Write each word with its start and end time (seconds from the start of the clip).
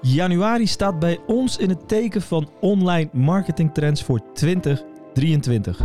Januari 0.00 0.66
staat 0.66 0.98
bij 0.98 1.18
ons 1.26 1.56
in 1.56 1.68
het 1.68 1.88
teken 1.88 2.22
van 2.22 2.48
online 2.60 3.08
marketingtrends 3.12 4.02
voor 4.02 4.20
2023. 4.34 5.80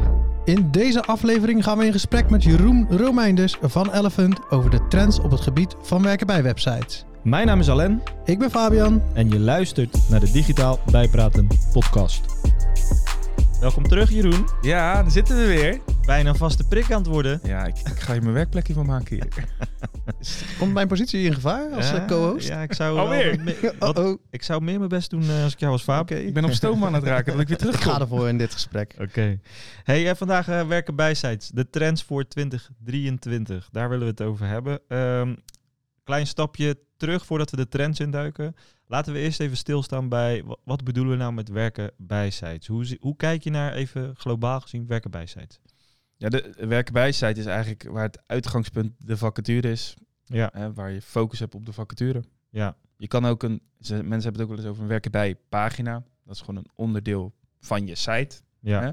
In 0.45 0.71
deze 0.71 1.03
aflevering 1.05 1.63
gaan 1.63 1.77
we 1.77 1.85
in 1.85 1.91
gesprek 1.91 2.29
met 2.29 2.43
Jeroen 2.43 2.87
Romeinders 2.89 3.57
van 3.61 3.91
Elephant 3.91 4.39
over 4.49 4.69
de 4.69 4.87
trends 4.87 5.19
op 5.19 5.31
het 5.31 5.41
gebied 5.41 5.75
van 5.81 6.01
werken 6.03 6.27
bij 6.27 6.43
websites. 6.43 7.05
Mijn 7.23 7.47
naam 7.47 7.59
is 7.59 7.69
Alain 7.69 8.01
Ik 8.25 8.39
ben 8.39 8.49
Fabian. 8.51 9.01
en 9.13 9.29
je 9.29 9.39
luistert 9.39 9.97
naar 10.09 10.19
de 10.19 10.31
Digitaal 10.31 10.79
Bijpraten 10.91 11.47
podcast. 11.73 12.21
Welkom 13.59 13.83
terug 13.87 14.11
Jeroen. 14.11 14.47
Ja, 14.61 15.01
daar 15.01 15.11
zitten 15.11 15.37
we 15.37 15.45
weer. 15.45 15.79
Bijna 16.05 16.29
een 16.29 16.35
vaste 16.35 16.63
prik 16.67 16.91
aan 16.91 16.97
het 17.01 17.07
worden. 17.07 17.39
Ja, 17.43 17.65
ik, 17.65 17.77
ik 17.77 17.99
ga 17.99 18.13
je 18.13 18.21
mijn 18.21 18.33
werkplekje 18.33 18.73
van 18.73 18.85
maken 18.85 19.15
hier. 19.15 19.27
Komt 20.59 20.73
mijn 20.73 20.87
positie 20.87 21.25
in 21.25 21.33
gevaar 21.33 21.71
als 21.71 21.89
Ja, 21.89 21.95
eh, 22.01 22.07
co-host? 22.07 22.47
Ja, 22.47 22.61
ik 22.61 22.73
zou, 22.73 22.97
Alweer? 22.99 23.35
wel 23.35 23.43
me- 23.43 23.75
wat- 23.79 23.97
Oh, 23.99 24.05
oh. 24.05 24.19
ik 24.29 24.43
zou 24.43 24.61
meer 24.61 24.77
mijn 24.77 24.89
best 24.89 25.09
doen 25.09 25.21
eh, 25.23 25.43
als 25.43 25.53
ik 25.53 25.59
jou 25.59 25.71
was. 25.71 25.99
Oké. 25.99 26.15
Ik 26.15 26.33
ben 26.33 26.45
op 26.45 26.51
stoom 26.51 26.83
aan 26.85 26.93
het 26.93 27.03
raken 27.03 27.31
dat 27.31 27.41
ik 27.41 27.47
weer 27.47 27.57
Ik 27.57 27.63
terugkom. 27.63 27.91
ga 27.91 27.99
ervoor 27.99 28.27
in 28.27 28.37
dit 28.37 28.53
gesprek. 28.53 28.95
Oké. 28.99 29.39
Hey, 29.83 30.09
eh, 30.09 30.15
vandaag 30.15 30.45
werken 30.45 30.95
bij 30.95 31.13
sites. 31.13 31.47
De 31.49 31.69
trends 31.69 32.03
voor 32.03 32.27
2023. 32.27 33.69
Daar 33.71 33.89
willen 33.89 34.03
we 34.05 34.09
het 34.11 34.21
over 34.21 34.47
hebben. 34.47 34.79
Ehm, 34.87 35.35
klein 36.03 36.27
stapje 36.27 36.79
terug 36.97 37.25
voordat 37.25 37.49
we 37.51 37.57
de 37.57 37.67
trends 37.67 37.99
induiken. 37.99 38.55
Laten 38.87 39.13
we 39.13 39.19
eerst 39.19 39.39
even 39.39 39.57
stilstaan 39.57 40.09
bij 40.09 40.43
wa- 40.45 40.57
wat 40.65 40.83
bedoelen 40.83 41.11
we 41.13 41.17
nou 41.19 41.33
met 41.33 41.49
werken 41.49 41.91
bij 41.97 42.29
sites? 42.29 42.67
Hoe, 42.67 42.97
hoe 42.99 43.15
kijk 43.15 43.43
je 43.43 43.49
naar 43.49 43.73
even 43.73 44.13
globaal 44.17 44.59
gezien 44.59 44.87
werken 44.87 45.11
bij 45.11 45.25
sites? 45.25 45.59
Ja, 46.23 46.29
de 46.29 46.53
werken 46.67 46.93
bij 46.93 47.11
site 47.11 47.39
is 47.39 47.45
eigenlijk 47.45 47.83
waar 47.83 48.03
het 48.03 48.21
uitgangspunt 48.25 48.93
de 48.97 49.17
vacature 49.17 49.71
is. 49.71 49.93
Ja, 50.23 50.49
Hè, 50.53 50.73
waar 50.73 50.91
je 50.91 51.01
focus 51.01 51.39
hebt 51.39 51.55
op 51.55 51.65
de 51.65 51.71
vacature. 51.73 52.23
ja, 52.49 52.75
Je 52.97 53.07
kan 53.07 53.25
ook 53.25 53.43
een, 53.43 53.61
ze- 53.79 53.93
mensen 54.03 54.11
hebben 54.23 54.31
het 54.31 54.41
ook 54.41 54.47
wel 54.47 54.57
eens 54.57 54.67
over 54.67 54.81
een 54.81 54.87
werken 54.89 55.11
bij 55.11 55.35
pagina. 55.49 56.03
Dat 56.25 56.35
is 56.35 56.41
gewoon 56.41 56.55
een 56.55 56.69
onderdeel 56.75 57.33
van 57.59 57.87
je 57.87 57.95
site. 57.95 58.35
ja, 58.59 58.81
Hè? 58.81 58.91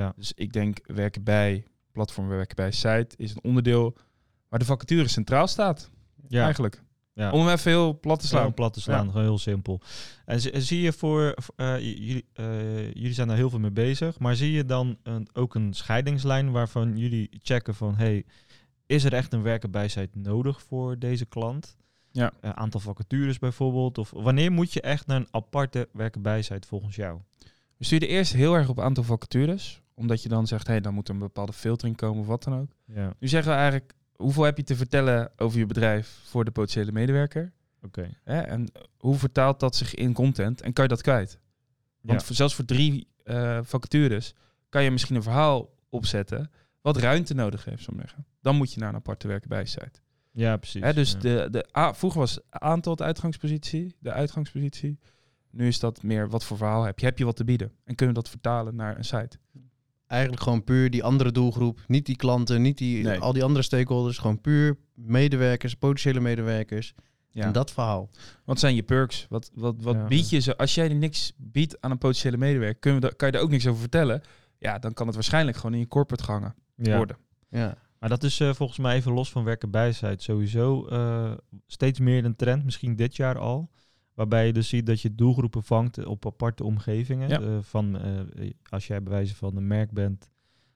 ja, 0.00 0.12
Dus 0.16 0.32
ik 0.34 0.52
denk 0.52 0.78
werken 0.86 1.22
bij 1.24 1.64
platform 1.92 2.28
werken 2.28 2.56
bij 2.56 2.70
site 2.72 3.08
is 3.16 3.30
een 3.30 3.42
onderdeel 3.42 3.96
waar 4.48 4.58
de 4.58 4.64
vacature 4.64 5.08
centraal 5.08 5.46
staat. 5.46 5.90
ja. 6.28 6.44
Eigenlijk. 6.44 6.82
Ja. 7.18 7.30
Om 7.30 7.40
hem 7.40 7.48
even 7.54 7.70
heel 7.70 7.98
plat 8.00 8.20
te 8.20 8.26
Slaan. 8.26 8.54
plat 8.54 8.72
te 8.72 8.80
slaan, 8.80 9.06
gewoon 9.06 9.22
heel 9.22 9.38
simpel. 9.38 9.80
En 10.24 10.40
zi- 10.40 10.60
zie 10.60 10.80
je 10.80 10.92
voor, 10.92 11.34
eh, 11.56 11.78
jullie, 11.78 12.24
eh, 12.32 12.92
jullie 12.92 13.12
zijn 13.12 13.28
daar 13.28 13.36
heel 13.36 13.50
veel 13.50 13.58
mee 13.58 13.70
bezig, 13.70 14.18
maar 14.18 14.36
zie 14.36 14.52
je 14.52 14.64
dan 14.64 14.98
een, 15.02 15.28
ook 15.32 15.54
een 15.54 15.74
scheidingslijn 15.74 16.50
waarvan 16.50 16.96
jullie 16.96 17.28
checken 17.42 17.74
van, 17.74 17.94
hey, 17.96 18.24
is 18.86 19.04
er 19.04 19.12
echt 19.12 19.32
een 19.32 19.42
werken 19.42 19.70
bij 19.70 19.88
site 19.88 20.18
nodig 20.18 20.62
voor 20.62 20.98
deze 20.98 21.26
klant? 21.26 21.76
Ja. 22.12 22.32
Eh, 22.40 22.50
aantal 22.50 22.80
vacatures 22.80 23.38
bijvoorbeeld, 23.38 23.98
of 23.98 24.10
wanneer 24.10 24.52
moet 24.52 24.72
je 24.72 24.80
echt 24.80 25.06
naar 25.06 25.16
een 25.16 25.28
aparte 25.30 25.88
werken 25.92 26.22
bij 26.22 26.42
site 26.42 26.68
volgens 26.68 26.96
jou? 26.96 27.18
We 27.76 27.84
stuurden 27.84 28.08
eerst 28.08 28.32
heel 28.32 28.54
erg 28.54 28.68
op 28.68 28.80
aantal 28.80 29.04
vacatures. 29.04 29.82
Omdat 29.94 30.22
je 30.22 30.28
dan 30.28 30.46
zegt, 30.46 30.66
hé, 30.66 30.80
dan 30.80 30.94
moet 30.94 31.08
er 31.08 31.14
een 31.14 31.20
bepaalde 31.20 31.52
filtering 31.52 31.96
komen 31.96 32.20
of 32.20 32.26
wat 32.26 32.42
dan 32.44 32.58
ook. 32.60 32.70
Ja, 32.84 33.14
Nu 33.18 33.28
zeggen 33.28 33.52
we 33.52 33.58
eigenlijk, 33.58 33.94
hoeveel 34.22 34.42
heb 34.44 34.56
je 34.56 34.62
te 34.62 34.76
vertellen 34.76 35.30
over 35.36 35.58
je 35.58 35.66
bedrijf 35.66 36.20
voor 36.24 36.44
de 36.44 36.50
potentiële 36.50 36.92
medewerker? 36.92 37.52
oké. 37.82 38.10
En 38.24 38.68
hoe 38.98 39.16
vertaalt 39.16 39.60
dat 39.60 39.76
zich 39.76 39.94
in 39.94 40.12
content? 40.12 40.60
En 40.60 40.72
kan 40.72 40.84
je 40.84 40.90
dat 40.90 41.02
kwijt? 41.02 41.38
Want 42.00 42.20
Ja. 42.20 42.26
voor- 42.26 42.36
zelfs 42.36 42.54
voor 42.54 42.64
drie 42.64 43.08
eh, 43.24 43.58
vacatures 43.62 44.34
kan 44.68 44.82
je 44.82 44.90
misschien 44.90 45.16
een 45.16 45.22
verhaal 45.22 45.70
opzetten 45.88 46.50
wat 46.80 46.96
ruimte 46.96 47.34
nodig 47.34 47.64
heeft, 47.64 47.82
zou 47.82 47.96
ik 47.96 48.02
zeggen. 48.02 48.26
Dan 48.40 48.56
moet 48.56 48.72
je 48.72 48.80
naar 48.80 48.88
een 48.88 48.94
aparte 48.94 49.28
werken 49.28 49.48
bij 49.48 49.64
site. 49.66 50.00
Ja, 50.32 50.56
precies. 50.56 50.82
Hè, 50.82 50.92
dus 50.94 51.12
ja. 51.12 51.18
de, 51.18 51.48
de, 51.50 51.68
a- 51.76 51.94
vroeger 51.94 52.20
was 52.20 52.38
aantal 52.50 52.96
de 52.96 53.04
uitgangspositie, 53.04 53.96
de 54.00 54.12
uitgangspositie. 54.12 54.98
Nu 55.50 55.66
is 55.66 55.78
dat 55.78 56.02
meer 56.02 56.28
wat 56.28 56.44
voor 56.44 56.56
verhaal 56.56 56.82
heb 56.84 56.98
je. 56.98 57.06
Heb 57.06 57.18
je 57.18 57.24
wat 57.24 57.36
te 57.36 57.44
bieden? 57.44 57.72
En 57.84 57.94
kunnen 57.94 58.14
we 58.14 58.20
dat 58.20 58.30
vertalen 58.30 58.74
naar 58.76 58.96
een 58.96 59.04
site? 59.04 59.38
Eigenlijk 60.08 60.42
gewoon 60.42 60.64
puur 60.64 60.90
die 60.90 61.04
andere 61.04 61.32
doelgroep. 61.32 61.80
Niet 61.86 62.06
die 62.06 62.16
klanten, 62.16 62.62
niet 62.62 62.78
die, 62.78 63.02
Nee. 63.04 63.18
al 63.18 63.32
die 63.32 63.44
andere 63.44 63.62
stakeholders. 63.64 64.18
Gewoon 64.18 64.40
puur 64.40 64.76
medewerkers, 64.94 65.74
potentiële 65.74 66.20
medewerkers. 66.20 66.94
Ja. 67.30 67.44
En 67.44 67.52
dat 67.52 67.70
verhaal. 67.70 68.10
Wat 68.44 68.58
zijn 68.58 68.74
je 68.74 68.82
perks? 68.82 69.26
Wat, 69.28 69.50
wat, 69.54 69.74
wat 69.82 69.94
Ja. 69.94 70.04
bied 70.06 70.30
je 70.30 70.38
ze? 70.38 70.56
Als 70.56 70.74
jij 70.74 70.88
niks 70.88 71.32
biedt 71.36 71.80
aan 71.80 71.90
een 71.90 71.98
potentiële 71.98 72.36
medewerker, 72.36 72.78
kunnen 72.80 73.00
we 73.00 73.06
da- 73.08 73.14
kan 73.16 73.28
je 73.28 73.34
daar 73.34 73.42
ook 73.42 73.50
niks 73.50 73.66
over 73.66 73.80
vertellen. 73.80 74.22
Ja, 74.58 74.78
dan 74.78 74.94
kan 74.94 75.06
het 75.06 75.14
waarschijnlijk 75.14 75.56
gewoon 75.56 75.72
in 75.72 75.78
je 75.80 75.88
corporate 75.88 76.24
gangen 76.24 76.54
ja. 76.76 76.96
worden. 76.96 77.16
Ja. 77.50 77.76
Maar 77.98 78.08
dat 78.08 78.22
is 78.22 78.40
eh, 78.40 78.54
volgens 78.54 78.78
mij 78.78 78.94
even 78.96 79.12
los 79.12 79.30
van 79.30 79.44
werken 79.44 79.70
bij 79.70 79.92
site 79.92 80.22
sowieso 80.22 80.86
eh, 80.86 81.32
steeds 81.66 81.98
meer 81.98 82.24
een 82.24 82.36
trend, 82.36 82.64
misschien 82.64 82.96
dit 82.96 83.16
jaar 83.16 83.38
al. 83.38 83.70
Waarbij 84.18 84.46
je 84.46 84.52
dus 84.52 84.68
ziet 84.68 84.86
dat 84.86 85.00
je 85.00 85.14
doelgroepen 85.14 85.62
vangt 85.62 86.04
op 86.04 86.26
aparte 86.26 86.64
omgevingen. 86.64 87.28
Ja. 87.28 87.40
Eh, 87.40 87.58
van, 87.60 87.98
eh, 87.98 88.50
als 88.68 88.86
jij 88.86 89.02
bij 89.02 89.12
wijze 89.12 89.34
van 89.34 89.56
een 89.56 89.66
merk 89.66 89.90
bent 89.90 90.30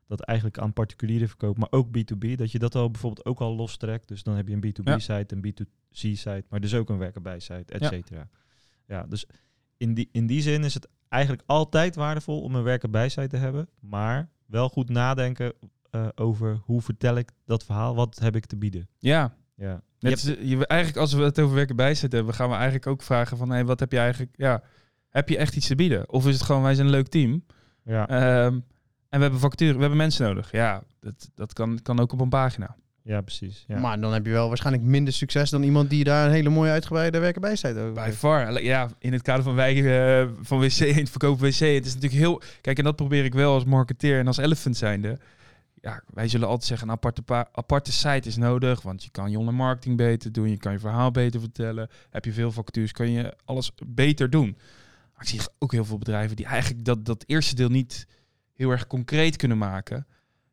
dat 0.06 0.20
eigenlijk 0.20 0.58
aan 0.58 0.72
particulieren 0.72 1.28
verkoopt, 1.28 1.58
maar 1.58 1.68
ook 1.70 1.88
B2B, 1.88 2.36
dat 2.36 2.52
je 2.52 2.58
dat 2.58 2.74
al 2.74 2.90
bijvoorbeeld 2.90 3.26
ook 3.26 3.40
al 3.40 3.54
lostrekt. 3.54 4.08
Dus 4.08 4.22
dan 4.22 4.36
heb 4.36 4.48
je 4.48 4.54
een 4.54 4.60
B2B-site, 4.60 5.34
een 5.34 5.46
B2C-site, 5.46 6.44
maar 6.48 6.60
dus 6.60 6.74
ook 6.74 6.88
een 6.88 6.98
werken 6.98 7.22
bij 7.22 7.38
site, 7.40 7.72
et 7.72 7.84
cetera. 7.84 8.28
Ja, 8.86 9.06
dus 9.08 9.26
in 9.76 9.94
die, 9.94 10.08
in 10.12 10.26
die 10.26 10.42
zin 10.42 10.64
is 10.64 10.74
het 10.74 10.88
eigenlijk 11.08 11.42
altijd 11.46 11.94
waardevol 11.94 12.40
om 12.40 12.54
een 12.54 12.62
werken 12.62 12.90
bij 12.90 13.08
site 13.08 13.28
te 13.28 13.36
hebben, 13.36 13.68
maar 13.80 14.28
wel 14.46 14.68
goed 14.68 14.88
nadenken 14.88 15.52
eh, 15.90 16.08
over 16.14 16.60
hoe 16.64 16.82
vertel 16.82 17.16
ik 17.16 17.30
dat 17.44 17.64
verhaal, 17.64 17.94
wat 17.94 18.18
heb 18.18 18.36
ik 18.36 18.46
te 18.46 18.56
bieden. 18.56 18.88
Ja, 18.98 19.36
Ja, 19.54 19.82
net, 20.02 20.22
Je 20.22 20.36
is- 20.38 20.50
je, 20.50 20.66
eigenlijk 20.66 21.00
als 21.00 21.12
we 21.12 21.22
het 21.22 21.40
over 21.40 21.54
werken 21.54 21.76
bijzetten 21.76 22.18
hebben, 22.18 22.34
gaan 22.36 22.48
we 22.48 22.54
eigenlijk 22.54 22.86
ook 22.86 23.02
vragen 23.02 23.36
van, 23.36 23.50
hey, 23.50 23.64
wat 23.64 23.80
heb 23.80 23.92
je 23.92 23.98
eigenlijk, 23.98 24.30
ja, 24.36 24.62
heb 25.08 25.28
je 25.28 25.36
echt 25.36 25.56
iets 25.56 25.66
te 25.66 25.74
bieden? 25.74 26.10
Of 26.10 26.26
is 26.26 26.34
het 26.34 26.42
gewoon, 26.42 26.62
wij 26.62 26.74
zijn 26.74 26.86
een 26.86 26.92
leuk 26.92 27.08
team 27.08 27.44
ja, 27.84 28.08
ehm, 28.08 28.54
en 29.08 29.18
we 29.18 29.22
hebben 29.22 29.40
vacature, 29.40 29.72
we 29.74 29.80
hebben 29.80 29.98
mensen 29.98 30.26
nodig. 30.26 30.52
Ja, 30.52 30.82
dat, 31.00 31.30
dat 31.34 31.52
kan, 31.52 31.78
kan 31.82 32.00
ook 32.00 32.12
op 32.12 32.20
een 32.20 32.28
pagina. 32.28 32.76
ja 33.02 33.20
precies. 33.20 33.64
Ja. 33.66 33.78
Maar 33.78 34.00
dan 34.00 34.12
heb 34.12 34.26
je 34.26 34.32
wel 34.32 34.48
waarschijnlijk 34.48 34.84
minder 34.84 35.12
succes 35.12 35.50
dan 35.50 35.62
iemand 35.62 35.90
die 35.90 36.04
daar 36.04 36.26
een 36.26 36.32
hele 36.32 36.48
mooie 36.48 36.70
uitgebreide 36.70 37.18
werken 37.18 37.40
bij 37.40 37.56
By 37.94 38.00
heeft. 38.00 38.16
far. 38.16 38.62
Ja, 38.62 38.88
in 38.98 39.12
het 39.12 39.22
kader 39.22 39.42
van 39.42 39.54
wij 39.54 39.74
eh, 40.22 40.28
van 40.40 40.58
WC, 40.58 40.78
in 40.94 40.94
het 40.96 41.10
verkopen 41.10 41.44
WC. 41.44 41.58
Het 41.58 41.86
is 41.86 41.94
natuurlijk 41.94 42.22
heel... 42.22 42.42
Kijk, 42.60 42.78
en 42.78 42.84
dat 42.84 42.96
probeer 42.96 43.24
ik 43.24 43.34
wel 43.34 43.54
als 43.54 43.64
marketeer 43.64 44.18
en 44.18 44.26
als 44.26 44.36
elephant 44.36 44.76
zijnde. 44.76 45.18
Ja, 45.82 46.02
wij 46.06 46.28
zullen 46.28 46.46
altijd 46.48 46.66
zeggen, 46.66 46.88
een 46.88 46.94
aparte, 46.94 47.22
pa- 47.22 47.48
aparte 47.52 47.92
site 47.92 48.28
is 48.28 48.36
nodig. 48.36 48.82
Want 48.82 49.04
je 49.04 49.10
kan 49.10 49.30
je 49.30 49.38
online 49.38 49.56
marketing 49.56 49.96
beter 49.96 50.32
doen. 50.32 50.50
Je 50.50 50.56
kan 50.56 50.72
je 50.72 50.78
verhaal 50.78 51.10
beter 51.10 51.40
vertellen. 51.40 51.88
Heb 52.10 52.24
je 52.24 52.32
veel 52.32 52.52
vacatures, 52.52 52.92
kan 52.92 53.10
je 53.10 53.36
alles 53.44 53.72
beter 53.86 54.30
doen. 54.30 54.56
Maar 55.14 55.22
ik 55.22 55.28
zie 55.28 55.40
ook 55.58 55.72
heel 55.72 55.84
veel 55.84 55.98
bedrijven 55.98 56.36
die 56.36 56.46
eigenlijk 56.46 56.84
dat, 56.84 57.04
dat 57.04 57.24
eerste 57.26 57.54
deel 57.54 57.68
niet 57.68 58.06
heel 58.54 58.70
erg 58.70 58.86
concreet 58.86 59.36
kunnen 59.36 59.58
maken. 59.58 60.06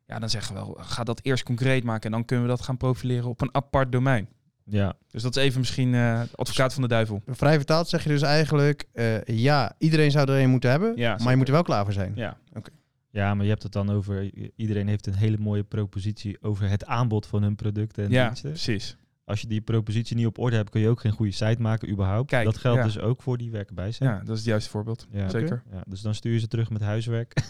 Ja, 0.06 0.18
dan 0.18 0.30
zeggen 0.30 0.54
we 0.54 0.60
wel, 0.60 0.76
ga 0.80 1.04
dat 1.04 1.20
eerst 1.22 1.44
concreet 1.44 1.84
maken. 1.84 2.04
En 2.04 2.10
dan 2.10 2.24
kunnen 2.24 2.46
we 2.46 2.50
dat 2.52 2.62
gaan 2.62 2.76
profileren 2.76 3.28
op 3.28 3.40
een 3.40 3.54
apart 3.54 3.92
domein. 3.92 4.28
ja, 4.64 4.94
Dus 5.10 5.22
dat 5.22 5.36
is 5.36 5.42
even 5.42 5.60
misschien 5.60 5.94
eh, 5.94 6.20
advocaat 6.34 6.72
van 6.72 6.82
de 6.82 6.88
duivel. 6.88 7.22
Vrij 7.26 7.56
vertaald 7.56 7.88
zeg 7.88 8.02
je 8.02 8.08
dus 8.08 8.22
eigenlijk, 8.22 8.86
eh, 8.92 9.22
ja, 9.24 9.72
iedereen 9.78 10.10
zou 10.10 10.30
er 10.30 10.40
een 10.42 10.50
moeten 10.50 10.70
hebben, 10.70 10.92
Ja, 10.96 11.16
maar 11.22 11.30
je 11.30 11.36
moet 11.36 11.46
er 11.48 11.52
wel 11.54 11.62
klaar 11.62 11.84
voor 11.84 11.92
zijn. 11.92 12.12
Ja. 12.14 12.36
Ja, 13.10 13.34
maar 13.34 13.44
je 13.44 13.50
hebt 13.50 13.62
het 13.62 13.72
dan 13.72 13.90
over, 13.90 14.30
iedereen 14.56 14.88
heeft 14.88 15.06
een 15.06 15.14
hele 15.14 15.38
mooie 15.38 15.62
propositie 15.64 16.42
over 16.42 16.68
het 16.68 16.84
aanbod 16.86 17.26
van 17.26 17.42
hun 17.42 17.56
producten 17.56 18.04
en 18.04 18.10
Ja, 18.10 18.26
diensten. 18.26 18.50
precies. 18.50 18.96
Als 19.24 19.40
je 19.40 19.46
die 19.46 19.60
propositie 19.60 20.16
niet 20.16 20.26
op 20.26 20.38
orde 20.38 20.56
hebt, 20.56 20.70
kun 20.70 20.80
je 20.80 20.88
ook 20.88 21.00
geen 21.00 21.12
goede 21.12 21.32
site 21.32 21.62
maken 21.62 21.90
überhaupt. 21.90 22.30
Kijk, 22.30 22.44
dat 22.44 22.56
geldt 22.56 22.78
ja. 22.78 22.84
dus 22.84 22.98
ook 22.98 23.22
voor 23.22 23.38
die 23.38 23.50
werken 23.50 23.74
bij. 23.74 23.92
Ja, 23.98 24.18
dat 24.18 24.28
is 24.28 24.36
het 24.36 24.44
juiste 24.44 24.70
voorbeeld. 24.70 25.06
Ja. 25.10 25.28
Zeker. 25.28 25.62
Ja, 25.72 25.82
dus 25.86 26.00
dan 26.00 26.14
stuur 26.14 26.32
je 26.32 26.38
ze 26.38 26.48
terug 26.48 26.70
met 26.70 26.80
huiswerk. 26.80 27.32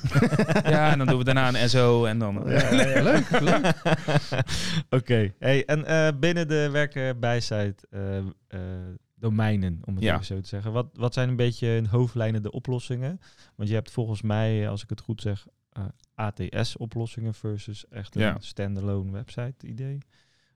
Ja, 0.65 0.93
en 0.93 0.99
dan 0.99 1.07
doen 1.07 1.19
we 1.19 1.25
daarna 1.25 1.49
een 1.49 1.69
SO 1.69 2.05
en 2.05 2.19
dan... 2.19 2.45
Leuk, 2.49 3.41
leuk. 3.41 3.73
Oké. 5.01 5.33
Hey, 5.39 5.65
en 5.65 5.85
eh, 5.85 6.09
binnen 6.19 6.49
de 6.49 6.69
werken 6.73 7.21
bij 7.21 7.41
site 7.41 7.75
eh, 7.91 8.19
eh, 8.19 8.25
domeinen, 9.21 9.81
om 9.85 9.95
het 9.95 10.05
Ja. 10.05 10.13
even 10.15 10.25
zo 10.27 10.41
te 10.41 10.49
zeggen. 10.49 10.73
Wat, 10.73 10.87
wat 10.95 11.15
zijn 11.15 11.29
een 11.29 11.37
beetje 11.37 11.77
in 11.77 11.87
hoofdlijnen 11.87 12.43
de 12.43 12.51
oplossingen? 12.51 13.21
Want 13.55 13.69
je 13.69 13.75
hebt 13.75 13.91
volgens 13.91 14.23
mij, 14.23 14.69
als 14.69 14.83
ik 14.83 14.91
het 14.91 15.01
goed 15.01 15.21
zeg, 15.21 15.47
eh, 15.73 15.85
ATS-oplossingen 16.15 17.35
versus 17.35 17.89
echt 17.89 18.15
een 18.15 18.21
Ja. 18.23 18.37
standalone 18.41 19.11
website 19.13 19.67
idee. 19.67 19.99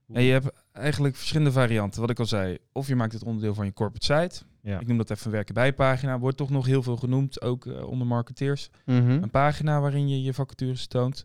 Hoe- 0.06 0.16
En 0.16 0.22
je 0.22 0.32
hebt 0.32 0.50
eigenlijk 0.72 1.16
verschillende 1.16 1.52
varianten. 1.52 2.00
Wat 2.00 2.10
ik 2.10 2.18
al 2.18 2.26
zei, 2.26 2.58
of 2.72 2.86
je 2.88 2.96
maakt 2.96 3.12
het 3.12 3.24
onderdeel 3.24 3.54
van 3.54 3.64
je 3.64 3.72
corporate 3.72 4.20
site. 4.20 4.44
ja. 4.62 4.78
Ik 4.80 4.86
noem 4.86 4.96
dat 4.96 5.10
even 5.10 5.30
werken 5.30 5.54
bij 5.54 5.72
pagina. 5.72 6.18
Wordt 6.18 6.36
toch 6.36 6.50
nog 6.50 6.66
heel 6.66 6.82
veel 6.82 6.96
genoemd, 6.96 7.42
ook 7.42 7.66
eh, 7.66 7.86
onder 7.86 8.06
marketeers. 8.06 8.70
Mhm. 8.86 9.10
Een 9.10 9.30
pagina 9.30 9.80
waarin 9.80 10.08
je 10.08 10.22
je 10.22 10.34
vacatures 10.34 10.86
toont. 10.86 11.24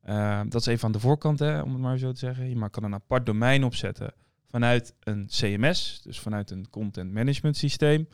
Eh, 0.00 0.40
dat 0.48 0.60
is 0.60 0.66
even 0.66 0.84
aan 0.86 0.92
de 0.92 1.00
voorkant, 1.00 1.38
hè, 1.38 1.60
om 1.60 1.72
het 1.72 1.80
maar 1.80 1.98
zo 1.98 2.12
te 2.12 2.18
zeggen. 2.18 2.48
Je 2.48 2.56
ma- 2.56 2.68
kan 2.68 2.84
een 2.84 2.94
apart 2.94 3.26
domein 3.26 3.64
opzetten 3.64 4.12
vanuit 4.48 4.94
een 5.00 5.26
CMS, 5.26 6.00
dus 6.02 6.20
vanuit 6.20 6.50
een 6.50 6.70
content 6.70 7.12
management 7.12 7.56
systeem, 7.56 8.08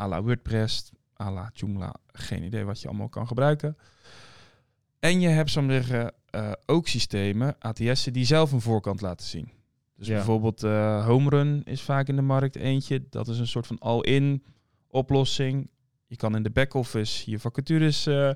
à 0.00 0.08
la 0.08 0.22
WordPress, 0.22 0.90
à 1.20 1.30
la 1.32 1.50
Joomla, 1.52 1.94
geen 2.12 2.42
idee 2.42 2.64
wat 2.64 2.80
je 2.80 2.88
allemaal 2.88 3.08
kan 3.08 3.26
gebruiken. 3.26 3.76
En 4.98 5.20
je 5.20 5.28
hebt, 5.28 5.50
zo 5.50 5.64
zeggen, 5.68 6.12
eh, 6.30 6.52
ook 6.66 6.88
systemen, 6.88 7.56
ATS'en, 7.58 8.12
die 8.12 8.24
zelf 8.24 8.52
een 8.52 8.60
voorkant 8.60 9.00
laten 9.00 9.26
zien. 9.26 9.48
Dus 9.96 10.06
Ja. 10.08 10.14
bijvoorbeeld 10.14 10.62
eh 10.62 11.06
Homerun 11.06 11.62
is 11.64 11.82
vaak 11.82 12.08
in 12.08 12.16
de 12.16 12.22
markt 12.22 12.56
eentje. 12.56 13.04
Dat 13.10 13.28
is 13.28 13.38
een 13.38 13.46
soort 13.46 13.66
van 13.66 13.78
all-in 13.78 14.44
oplossing. 14.88 15.70
Je 16.06 16.16
kan 16.16 16.36
in 16.36 16.42
de 16.42 16.50
back-office 16.50 17.30
je 17.30 17.38
vacatures 17.38 18.06
eh, 18.06 18.30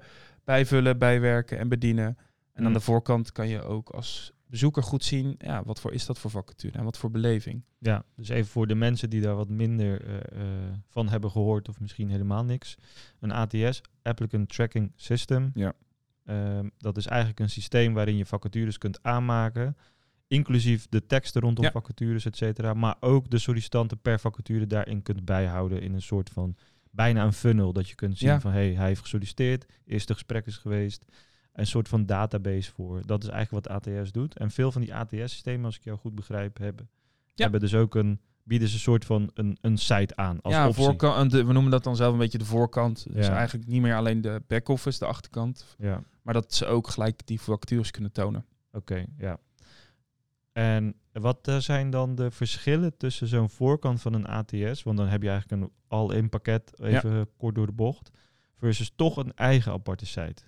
bijvullen, 0.45 0.99
bijwerken 0.99 1.59
en 1.59 1.69
bedienen. 1.69 2.19
En 2.53 2.63
aan 2.65 2.69
Mm. 2.69 2.73
de 2.73 2.81
voorkant 2.81 3.33
kan 3.33 3.49
je 3.49 3.63
ook 3.63 3.89
als 3.91 4.33
bezoeker 4.55 4.83
goed 4.83 5.05
zien, 5.05 5.35
ja, 5.39 5.65
wat 5.65 5.81
voor 5.81 5.93
is 5.93 6.07
dat 6.07 6.19
voor 6.19 6.31
vacature 6.31 6.79
en 6.79 6.85
wat 6.85 6.99
voor 6.99 7.11
beleving. 7.11 7.65
Ja, 7.79 8.05
dus 8.17 8.29
even 8.29 8.51
voor 8.51 8.67
de 8.67 8.75
mensen 8.75 9.11
die 9.11 9.21
daar 9.21 9.35
wat 9.35 9.49
minder 9.49 10.05
eh, 10.07 10.41
eh, 10.41 10.73
van 10.89 11.09
hebben 11.09 11.31
gehoord 11.31 11.69
of 11.69 11.81
misschien 11.81 12.09
helemaal 12.11 12.45
niks. 12.45 12.77
Een 13.21 13.33
ATS, 13.33 13.81
Applicant 14.03 14.49
Tracking 14.49 14.93
System. 14.97 15.51
Ja. 15.55 15.73
Ehm, 16.25 16.69
dat 16.79 16.97
is 16.97 17.07
eigenlijk 17.07 17.41
een 17.41 17.51
systeem 17.51 17.95
waarin 17.95 18.17
je 18.17 18.27
vacatures 18.27 18.79
kunt 18.79 19.03
aanmaken. 19.03 19.77
Inclusief 20.27 20.87
de 20.89 21.07
teksten 21.07 21.41
rondom 21.41 21.65
Ja. 21.65 21.71
vacatures, 21.71 22.25
et 22.27 22.37
cetera. 22.37 22.75
Maar 22.75 22.97
ook 23.01 23.31
de 23.31 23.39
sollicitanten 23.39 23.99
per 23.99 24.21
vacature 24.21 24.67
daarin 24.67 25.03
kunt 25.03 25.25
bijhouden 25.25 25.81
in 25.83 25.95
een 25.95 26.03
soort 26.03 26.31
van 26.31 26.57
bijna 26.91 27.25
een 27.25 27.33
funnel. 27.33 27.73
Dat 27.73 27.89
je 27.89 27.95
kunt 27.95 28.19
zien 28.19 28.29
Ja. 28.29 28.41
van 28.41 28.53
hey, 28.53 28.73
hij 28.75 28.87
heeft 28.87 29.01
gesolliciteerd, 29.01 29.67
eerste 29.85 30.13
gesprek 30.13 30.47
is 30.47 30.57
geweest. 30.57 31.05
Een 31.55 31.67
soort 31.67 31.89
van 31.89 32.07
database 32.07 32.73
voor. 32.73 33.03
Dat 33.07 33.23
is 33.23 33.29
eigenlijk 33.29 33.67
wat 33.67 33.77
ATS 33.87 34.13
doet. 34.13 34.39
En 34.39 34.51
veel 34.51 34.73
van 34.73 34.81
die 34.81 34.95
ATS-systemen, 34.95 35.65
als 35.65 35.77
ik 35.77 35.85
jou 35.85 35.99
goed 35.99 36.15
begrijp, 36.15 36.59
hebben, 36.59 36.89
Ja. 37.35 37.43
hebben 37.43 37.61
dus 37.61 37.75
ook 37.75 37.95
een 37.95 38.21
bieden 38.43 38.69
ze 38.69 38.75
een 38.75 38.81
soort 38.81 39.05
van 39.05 39.31
een, 39.35 39.59
een 39.61 39.79
site 39.79 40.17
aan 40.17 40.41
als 40.43 40.55
ja, 40.55 40.69
optie. 40.69 40.85
voorkant, 40.85 41.31
de, 41.31 41.45
we 41.45 41.53
noemen 41.53 41.71
dat 41.71 41.85
dan 41.85 41.97
zelf 41.97 42.13
een 42.13 42.19
beetje 42.19 42.39
de 42.39 42.45
voorkant. 42.45 43.07
Dus 43.13 43.27
Ja. 43.27 43.37
eigenlijk 43.37 43.69
niet 43.69 43.81
meer 43.83 43.97
alleen 43.97 44.21
de 44.21 44.43
back-office, 44.47 44.99
de 44.99 45.07
achterkant. 45.07 45.77
Ja, 45.79 46.03
Maar 46.23 46.35
dat 46.35 46.55
ze 46.55 46.67
ook 46.67 46.89
gelijk 46.89 47.27
die 47.27 47.41
vacatures 47.41 47.91
kunnen 47.91 48.13
tonen. 48.13 48.45
oké, 48.73 49.05
ja. 49.19 49.39
En 50.53 50.95
wat 51.13 51.49
eh, 51.49 51.57
zijn 51.57 51.91
dan 51.91 52.15
de 52.15 52.31
verschillen 52.31 52.97
tussen 52.97 53.27
zo'n 53.27 53.51
voorkant 53.51 54.01
van 54.01 54.13
een 54.13 54.27
ATS, 54.27 54.83
want 54.83 54.97
dan 54.97 55.07
heb 55.07 55.23
je 55.23 55.29
eigenlijk 55.31 55.63
een 55.63 55.71
al-in 55.89 56.29
pakket, 56.29 56.81
even 56.81 57.29
kort 57.37 57.55
door 57.55 57.67
de 57.67 57.73
bocht, 57.73 58.11
versus 58.59 58.93
toch 58.97 59.17
een 59.17 59.35
eigen 59.35 59.73
aparte 59.73 60.07
site. 60.07 60.43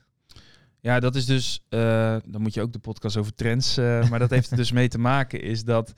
Ja, 0.86 1.00
dat 1.00 1.14
is 1.14 1.24
dus, 1.24 1.64
eh, 1.68 2.16
dan 2.26 2.42
moet 2.42 2.54
je 2.54 2.62
ook 2.62 2.72
de 2.72 2.78
podcast 2.78 3.16
over 3.16 3.34
trends, 3.34 3.76
eh, 3.76 3.84
maar 4.10 4.18
dat 4.18 4.30
heeft 4.30 4.50
er 4.50 4.56
dus 4.56 4.72
mee 4.72 4.88
te 4.88 4.98
maken, 4.98 5.42
is 5.42 5.64
dat, 5.64 5.94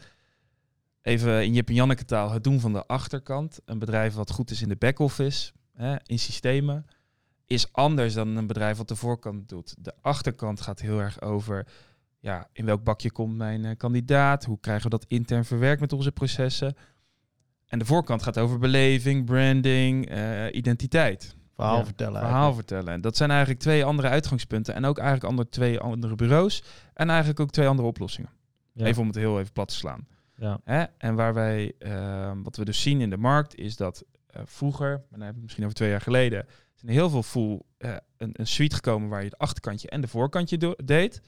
even 1.02 1.44
in 1.44 1.52
Jip 1.52 1.68
en 1.68 1.74
Janneke 1.74 2.04
taal, 2.04 2.30
het 2.30 2.44
doen 2.44 2.60
van 2.60 2.72
de 2.72 2.86
achterkant, 2.86 3.60
een 3.64 3.78
bedrijf 3.78 4.14
wat 4.14 4.30
goed 4.30 4.50
is 4.50 4.62
in 4.62 4.68
de 4.68 4.76
back-office, 4.76 5.52
hè, 5.74 5.96
in 6.06 6.18
systemen, 6.18 6.86
is 7.46 7.72
anders 7.72 8.14
dan 8.14 8.36
een 8.36 8.46
bedrijf 8.46 8.76
wat 8.76 8.88
de 8.88 8.96
voorkant 8.96 9.48
doet. 9.48 9.74
De 9.78 9.94
achterkant 10.00 10.60
gaat 10.60 10.80
heel 10.80 11.00
erg 11.00 11.20
over, 11.20 11.66
ja, 12.18 12.48
in 12.52 12.64
welk 12.64 12.84
bakje 12.84 13.10
komt 13.10 13.36
mijn 13.36 13.64
eh, 13.64 13.76
kandidaat, 13.76 14.44
hoe 14.44 14.60
krijgen 14.60 14.90
we 14.90 14.96
dat 14.96 15.04
intern 15.08 15.44
verwerkt 15.44 15.80
met 15.80 15.92
onze 15.92 16.12
processen. 16.12 16.76
En 17.66 17.78
de 17.78 17.84
voorkant 17.84 18.22
gaat 18.22 18.38
over 18.38 18.58
beleving, 18.58 19.24
branding, 19.24 20.10
identiteit 20.52 21.36
Verhaal 21.58 21.78
Ja, 21.78 21.84
vertellen. 21.84 22.20
verhaal 22.20 22.54
vertellen. 22.54 22.92
En 22.92 23.00
dat 23.00 23.16
zijn 23.16 23.30
eigenlijk 23.30 23.60
twee 23.60 23.84
andere 23.84 24.08
uitgangspunten. 24.08 24.74
En 24.74 24.84
ook 24.84 24.98
eigenlijk 24.98 25.28
andere, 25.28 25.48
twee 25.48 25.80
andere 25.80 26.14
bureaus. 26.14 26.62
En 26.94 27.08
eigenlijk 27.08 27.40
ook 27.40 27.50
twee 27.50 27.68
andere 27.68 27.88
oplossingen. 27.88 28.30
Ja. 28.72 28.84
Even 28.84 29.00
om 29.02 29.06
het 29.06 29.16
heel 29.16 29.38
even 29.40 29.52
plat 29.52 29.68
te 29.68 29.74
slaan. 29.74 30.06
Ja, 30.34 30.60
Hè? 30.64 30.84
En 30.98 31.14
waar 31.14 31.34
wij, 31.34 31.72
eh, 31.78 32.32
wat 32.42 32.56
we 32.56 32.64
dus 32.64 32.82
zien 32.82 33.00
in 33.00 33.10
de 33.10 33.16
markt, 33.16 33.54
is 33.54 33.76
dat 33.76 34.04
eh, 34.26 34.42
vroeger, 34.44 34.88
maar 34.90 35.18
dan 35.18 35.26
heb 35.26 35.36
ik 35.36 35.42
misschien 35.42 35.64
over 35.64 35.76
twee 35.76 35.90
jaar 35.90 36.00
geleden, 36.00 36.46
zijn 36.74 36.92
heel 36.92 37.10
veel 37.10 37.22
full 37.22 37.60
eh, 37.78 37.96
een, 38.16 38.30
een 38.32 38.46
suite 38.46 38.74
gekomen 38.74 39.08
waar 39.08 39.18
je 39.20 39.28
het 39.28 39.38
achterkantje 39.38 39.88
en 39.88 40.00
de 40.00 40.08
voorkantje 40.08 40.76
deed. 40.84 41.20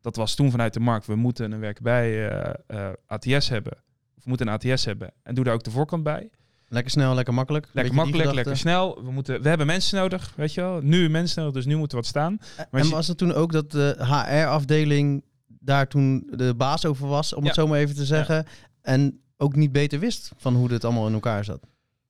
Dat 0.00 0.16
was 0.16 0.34
toen 0.34 0.50
vanuit 0.50 0.74
de 0.74 0.80
markt, 0.80 1.06
we 1.06 1.14
moeten 1.16 1.52
een 1.52 1.60
werk 1.60 1.80
bij 1.80 2.28
eh, 2.28 2.54
eh, 2.66 2.92
ATS 3.06 3.48
hebben. 3.48 3.72
Of 4.16 4.22
we 4.22 4.28
moeten 4.28 4.46
een 4.48 4.52
ATS 4.52 4.84
hebben. 4.84 5.12
En 5.22 5.34
doe 5.34 5.44
daar 5.44 5.54
ook 5.54 5.62
de 5.62 5.70
voorkant 5.70 6.02
bij. 6.02 6.30
Lekker 6.72 6.90
snel, 6.90 7.14
lekker 7.14 7.34
makkelijk. 7.34 7.66
Lekker 7.72 7.94
makkelijk, 7.94 8.32
lekker 8.32 8.56
snel. 8.56 9.02
We, 9.04 9.10
moeten, 9.10 9.42
we 9.42 9.48
hebben 9.48 9.66
mensen 9.66 9.98
nodig, 9.98 10.32
weet 10.36 10.54
je 10.54 10.60
wel. 10.60 10.80
Nu 10.82 11.08
mensen 11.08 11.38
nodig, 11.42 11.54
dus 11.56 11.64
nu 11.66 11.76
moeten 11.76 11.96
we 11.96 12.02
wat 12.02 12.10
staan. 12.12 12.38
En 12.56 12.66
als 12.78 12.88
je- 12.88 12.94
was 12.94 13.08
het 13.08 13.18
toen 13.18 13.32
ook 13.32 13.52
dat 13.52 13.70
de 13.70 13.96
HR-afdeling 13.98 15.24
daar 15.46 15.88
toen 15.88 16.26
de 16.36 16.54
baas 16.54 16.84
over 16.86 17.06
was, 17.08 17.32
om 17.34 17.40
Ja. 17.42 17.46
het 17.46 17.56
zo 17.56 17.66
maar 17.66 17.78
even 17.78 17.94
te 17.94 18.04
zeggen, 18.04 18.46
en 18.82 19.20
ook 19.36 19.56
niet 19.56 19.72
beter 19.72 19.98
wist 19.98 20.32
van 20.36 20.54
hoe 20.54 20.68
dit 20.68 20.84
allemaal 20.84 21.06
in 21.06 21.12
elkaar 21.12 21.44
zat? 21.44 21.66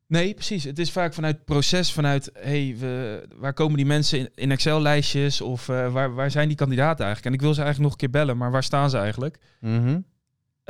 Nee, 0.06 0.34
precies. 0.34 0.64
Het 0.64 0.78
is 0.78 0.90
vaak 0.90 1.14
vanuit 1.14 1.44
proces, 1.44 1.92
vanuit 1.92 2.30
hey, 2.34 2.76
we, 2.78 3.22
waar 3.36 3.52
komen 3.54 3.76
die 3.76 3.86
mensen 3.86 4.18
in, 4.18 4.28
in 4.34 4.50
Excel-lijstjes 4.50 5.40
of 5.40 5.68
eh, 5.68 5.92
waar, 5.92 6.14
waar 6.14 6.30
zijn 6.30 6.48
die 6.48 6.56
kandidaten 6.56 7.04
eigenlijk? 7.04 7.26
En 7.26 7.32
ik 7.32 7.40
wil 7.40 7.54
ze 7.54 7.62
eigenlijk 7.62 7.90
nog 7.90 7.92
een 8.00 8.08
keer 8.10 8.20
bellen, 8.20 8.36
maar 8.36 8.50
waar 8.50 8.62
staan 8.62 8.90
ze 8.90 8.98
eigenlijk? 8.98 9.38
Mhm. 9.60 10.00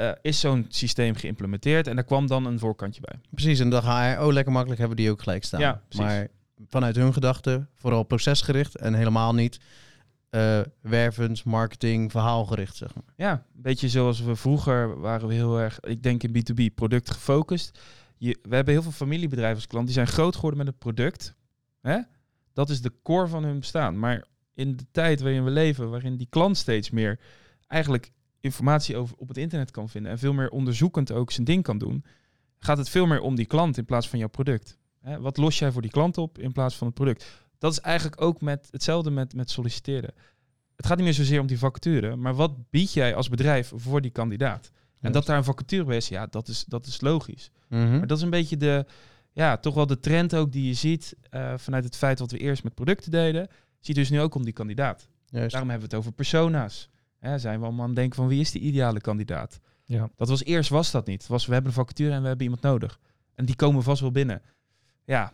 Eh, 0.00 0.10
is 0.22 0.40
zo'n 0.40 0.66
systeem 0.68 1.14
geïmplementeerd 1.14 1.86
en 1.86 1.94
daar 1.94 2.04
kwam 2.04 2.26
dan 2.26 2.46
een 2.46 2.58
voorkantje 2.58 3.00
bij. 3.00 3.20
Precies, 3.30 3.60
en 3.60 3.70
dan 3.70 3.82
HR, 3.82 4.20
oh 4.20 4.32
lekker 4.32 4.52
makkelijk, 4.52 4.80
hebben 4.80 4.96
die 4.96 5.10
ook 5.10 5.22
gelijk 5.22 5.44
staan. 5.44 5.60
Ja, 5.60 5.82
precies. 5.88 6.06
maar 6.06 6.28
vanuit 6.68 6.96
hun 6.96 7.12
gedachten, 7.12 7.68
vooral 7.74 8.02
procesgericht 8.02 8.76
en 8.76 8.94
helemaal 8.94 9.34
niet 9.34 9.60
eh 10.30 10.60
wervens, 10.80 11.42
marketing, 11.42 12.10
verhaalgericht, 12.10 12.76
zeg 12.76 12.94
maar. 12.94 13.04
Ja, 13.16 13.32
een 13.32 13.62
beetje 13.62 13.88
zoals 13.88 14.20
we 14.20 14.36
vroeger 14.36 15.00
waren 15.00 15.28
we 15.28 15.34
heel 15.34 15.58
erg, 15.58 15.80
ik 15.80 16.02
denk 16.02 16.22
in 16.22 16.32
B2B, 16.36 16.74
product 16.74 17.10
gefocust. 17.10 17.80
Je, 18.18 18.38
we 18.42 18.54
hebben 18.54 18.74
heel 18.74 18.82
veel 18.82 18.92
familiebedrijven 18.92 19.56
als 19.56 19.66
klant, 19.66 19.84
die 19.84 19.94
zijn 19.94 20.06
groot 20.06 20.34
geworden 20.34 20.58
met 20.58 20.66
het 20.66 20.78
product. 20.78 21.34
Hè? 21.80 21.98
Dat 22.52 22.70
is 22.70 22.80
de 22.80 22.92
core 23.02 23.26
van 23.26 23.44
hun 23.44 23.58
bestaan. 23.58 23.98
Maar 23.98 24.24
in 24.54 24.76
de 24.76 24.86
tijd 24.90 25.20
waarin 25.20 25.44
we 25.44 25.50
leven, 25.50 25.90
waarin 25.90 26.16
die 26.16 26.26
klant 26.30 26.56
steeds 26.56 26.90
meer 26.90 27.20
eigenlijk 27.66 28.10
informatie 28.40 28.96
over 28.96 29.16
op 29.16 29.28
het 29.28 29.36
internet 29.36 29.70
kan 29.70 29.88
vinden 29.88 30.12
en 30.12 30.18
veel 30.18 30.32
meer 30.32 30.50
onderzoekend 30.50 31.12
ook 31.12 31.30
zijn 31.30 31.46
ding 31.46 31.62
kan 31.62 31.78
doen, 31.78 32.04
gaat 32.58 32.78
het 32.78 32.88
veel 32.88 33.06
meer 33.06 33.20
om 33.20 33.34
die 33.34 33.46
klant 33.46 33.78
in 33.78 33.84
plaats 33.84 34.08
van 34.08 34.18
jouw 34.18 34.28
product. 34.28 34.78
Hè? 35.00 35.20
Wat 35.20 35.36
los 35.36 35.58
jij 35.58 35.72
voor 35.72 35.82
die 35.82 35.90
klant 35.90 36.18
op 36.18 36.38
in 36.38 36.52
plaats 36.52 36.76
van 36.76 36.86
het 36.86 36.96
product? 36.96 37.26
Dat 37.58 37.72
is 37.72 37.80
eigenlijk 37.80 38.20
ook 38.20 38.40
met 38.40 38.68
hetzelfde 38.70 39.10
met, 39.10 39.34
met 39.34 39.50
solliciteren. 39.50 40.14
Het 40.76 40.86
gaat 40.86 40.96
niet 40.96 41.06
meer 41.06 41.14
zozeer 41.14 41.40
om 41.40 41.46
die 41.46 41.58
vacature, 41.58 42.16
maar 42.16 42.34
wat 42.34 42.70
bied 42.70 42.92
jij 42.92 43.14
als 43.14 43.28
bedrijf 43.28 43.72
voor 43.74 44.00
die 44.00 44.10
kandidaat? 44.10 44.70
En 45.00 45.12
dat 45.12 45.26
daar 45.26 45.36
een 45.36 45.44
vacature 45.44 45.84
bij 45.84 45.96
is, 45.96 46.08
ja, 46.08 46.26
dat 46.26 46.48
is, 46.48 46.64
dat 46.64 46.86
is 46.86 47.00
logisch. 47.00 47.50
Mhm. 47.68 47.90
Maar 47.90 48.06
dat 48.06 48.16
is 48.16 48.22
een 48.22 48.30
beetje 48.30 48.56
de, 48.56 48.86
ja, 49.32 49.56
toch 49.56 49.74
wel 49.74 49.86
de 49.86 50.00
trend 50.00 50.34
ook 50.34 50.52
die 50.52 50.66
je 50.66 50.74
ziet 50.74 51.16
eh, 51.30 51.54
vanuit 51.56 51.84
het 51.84 51.96
feit 51.96 52.18
wat 52.18 52.30
we 52.30 52.38
eerst 52.38 52.62
met 52.62 52.74
producten 52.74 53.10
deden, 53.10 53.48
zie 53.80 53.94
je 53.94 54.00
dus 54.00 54.10
nu 54.10 54.20
ook 54.20 54.34
om 54.34 54.44
die 54.44 54.52
kandidaat. 54.52 55.08
Juist. 55.26 55.50
Daarom 55.50 55.70
hebben 55.70 55.88
we 55.88 55.96
het 55.96 56.04
over 56.04 56.16
persona's. 56.16 56.89
Hè, 57.20 57.38
zijn 57.38 57.58
we 57.58 57.64
allemaal 57.64 57.82
aan 57.82 57.86
het 57.90 57.96
denken 57.98 58.16
van 58.16 58.28
wie 58.28 58.40
is 58.40 58.50
de 58.50 58.58
ideale 58.58 59.00
kandidaat? 59.00 59.60
ja. 59.84 60.10
Dat 60.16 60.28
was 60.28 60.44
eerst 60.44 60.70
was 60.70 60.90
dat 60.90 61.06
niet. 61.06 61.20
Het 61.20 61.30
was 61.30 61.46
we 61.46 61.52
hebben 61.52 61.70
een 61.70 61.76
vacature 61.76 62.10
en 62.12 62.20
we 62.22 62.26
hebben 62.26 62.44
iemand 62.44 62.62
nodig. 62.62 63.00
En 63.34 63.44
die 63.44 63.56
komen 63.56 63.82
vast 63.82 64.00
wel 64.00 64.10
binnen. 64.10 64.42
Ja, 65.04 65.32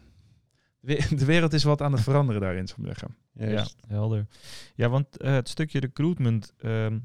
de 0.80 0.94
we- 1.08 1.16
de 1.16 1.24
wereld 1.24 1.52
is 1.52 1.64
wat 1.64 1.82
aan 1.82 1.92
het 1.92 2.00
veranderen 2.00 2.40
daarin, 2.40 2.66
zou 2.68 2.80
ik 2.80 2.86
zeggen. 2.86 3.16
Ja, 3.32 3.66
helder. 3.88 4.26
Ja, 4.74 4.88
want 4.88 5.16
eh, 5.16 5.32
het 5.32 5.48
stukje 5.48 5.80
recruitment 5.80 6.54
ehm, 6.58 6.98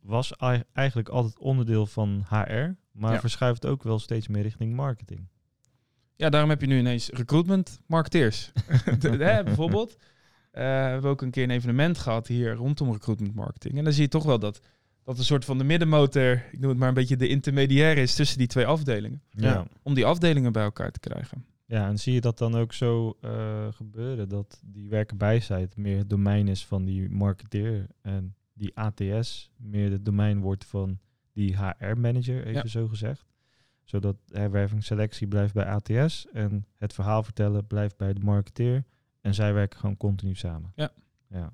was 0.00 0.36
ei- 0.36 0.62
eigenlijk 0.72 1.08
altijd 1.08 1.38
onderdeel 1.38 1.86
van 1.86 2.24
HR, 2.28 2.70
maar 2.92 3.12
Ja. 3.12 3.20
verschuift 3.20 3.66
ook 3.66 3.82
wel 3.82 3.98
steeds 3.98 4.28
meer 4.28 4.42
richting 4.42 4.74
marketing. 4.74 5.26
Ja, 6.16 6.30
daarom 6.30 6.50
heb 6.50 6.60
je 6.60 6.66
nu 6.66 6.78
ineens 6.78 7.08
recruitment 7.10 7.80
marketeers. 7.86 8.52
De- 8.98 9.08
hè, 9.24 9.42
bijvoorbeeld. 9.44 9.96
Eh, 10.52 10.62
we 10.62 10.68
hebben 10.68 11.10
ook 11.10 11.22
een 11.22 11.30
keer 11.30 11.42
een 11.42 11.50
evenement 11.50 11.98
gehad 11.98 12.26
hier 12.26 12.54
rondom 12.54 12.92
recruitment 12.92 13.34
marketing. 13.34 13.78
En 13.78 13.84
dan 13.84 13.92
zie 13.92 14.02
je 14.02 14.08
toch 14.08 14.24
wel 14.24 14.38
dat 14.38 14.60
dat 15.04 15.18
een 15.18 15.24
soort 15.24 15.44
van 15.44 15.58
de 15.58 15.64
middenmotor, 15.64 16.44
ik 16.52 16.58
noem 16.58 16.68
het 16.70 16.78
maar 16.78 16.88
een 16.88 16.94
beetje 16.94 17.16
de 17.16 17.28
intermediair 17.28 17.98
is 17.98 18.14
tussen 18.14 18.38
die 18.38 18.46
twee 18.46 18.66
afdelingen. 18.66 19.22
Ja. 19.30 19.50
Ja. 19.52 19.66
Om 19.82 19.94
die 19.94 20.06
afdelingen 20.06 20.52
bij 20.52 20.62
elkaar 20.62 20.90
te 20.90 21.00
krijgen. 21.00 21.44
Ja, 21.66 21.86
en 21.88 21.98
zie 21.98 22.12
je 22.14 22.20
dat 22.20 22.38
dan 22.38 22.54
ook 22.54 22.72
zo 22.72 23.16
eh, 23.20 23.66
gebeuren, 23.70 24.28
dat 24.28 24.62
die 24.66 24.88
werkenbijsheid 24.88 25.76
meer 25.76 25.98
het 25.98 26.10
domein 26.10 26.48
is 26.48 26.66
van 26.66 26.84
die 26.84 27.10
marketeer 27.10 27.86
en 28.02 28.34
die 28.52 28.76
ATS 28.76 29.50
meer 29.56 29.90
het 29.90 30.04
domein 30.04 30.40
wordt 30.40 30.64
van 30.64 30.98
die 31.32 31.56
HR-manager, 31.56 32.46
even 32.46 32.52
Ja. 32.52 32.66
zo 32.66 32.88
gezegd. 32.88 33.26
Zodat 33.84 34.16
herwerving 34.28 34.84
selectie 34.84 35.26
blijft 35.26 35.54
bij 35.54 35.64
ATS 35.64 36.26
en 36.32 36.66
het 36.76 36.92
verhaal 36.92 37.22
vertellen 37.22 37.66
blijft 37.66 37.96
bij 37.96 38.12
de 38.12 38.20
marketeer. 38.20 38.84
En 39.22 39.34
zij 39.34 39.52
werken 39.52 39.78
gewoon 39.78 39.96
continu 39.96 40.34
samen. 40.34 40.72
Ja. 40.74 40.90
Ja, 41.28 41.52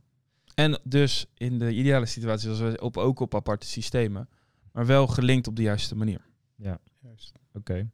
En 0.55 0.79
dus 0.85 1.27
in 1.35 1.59
de 1.59 1.73
ideale 1.75 2.07
situatie, 2.07 2.49
als 2.49 2.61
we 2.61 2.81
op, 2.81 2.97
ook 2.97 3.21
op 3.21 3.35
aparte 3.35 3.67
systemen, 3.67 4.29
maar 4.73 4.87
wel 4.87 5.07
gelinkt 5.07 5.47
op 5.47 5.57
de 5.57 5.63
juiste 5.63 5.97
manier. 5.97 6.21
ja. 6.57 6.79
Juist. 7.01 7.33
Oké. 7.53 7.91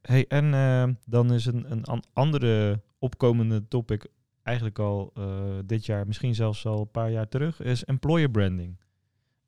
Hey, 0.00 0.26
en 0.28 0.54
eh, 0.54 0.88
dan 1.06 1.32
is 1.32 1.46
een, 1.46 1.70
een 1.72 1.84
an- 1.84 2.04
andere 2.12 2.82
opkomende 2.98 3.68
topic 3.68 4.06
eigenlijk 4.42 4.78
al 4.78 5.10
eh, 5.14 5.58
dit 5.64 5.86
jaar, 5.86 6.06
misschien 6.06 6.34
zelfs 6.34 6.66
al 6.66 6.80
een 6.80 6.90
paar 6.90 7.10
jaar 7.10 7.28
terug, 7.28 7.60
is 7.60 7.84
employer 7.84 8.30
branding. 8.30 8.76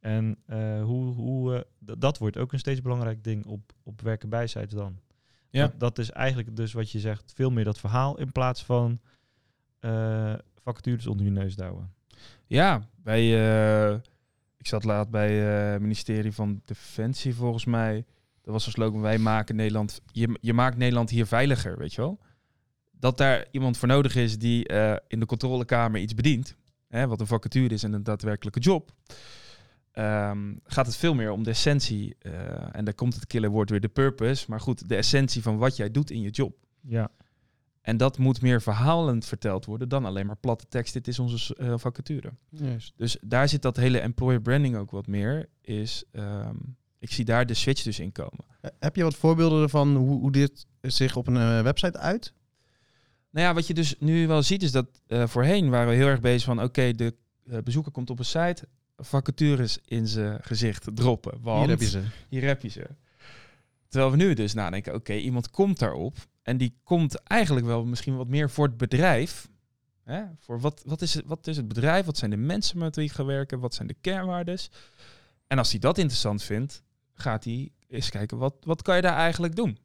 En 0.00 0.38
eh, 0.46 0.82
hoe, 0.82 1.14
hoe, 1.14 1.54
eh, 1.54 1.94
dat 1.98 2.18
wordt 2.18 2.38
ook 2.38 2.52
een 2.52 2.58
steeds 2.58 2.82
belangrijk 2.82 3.24
ding 3.24 3.46
op, 3.46 3.72
op 3.82 4.00
werken 4.00 4.28
bijzijds 4.28 4.74
dan. 4.74 4.98
Ja. 5.50 5.66
Dat, 5.66 5.80
dat 5.80 5.98
is 5.98 6.10
eigenlijk 6.10 6.56
dus 6.56 6.72
wat 6.72 6.90
je 6.90 7.00
zegt, 7.00 7.32
veel 7.34 7.50
meer 7.50 7.64
dat 7.64 7.78
verhaal 7.78 8.18
in 8.18 8.32
plaats 8.32 8.64
van 8.64 9.00
eh, 9.84 10.34
vacatures 10.62 11.06
onder 11.06 11.24
je 11.26 11.32
neus 11.32 11.56
douwen. 11.56 11.92
Ja, 12.46 12.88
bij, 12.96 13.20
eh, 13.20 13.94
ik 14.56 14.66
zat 14.66 14.84
laat 14.84 15.10
bij 15.10 15.32
het 15.34 15.80
ministerie 15.80 16.32
van 16.32 16.60
Defensie 16.64 17.34
volgens 17.34 17.64
mij. 17.64 18.04
Dat 18.42 18.52
was 18.52 18.66
een 18.66 18.72
slogan, 18.72 19.00
wij 19.00 19.18
maken 19.18 19.56
Nederland, 19.56 20.00
je, 20.12 20.38
je 20.40 20.52
maakt 20.52 20.76
Nederland 20.76 21.10
hier 21.10 21.26
veiliger, 21.26 21.78
weet 21.78 21.94
je 21.94 22.00
wel. 22.00 22.18
dat 22.92 23.18
daar 23.18 23.46
iemand 23.50 23.76
voor 23.76 23.88
nodig 23.88 24.14
is 24.16 24.38
die 24.38 24.66
eh, 24.66 24.96
in 25.08 25.20
de 25.20 25.26
controlekamer 25.26 26.00
iets 26.00 26.14
bedient, 26.14 26.56
hè, 26.88 27.06
wat 27.06 27.20
een 27.20 27.26
vacature 27.26 27.74
is 27.74 27.82
en 27.82 27.92
een 27.92 28.02
daadwerkelijke 28.02 28.60
job, 28.60 28.92
ehm, 29.92 30.54
gaat 30.64 30.86
het 30.86 30.96
veel 30.96 31.14
meer 31.14 31.30
om 31.30 31.42
de 31.42 31.50
essentie. 31.50 32.16
eh, 32.18 32.32
en 32.76 32.84
daar 32.84 32.94
komt 32.94 33.14
het 33.14 33.26
killerwoord 33.26 33.70
weer 33.70 33.80
de 33.80 33.88
purpose, 33.88 34.44
maar 34.48 34.60
goed, 34.60 34.88
de 34.88 34.96
essentie 34.96 35.42
van 35.42 35.56
wat 35.56 35.76
jij 35.76 35.90
doet 35.90 36.10
in 36.10 36.20
je 36.20 36.30
job. 36.30 36.56
Ja. 36.80 37.10
En 37.84 37.96
dat 37.96 38.18
moet 38.18 38.42
meer 38.42 38.62
verhalend 38.62 39.24
verteld 39.24 39.64
worden 39.64 39.88
dan 39.88 40.04
alleen 40.04 40.26
maar 40.26 40.36
platte 40.36 40.66
tekst. 40.68 40.92
Dit 40.92 41.08
is 41.08 41.18
onze 41.18 41.56
eh, 41.56 41.74
vacature. 41.76 42.32
Dus 42.96 43.16
daar 43.20 43.48
zit 43.48 43.62
dat 43.62 43.76
hele 43.76 43.98
employer 43.98 44.40
branding 44.40 44.76
ook 44.76 44.90
wat 44.90 45.06
meer. 45.06 45.48
Is, 45.60 46.04
ehm, 46.12 46.56
ik 46.98 47.12
zie 47.12 47.24
daar 47.24 47.46
de 47.46 47.54
switch 47.54 47.82
dus 47.82 47.98
in 47.98 48.12
komen. 48.12 48.44
Heb 48.78 48.96
je 48.96 49.02
wat 49.02 49.14
voorbeelden 49.14 49.62
ervan 49.62 49.96
hoe, 49.96 50.20
hoe 50.20 50.32
dit 50.32 50.66
zich 50.80 51.16
op 51.16 51.26
een 51.26 51.36
eh, 51.36 51.62
website 51.62 51.98
uit? 51.98 52.32
Nou 53.30 53.46
ja, 53.46 53.54
wat 53.54 53.66
je 53.66 53.74
dus 53.74 53.94
nu 53.98 54.26
wel 54.26 54.42
ziet 54.42 54.62
is 54.62 54.72
dat 54.72 54.86
eh, 55.06 55.26
voorheen 55.26 55.70
waren 55.70 55.88
we 55.88 55.94
heel 55.94 56.06
erg 56.06 56.20
bezig 56.20 56.44
van... 56.44 56.62
oké, 56.62 56.92
de 56.92 57.14
bezoeker 57.64 57.92
komt 57.92 58.10
op 58.10 58.18
een 58.18 58.24
site, 58.24 58.68
vacatures 58.96 59.78
in 59.84 60.08
zijn 60.08 60.42
gezicht 60.42 60.88
droppen. 60.94 61.38
Want 61.40 61.60
Hier 61.60 61.68
heb 61.68 61.80
je 61.80 61.86
ze. 61.86 62.02
hier 62.28 62.44
heb 62.44 62.62
je 62.62 62.68
ze. 62.68 62.86
Terwijl 63.94 64.14
we 64.16 64.24
nu 64.24 64.34
dus 64.34 64.54
nadenken, 64.54 64.94
oké, 64.94 65.12
iemand 65.12 65.50
komt 65.50 65.78
daarop... 65.78 66.16
en 66.42 66.56
die 66.56 66.78
komt 66.82 67.22
eigenlijk 67.22 67.66
wel 67.66 67.84
misschien 67.84 68.16
wat 68.16 68.28
meer 68.28 68.50
voor 68.50 68.66
het 68.66 68.76
bedrijf... 68.76 69.48
Hè? 70.04 70.22
Voor 70.38 70.60
wat, 70.60 70.82
wat, 70.86 71.02
is 71.02 71.14
het, 71.14 71.26
wat 71.26 71.46
is 71.46 71.56
het 71.56 71.68
bedrijf? 71.68 72.06
Wat 72.06 72.16
zijn 72.16 72.30
de 72.30 72.36
mensen 72.36 72.78
met 72.78 72.96
wie 72.96 73.04
ik 73.04 73.12
ga 73.12 73.24
werken? 73.24 73.60
Wat 73.60 73.74
zijn 73.74 73.88
de 73.88 73.96
kernwaardes? 74.00 74.70
En 75.46 75.58
als 75.58 75.70
hij 75.70 75.80
dat 75.80 75.98
interessant 75.98 76.42
vindt, 76.42 76.82
gaat 77.14 77.44
hij 77.44 77.72
eens 77.88 78.10
kijken, 78.10 78.38
wat, 78.38 78.54
wat 78.60 78.82
kan 78.82 78.96
je 78.96 79.02
daar 79.02 79.16
eigenlijk 79.16 79.56
doen? 79.56 79.78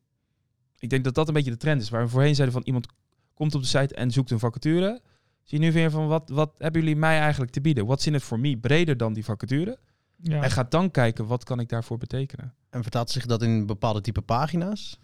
Ik 0.79 0.89
denk 0.89 1.03
dat 1.03 1.15
dat 1.15 1.27
een 1.27 1.33
beetje 1.33 1.51
de 1.51 1.57
trend 1.57 1.81
is. 1.81 1.89
Waar 1.89 2.03
we 2.03 2.09
voorheen 2.09 2.35
zeiden 2.35 2.55
van 2.55 2.65
iemand 2.65 2.87
komt 3.33 3.55
op 3.55 3.61
de 3.61 3.67
site 3.67 3.95
en 3.95 4.11
zoekt 4.11 4.31
een 4.31 4.39
vacature. 4.39 5.01
Zie 5.43 5.59
je 5.59 5.65
nu 5.65 5.71
weer 5.71 5.91
van, 5.91 6.07
wat, 6.07 6.29
wat 6.29 6.55
hebben 6.57 6.81
jullie 6.81 6.95
mij 6.95 7.19
eigenlijk 7.19 7.51
te 7.51 7.61
bieden? 7.61 7.85
What's 7.85 8.05
in 8.05 8.15
it 8.15 8.23
for 8.23 8.39
me? 8.39 8.57
Breder 8.57 8.97
dan 8.97 9.13
die 9.13 9.25
vacature. 9.25 9.79
Ja. 10.15 10.43
En 10.43 10.51
gaat 10.51 10.71
dan 10.71 10.91
kijken, 10.91 11.25
wat 11.27 11.43
kan 11.43 11.59
ik 11.59 11.69
daarvoor 11.69 11.97
betekenen? 11.97 12.53
En 12.69 12.81
vertaalt 12.81 13.09
zich 13.09 13.25
dat 13.25 13.41
in 13.41 13.65
bepaalde 13.65 14.01
type 14.01 14.21
pagina's? 14.21 14.99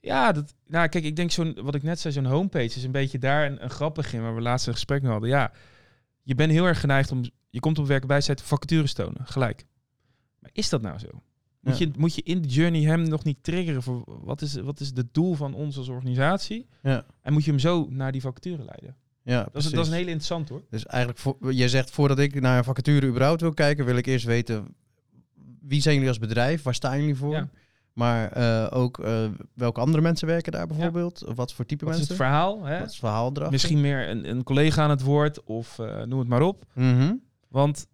Ja, 0.00 0.32
dat, 0.32 0.54
nou 0.66 0.88
kijk, 0.88 1.04
ik 1.04 1.16
denk 1.16 1.30
zo'n, 1.30 1.58
wat 1.62 1.74
ik 1.74 1.82
net 1.82 2.00
zei, 2.00 2.14
zo'n 2.14 2.24
homepage 2.24 2.64
is 2.64 2.84
een 2.84 2.92
beetje 2.92 3.18
daar 3.18 3.46
een, 3.46 3.62
een 3.62 3.70
grappig 3.70 4.12
in, 4.14 4.22
waar 4.22 4.34
we 4.34 4.40
laatst 4.40 4.66
een 4.66 4.72
gesprek 4.72 5.02
mee 5.02 5.10
hadden. 5.10 5.28
Ja, 5.30 5.52
je 6.22 6.34
bent 6.34 6.52
heel 6.52 6.64
erg 6.66 6.80
geneigd 6.80 7.10
om, 7.12 7.22
je 7.50 7.60
komt 7.60 7.78
op 7.78 7.86
site 8.18 8.44
vacatures 8.44 8.92
tonen, 8.92 9.26
gelijk. 9.26 9.64
Maar 10.38 10.50
is 10.52 10.68
dat 10.68 10.82
nou 10.82 10.98
zo? 10.98 11.08
Moet, 11.60 11.78
Ja. 11.78 11.86
je, 11.86 11.92
moet 11.98 12.14
je 12.14 12.22
in 12.22 12.42
de 12.42 12.48
journey 12.48 12.80
hem 12.82 13.02
nog 13.08 13.24
niet 13.24 13.42
triggeren 13.42 13.82
voor 13.82 14.02
wat 14.06 14.42
is, 14.42 14.54
wat 14.54 14.80
is 14.80 14.90
het 14.94 15.14
doel 15.14 15.34
van 15.34 15.54
ons 15.54 15.76
als 15.76 15.88
organisatie? 15.88 16.66
Ja. 16.82 17.04
En 17.20 17.32
moet 17.32 17.44
je 17.44 17.50
hem 17.50 17.60
zo 17.60 17.86
naar 17.90 18.12
die 18.12 18.20
vacature 18.20 18.64
leiden? 18.64 18.96
Ja, 19.24 19.48
Dat 19.52 19.64
is, 19.64 19.70
dat 19.70 19.80
is 19.84 19.86
een 19.90 19.94
hele 19.96 20.06
interessant 20.10 20.48
hoor. 20.48 20.62
Dus 20.70 20.86
eigenlijk, 20.86 21.20
voor, 21.20 21.52
jij 21.52 21.68
zegt 21.68 21.90
voordat 21.90 22.18
ik 22.18 22.40
naar 22.40 22.58
een 22.58 22.64
vacature 22.64 23.06
überhaupt 23.06 23.40
wil 23.40 23.54
kijken, 23.54 23.84
wil 23.84 23.96
ik 23.96 24.06
eerst 24.06 24.24
weten 24.24 24.74
wie 25.62 25.80
zijn 25.80 25.94
jullie 25.94 26.08
als 26.08 26.18
bedrijf, 26.18 26.62
waar 26.62 26.74
staan 26.74 26.98
jullie 27.00 27.16
voor? 27.16 27.34
Ja. 27.34 27.48
Maar 27.92 28.32
eh, 28.32 28.66
ook 28.78 28.98
eh, 28.98 29.24
welke 29.54 29.80
andere 29.80 30.02
mensen 30.02 30.26
werken 30.26 30.52
daar 30.52 30.66
bijvoorbeeld? 30.66 31.24
Wat 31.34 31.52
voor 31.52 31.66
type 31.66 31.84
Wat 31.84 31.94
is 31.94 32.00
het 32.00 32.08
mensen? 32.08 32.26
verhaal? 32.26 32.64
Hè? 32.64 32.72
Wat 32.78 32.86
is 32.86 32.90
het 32.90 32.98
verhaal 33.00 33.26
erachter? 33.30 33.50
Misschien 33.50 33.80
meer 33.80 34.08
een, 34.08 34.28
een 34.30 34.42
collega 34.42 34.82
aan 34.82 34.90
het 34.90 35.02
woord 35.02 35.44
of 35.44 35.78
eh, 35.78 36.02
noem 36.02 36.18
het 36.18 36.28
maar 36.28 36.42
op. 36.42 36.64
Mhm. 36.74 37.14
Want 37.48 37.86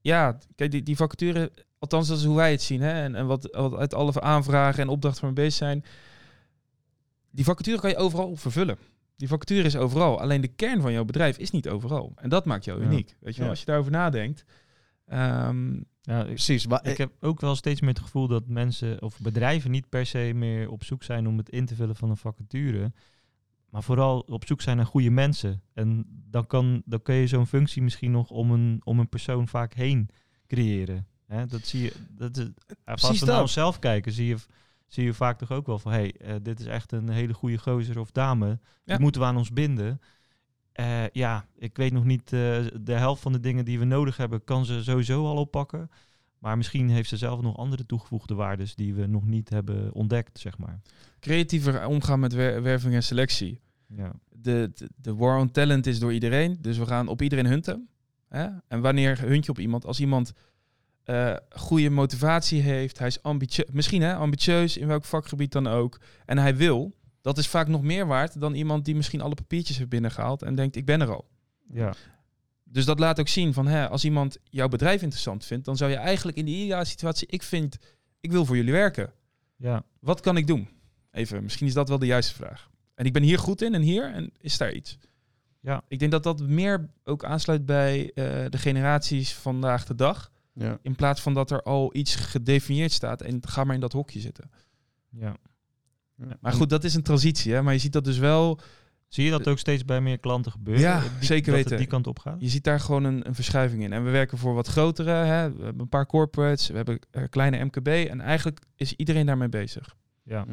ja, 0.00 0.38
kijk, 0.54 0.70
die, 0.70 0.82
die 0.82 0.96
vacature, 0.96 1.50
althans 1.78 2.08
dat 2.08 2.18
is 2.18 2.24
hoe 2.24 2.36
wij 2.36 2.50
het 2.50 2.62
zien. 2.62 2.80
Hè? 2.80 3.02
En, 3.02 3.14
en 3.14 3.26
wat, 3.26 3.48
wat 3.52 3.74
uit 3.74 3.94
alle 3.94 4.20
aanvragen 4.20 4.82
en 4.82 4.88
opdrachten 4.88 5.20
van 5.20 5.34
bezig 5.34 5.52
zijn. 5.54 5.84
Die 7.30 7.44
vacature 7.44 7.80
kan 7.80 7.90
je 7.90 7.96
overal 7.96 8.28
op 8.28 8.38
vervullen. 8.38 8.78
Die 9.16 9.28
vacature 9.28 9.62
is 9.62 9.76
overal. 9.76 10.20
Alleen 10.20 10.40
de 10.40 10.48
kern 10.48 10.80
van 10.80 10.92
jouw 10.92 11.04
bedrijf 11.04 11.38
is 11.38 11.50
niet 11.50 11.68
overal. 11.68 12.12
En 12.16 12.28
dat 12.28 12.44
maakt 12.44 12.64
jou 12.64 12.80
Ja. 12.80 12.86
uniek. 12.86 13.16
Weet 13.20 13.32
je 13.32 13.36
wel, 13.36 13.44
Ja. 13.44 13.50
als 13.50 13.60
je 13.60 13.66
daarover 13.66 13.92
nadenkt. 13.92 14.44
Ehm, 15.06 15.80
Ja, 16.06 16.20
ik, 16.20 16.26
Precies. 16.26 16.64
Wa- 16.64 16.84
ik 16.84 16.98
heb 16.98 17.12
ook 17.20 17.40
wel 17.40 17.56
steeds 17.56 17.80
meer 17.80 17.90
het 17.90 18.00
gevoel 18.00 18.26
dat 18.28 18.46
mensen 18.46 19.02
of 19.02 19.20
bedrijven 19.20 19.70
niet 19.70 19.88
per 19.88 20.06
se 20.06 20.32
meer 20.34 20.70
op 20.70 20.84
zoek 20.84 21.02
zijn 21.02 21.28
om 21.28 21.36
het 21.36 21.48
in 21.48 21.66
te 21.66 21.74
vullen 21.74 21.96
van 21.96 22.10
een 22.10 22.16
vacature. 22.16 22.92
Maar 23.70 23.82
vooral 23.82 24.20
op 24.20 24.46
zoek 24.46 24.60
zijn 24.60 24.76
naar 24.76 24.86
goede 24.86 25.10
mensen. 25.10 25.62
En 25.74 26.06
dan 26.30 26.46
kan, 26.46 26.82
dan 26.84 27.02
kun 27.02 27.14
je 27.14 27.26
zo'n 27.26 27.46
functie 27.46 27.82
misschien 27.82 28.10
nog 28.10 28.30
om 28.30 28.50
een, 28.50 28.80
om 28.84 28.98
een 28.98 29.08
persoon 29.08 29.48
vaak 29.48 29.74
heen 29.74 30.08
creëren. 30.46 31.06
Hè, 31.26 31.46
dat 31.46 31.66
zie 31.66 31.82
je. 31.82 31.92
Dat 32.08 32.36
is, 32.36 32.46
als 32.84 33.20
we 33.20 33.26
naar 33.26 33.40
onszelf 33.40 33.78
kijken, 33.78 34.12
zie 34.12 34.26
je, 34.26 34.36
zie 34.86 35.04
je 35.04 35.14
vaak 35.14 35.38
toch 35.38 35.52
ook 35.52 35.66
wel 35.66 35.78
van 35.78 35.92
hé, 35.92 35.98
hey, 35.98 36.14
eh, 36.18 36.34
dit 36.42 36.60
is 36.60 36.66
echt 36.66 36.92
een 36.92 37.08
hele 37.08 37.34
goede 37.34 37.58
gozer 37.58 37.98
of 37.98 38.10
dame. 38.10 38.46
Ja. 38.48 38.58
Die 38.84 38.98
moeten 38.98 39.20
we 39.20 39.26
aan 39.26 39.36
ons 39.36 39.52
binden. 39.52 40.00
Eh, 40.76 41.08
ja, 41.12 41.46
ik 41.58 41.76
weet 41.76 41.92
nog 41.92 42.04
niet, 42.04 42.22
eh, 42.32 42.58
de 42.80 42.92
helft 42.92 43.22
van 43.22 43.32
de 43.32 43.40
dingen 43.40 43.64
die 43.64 43.78
we 43.78 43.84
nodig 43.84 44.16
hebben, 44.16 44.44
kan 44.44 44.64
ze 44.66 44.82
sowieso 44.82 45.26
al 45.26 45.36
oppakken. 45.36 45.90
Maar 46.38 46.56
misschien 46.56 46.88
heeft 46.90 47.08
ze 47.08 47.16
zelf 47.16 47.40
nog 47.40 47.56
andere 47.56 47.86
toegevoegde 47.86 48.34
waarden 48.34 48.66
die 48.74 48.94
we 48.94 49.06
nog 49.06 49.26
niet 49.26 49.48
hebben 49.48 49.92
ontdekt, 49.92 50.38
zeg 50.38 50.58
maar. 50.58 50.80
creatiever 51.20 51.86
omgaan 51.86 52.20
met 52.20 52.32
wer- 52.32 52.62
werving 52.62 52.94
en 52.94 53.02
selectie. 53.02 53.60
Ja, 53.88 54.12
De, 54.30 54.70
de, 54.74 54.88
de 54.96 55.14
war 55.14 55.38
on 55.38 55.50
talent 55.50 55.86
is 55.86 55.98
door 55.98 56.12
iedereen. 56.12 56.56
Dus 56.60 56.78
we 56.78 56.86
gaan 56.86 57.08
op 57.08 57.22
iedereen 57.22 57.46
hunten. 57.46 57.88
Hè? 58.28 58.46
En 58.68 58.80
wanneer 58.80 59.20
hunt 59.20 59.44
je 59.44 59.50
op 59.50 59.58
iemand? 59.58 59.84
Als 59.86 60.00
iemand 60.00 60.32
eh, 61.04 61.36
goede 61.50 61.90
motivatie 61.90 62.60
heeft, 62.62 62.98
hij 62.98 63.06
is 63.08 63.22
ambitieus, 63.22 63.66
misschien 63.72 64.02
hè, 64.02 64.14
ambitieus 64.14 64.76
in 64.76 64.86
welk 64.86 65.04
vakgebied 65.04 65.52
dan 65.52 65.66
ook, 65.66 66.00
en 66.24 66.38
hij 66.38 66.56
wil, 66.56 66.94
dat 67.26 67.38
is 67.38 67.48
vaak 67.48 67.68
nog 67.68 67.82
meer 67.82 68.06
waard 68.06 68.40
dan 68.40 68.54
iemand 68.54 68.84
die 68.84 68.94
misschien 68.96 69.20
alle 69.20 69.34
papiertjes 69.34 69.78
heeft 69.78 69.88
binnengehaald 69.88 70.42
en 70.42 70.54
denkt, 70.54 70.76
ik 70.76 70.84
ben 70.84 71.00
er 71.00 71.14
al. 71.14 71.28
ja, 71.72 71.94
Dus 72.64 72.84
dat 72.84 72.98
laat 72.98 73.20
ook 73.20 73.28
zien 73.28 73.52
van, 73.52 73.66
hè, 73.66 73.88
als 73.88 74.04
iemand 74.04 74.38
jouw 74.50 74.68
bedrijf 74.68 75.02
interessant 75.02 75.44
vindt, 75.44 75.64
dan 75.64 75.76
zou 75.76 75.90
je 75.90 75.96
eigenlijk 75.96 76.36
in 76.36 76.44
die 76.44 76.64
ideale 76.64 76.84
situatie, 76.84 77.28
ik 77.28 77.42
vind, 77.42 77.78
ik 78.20 78.30
wil 78.32 78.44
voor 78.44 78.56
jullie 78.56 78.72
werken. 78.72 79.12
ja. 79.56 79.84
Wat 80.00 80.20
kan 80.20 80.36
ik 80.36 80.46
doen? 80.46 80.68
Even, 81.10 81.42
misschien 81.42 81.66
is 81.66 81.74
dat 81.74 81.88
wel 81.88 81.98
de 81.98 82.06
juiste 82.06 82.34
vraag. 82.34 82.70
En 82.94 83.04
ik 83.04 83.12
ben 83.12 83.22
hier 83.22 83.38
goed 83.38 83.62
in 83.62 83.74
en 83.74 83.82
hier, 83.82 84.12
en 84.12 84.32
is 84.40 84.58
daar 84.58 84.72
iets? 84.72 84.98
Ja. 85.60 85.82
Ik 85.88 85.98
denk 85.98 86.10
dat 86.10 86.22
dat 86.22 86.40
meer 86.40 86.88
ook 87.04 87.24
aansluit 87.24 87.66
bij 87.66 88.12
eh, 88.14 88.24
de 88.50 88.58
generaties 88.58 89.34
vandaag 89.34 89.86
de 89.86 89.94
dag. 89.94 90.30
Ja. 90.52 90.78
In 90.82 90.94
plaats 90.96 91.20
van 91.20 91.34
dat 91.34 91.50
er 91.50 91.62
al 91.62 91.96
iets 91.96 92.14
gedefinieerd 92.14 92.92
staat 92.92 93.22
en 93.22 93.46
ga 93.48 93.64
maar 93.64 93.74
in 93.74 93.80
dat 93.80 93.92
hokje 93.92 94.20
zitten. 94.20 94.50
ja. 95.10 95.36
Maar 96.40 96.52
goed, 96.52 96.70
dat 96.70 96.84
is 96.84 96.94
een 96.94 97.02
transitie, 97.02 97.52
hè? 97.52 97.62
maar 97.62 97.72
je 97.72 97.78
ziet 97.78 97.92
dat 97.92 98.04
dus 98.04 98.18
wel. 98.18 98.58
Zie 99.08 99.24
je 99.24 99.30
dat 99.30 99.48
ook 99.48 99.58
steeds 99.58 99.84
bij 99.84 100.00
meer 100.00 100.18
klanten 100.18 100.52
gebeuren? 100.52 100.82
Ja, 100.82 101.00
Die- 101.00 101.10
zeker 101.20 101.44
dat 101.46 101.54
weten. 101.54 101.70
het 101.70 101.78
die 101.78 101.86
kant 101.88 102.06
op 102.06 102.18
gaat? 102.18 102.40
Je 102.40 102.48
ziet 102.48 102.64
daar 102.64 102.80
gewoon 102.80 103.04
een, 103.04 103.26
een 103.26 103.34
verschuiving 103.34 103.82
in. 103.82 103.92
En 103.92 104.04
we 104.04 104.10
werken 104.10 104.38
voor 104.38 104.54
wat 104.54 104.66
grotere, 104.66 105.10
hè? 105.10 105.52
we 105.52 105.62
hebben 105.64 105.82
een 105.82 105.88
paar 105.88 106.06
corporates, 106.06 106.66
we 106.68 106.76
hebben 106.76 106.98
eh, 107.10 107.22
kleine 107.30 107.64
MKB 107.64 107.86
en 107.88 108.20
eigenlijk 108.20 108.60
is 108.76 108.92
iedereen 108.92 109.26
daarmee 109.26 109.48
bezig. 109.48 109.96
Ja, 110.22 110.46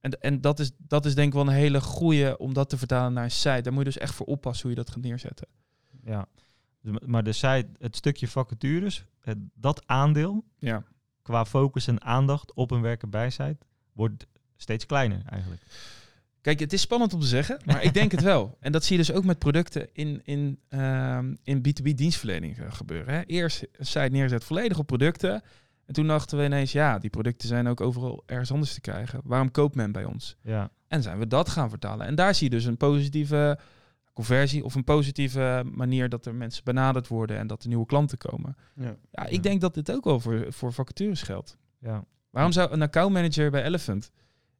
En, 0.00 0.20
en 0.20 0.40
dat, 0.40 0.58
is, 0.58 0.70
dat 0.78 1.06
is 1.06 1.14
denk 1.14 1.28
ik 1.28 1.34
wel 1.34 1.42
een 1.46 1.52
hele 1.52 1.80
goede 1.80 2.38
om 2.38 2.52
dat 2.54 2.68
te 2.68 2.78
vertalen 2.78 3.12
naar 3.12 3.24
een 3.24 3.30
site. 3.30 3.60
Daar 3.62 3.72
moet 3.72 3.84
je 3.84 3.90
dus 3.90 3.98
echt 3.98 4.14
voor 4.14 4.26
oppassen 4.26 4.68
hoe 4.68 4.76
je 4.76 4.82
dat 4.84 4.90
gaat 4.94 5.02
neerzetten. 5.02 5.48
ja. 6.04 6.26
Maar 7.06 7.22
de 7.24 7.32
site, 7.32 7.66
het 7.78 7.96
stukje 7.96 8.28
vacatures, 8.28 9.04
het, 9.20 9.38
dat 9.54 9.82
aandeel 9.86 10.44
Ja. 10.58 10.84
qua 11.22 11.44
focus 11.44 11.86
en 11.86 12.02
aandacht 12.02 12.52
op 12.54 12.70
een 12.70 12.80
werken 12.80 13.10
bij 13.10 13.30
site 13.30 13.56
wordt 13.92 14.26
steeds 14.58 14.86
kleiner 14.86 15.22
eigenlijk. 15.26 15.62
Kijk, 16.40 16.60
het 16.60 16.72
is 16.72 16.80
spannend 16.80 17.14
om 17.14 17.20
te 17.20 17.26
zeggen, 17.26 17.60
maar 17.64 17.82
ik 17.82 17.94
denk 17.94 18.10
het 18.10 18.22
wel. 18.22 18.56
En 18.60 18.72
dat 18.72 18.84
zie 18.84 18.96
je 18.98 19.04
dus 19.04 19.12
ook 19.14 19.24
met 19.24 19.38
producten 19.38 19.88
in, 19.92 20.20
in, 20.24 20.58
ehm, 20.68 21.34
in 21.42 21.58
B2B 21.58 21.94
dienstverlening 21.94 22.56
gebeuren. 22.68 23.14
Hè. 23.14 23.20
Eerst 23.26 23.64
site 23.78 24.08
neerzet 24.10 24.44
volledig 24.44 24.78
op 24.78 24.86
producten. 24.86 25.42
En 25.86 25.94
toen 25.94 26.06
dachten 26.06 26.38
we 26.38 26.44
ineens, 26.44 26.72
ja, 26.72 26.98
die 26.98 27.10
producten 27.10 27.48
zijn 27.48 27.66
ook 27.68 27.80
overal 27.80 28.22
ergens 28.26 28.52
anders 28.52 28.74
te 28.74 28.80
krijgen. 28.80 29.20
Waarom 29.24 29.50
koopt 29.50 29.74
men 29.74 29.92
bij 29.92 30.04
ons? 30.04 30.36
Ja, 30.42 30.70
En 30.88 31.02
zijn 31.02 31.18
we 31.18 31.26
dat 31.26 31.48
gaan 31.48 31.70
vertalen. 31.70 32.06
En 32.06 32.14
daar 32.14 32.34
zie 32.34 32.50
je 32.50 32.56
dus 32.56 32.64
een 32.64 32.76
positieve 32.76 33.58
conversie 34.12 34.64
of 34.64 34.74
een 34.74 34.84
positieve 34.84 35.62
manier 35.72 36.08
dat 36.08 36.26
er 36.26 36.34
mensen 36.34 36.64
benaderd 36.64 37.08
worden 37.08 37.38
en 37.38 37.46
dat 37.46 37.62
er 37.62 37.68
nieuwe 37.68 37.86
klanten 37.86 38.18
komen. 38.18 38.56
Ja. 38.74 38.96
Ja, 39.10 39.26
ik 39.26 39.32
Ja. 39.32 39.40
denk 39.40 39.60
dat 39.60 39.74
dit 39.74 39.92
ook 39.92 40.04
wel 40.04 40.20
voor, 40.20 40.46
voor 40.52 40.72
vacatures 40.72 41.22
geldt. 41.22 41.56
ja, 41.78 42.04
Waarom 42.30 42.52
zou 42.52 42.70
een 42.72 42.82
accountmanager 42.82 43.50
bij 43.50 43.64
Elephant 43.64 44.10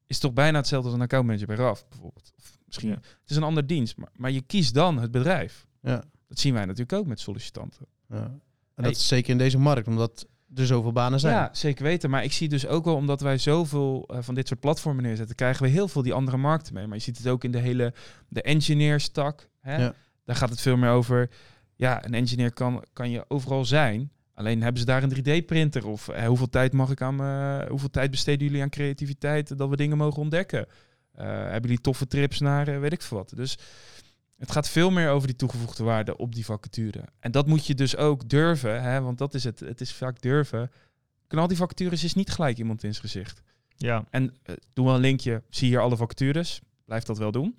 is 0.08 0.18
toch 0.18 0.32
bijna 0.32 0.58
hetzelfde 0.58 0.88
als 0.88 0.96
een 0.96 1.02
accountmanager 1.04 1.46
bij 1.46 1.56
RAF 1.56 1.88
bijvoorbeeld? 1.88 2.32
Of 2.38 2.58
misschien 2.66 2.88
Ja. 2.88 2.94
het 2.94 3.30
is 3.30 3.36
een 3.36 3.42
ander 3.42 3.66
dienst, 3.66 3.96
maar, 3.96 4.08
maar 4.16 4.30
je 4.30 4.40
kiest 4.40 4.74
dan 4.74 4.98
het 4.98 5.10
bedrijf. 5.10 5.66
Ja. 5.82 6.02
Dat 6.28 6.38
zien 6.38 6.54
wij 6.54 6.64
natuurlijk 6.64 6.92
ook 6.92 7.06
met 7.06 7.20
sollicitanten. 7.20 7.86
Ja. 8.08 8.16
En 8.16 8.40
Hey. 8.74 8.84
dat 8.84 8.96
is 8.96 9.08
zeker 9.08 9.30
in 9.30 9.38
deze 9.38 9.58
markt, 9.58 9.86
omdat 9.88 10.26
er 10.54 10.66
zoveel 10.66 10.92
banen 10.92 11.20
zijn. 11.20 11.34
Ja, 11.34 11.48
zeker 11.52 11.84
weten. 11.84 12.10
Maar 12.10 12.24
ik 12.24 12.32
zie 12.32 12.48
dus 12.48 12.66
ook 12.66 12.84
wel, 12.84 12.94
omdat 12.94 13.20
wij 13.20 13.38
zoveel 13.38 14.04
eh, 14.06 14.18
van 14.20 14.34
dit 14.34 14.48
soort 14.48 14.60
platformen 14.60 15.02
neerzetten, 15.02 15.36
krijgen 15.36 15.62
we 15.62 15.68
heel 15.68 15.88
veel 15.88 16.02
die 16.02 16.12
andere 16.14 16.36
markten 16.36 16.74
mee. 16.74 16.86
Maar 16.86 16.96
je 16.96 17.02
ziet 17.02 17.18
het 17.18 17.26
ook 17.28 17.44
in 17.44 17.50
de 17.52 17.58
hele 17.58 17.94
de 18.28 18.42
engineerstak. 18.42 19.48
Hè? 19.60 19.76
Ja. 19.76 19.94
Daar 20.24 20.36
gaat 20.36 20.50
het 20.50 20.60
veel 20.60 20.76
meer 20.76 20.90
over. 20.90 21.30
Ja, 21.74 22.04
een 22.04 22.14
engineer 22.14 22.52
kan, 22.52 22.84
kan 22.92 23.10
je 23.10 23.24
overal 23.28 23.64
zijn. 23.64 24.10
Alleen 24.38 24.62
hebben 24.62 24.80
ze 24.80 24.86
daar 24.86 25.02
een 25.02 25.16
3D-printer? 25.16 25.86
Of 25.86 26.08
eh, 26.08 26.26
hoeveel 26.26 26.48
tijd 26.48 26.72
mag 26.72 26.90
ik 26.90 27.02
aan 27.02 27.16
me, 27.16 27.66
hoeveel 27.68 27.90
tijd 27.90 28.10
besteden 28.10 28.46
jullie 28.46 28.62
aan 28.62 28.70
creativiteit 28.70 29.58
dat 29.58 29.68
we 29.68 29.76
dingen 29.76 29.96
mogen 29.96 30.22
ontdekken? 30.22 30.66
Eh, 31.18 31.26
hebben 31.26 31.62
jullie 31.62 31.80
toffe 31.80 32.06
trips 32.06 32.40
naar 32.40 32.68
eh, 32.68 32.78
weet 32.78 32.92
ik 32.92 33.02
veel 33.02 33.16
wat. 33.16 33.32
Dus 33.36 33.58
het 34.36 34.50
gaat 34.50 34.68
veel 34.68 34.90
meer 34.90 35.10
over 35.10 35.28
die 35.28 35.36
toegevoegde 35.36 35.84
waarde 35.84 36.16
op 36.16 36.34
die 36.34 36.44
vacature. 36.44 37.04
En 37.20 37.30
dat 37.30 37.46
moet 37.46 37.66
je 37.66 37.74
dus 37.74 37.96
ook 37.96 38.28
durven, 38.28 38.82
hè, 38.82 39.00
want 39.00 39.18
dat 39.18 39.34
is 39.34 39.44
het. 39.44 39.60
Het 39.60 39.80
is 39.80 39.92
vaak 39.92 40.20
durven. 40.20 40.70
Knal 41.26 41.48
die 41.48 41.56
vacatures 41.56 42.04
is 42.04 42.14
niet 42.14 42.30
gelijk 42.30 42.58
iemand 42.58 42.84
in 42.84 42.94
zijn 42.94 43.04
gezicht. 43.04 43.42
Ja, 43.76 44.04
En 44.10 44.34
eh, 44.42 44.54
doe 44.72 44.84
wel 44.84 44.94
een 44.94 45.00
linkje. 45.00 45.42
Zie 45.50 45.68
hier 45.68 45.80
alle 45.80 45.96
vacatures. 45.96 46.60
Blijf 46.84 47.02
dat 47.02 47.18
wel 47.18 47.32
doen. 47.32 47.58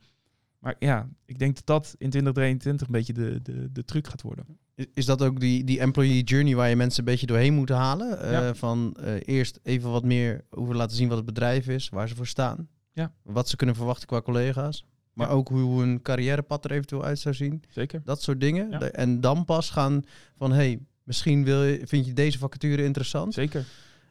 Maar 0.59 0.75
ja, 0.79 1.09
ik 1.25 1.39
denk 1.39 1.55
dat 1.55 1.65
dat 1.65 1.85
in 1.97 2.09
2023 2.09 2.87
een 2.87 2.93
beetje 2.93 3.13
de, 3.13 3.41
de, 3.41 3.71
de 3.71 3.83
truc 3.83 4.07
gaat 4.07 4.21
worden. 4.21 4.45
Is- 4.93 5.05
dat 5.05 5.21
ook 5.23 5.39
die, 5.39 5.63
die 5.63 5.79
employee 5.79 6.23
journey 6.23 6.55
waar 6.55 6.69
je 6.69 6.75
mensen 6.75 6.99
een 6.99 7.05
beetje 7.11 7.25
doorheen 7.25 7.53
moet 7.53 7.69
halen? 7.69 8.21
Eh, 8.21 8.31
Ja. 8.31 8.53
Van 8.55 8.95
eh, 9.03 9.13
eerst 9.25 9.59
even 9.63 9.91
wat 9.91 10.03
meer 10.03 10.45
over 10.49 10.75
laten 10.75 10.95
zien 10.97 11.07
wat 11.07 11.17
het 11.17 11.25
bedrijf 11.25 11.67
is, 11.67 11.89
waar 11.89 12.07
ze 12.07 12.15
voor 12.15 12.27
staan. 12.27 12.67
Ja. 12.93 13.11
Wat 13.23 13.49
ze 13.49 13.55
kunnen 13.55 13.75
verwachten 13.75 14.07
qua 14.07 14.21
collega's. 14.21 14.85
Maar 15.13 15.27
Ja. 15.27 15.33
ook 15.33 15.47
hoe 15.49 15.79
hun 15.81 16.01
carrièrepad 16.01 16.65
er 16.65 16.71
eventueel 16.71 17.03
uit 17.03 17.19
zou 17.19 17.35
zien. 17.35 17.63
Zeker. 17.69 18.01
Dat 18.05 18.21
soort 18.21 18.39
dingen. 18.41 18.69
Ja. 18.69 18.79
En 18.79 19.21
dan 19.21 19.45
pas 19.45 19.69
gaan 19.69 20.03
van, 20.37 20.51
hey, 20.51 20.79
misschien 21.03 21.43
wil 21.43 21.63
je, 21.63 21.81
vind 21.85 22.05
je 22.05 22.13
deze 22.13 22.37
vacature 22.37 22.83
interessant. 22.83 23.33
Zeker. 23.33 23.65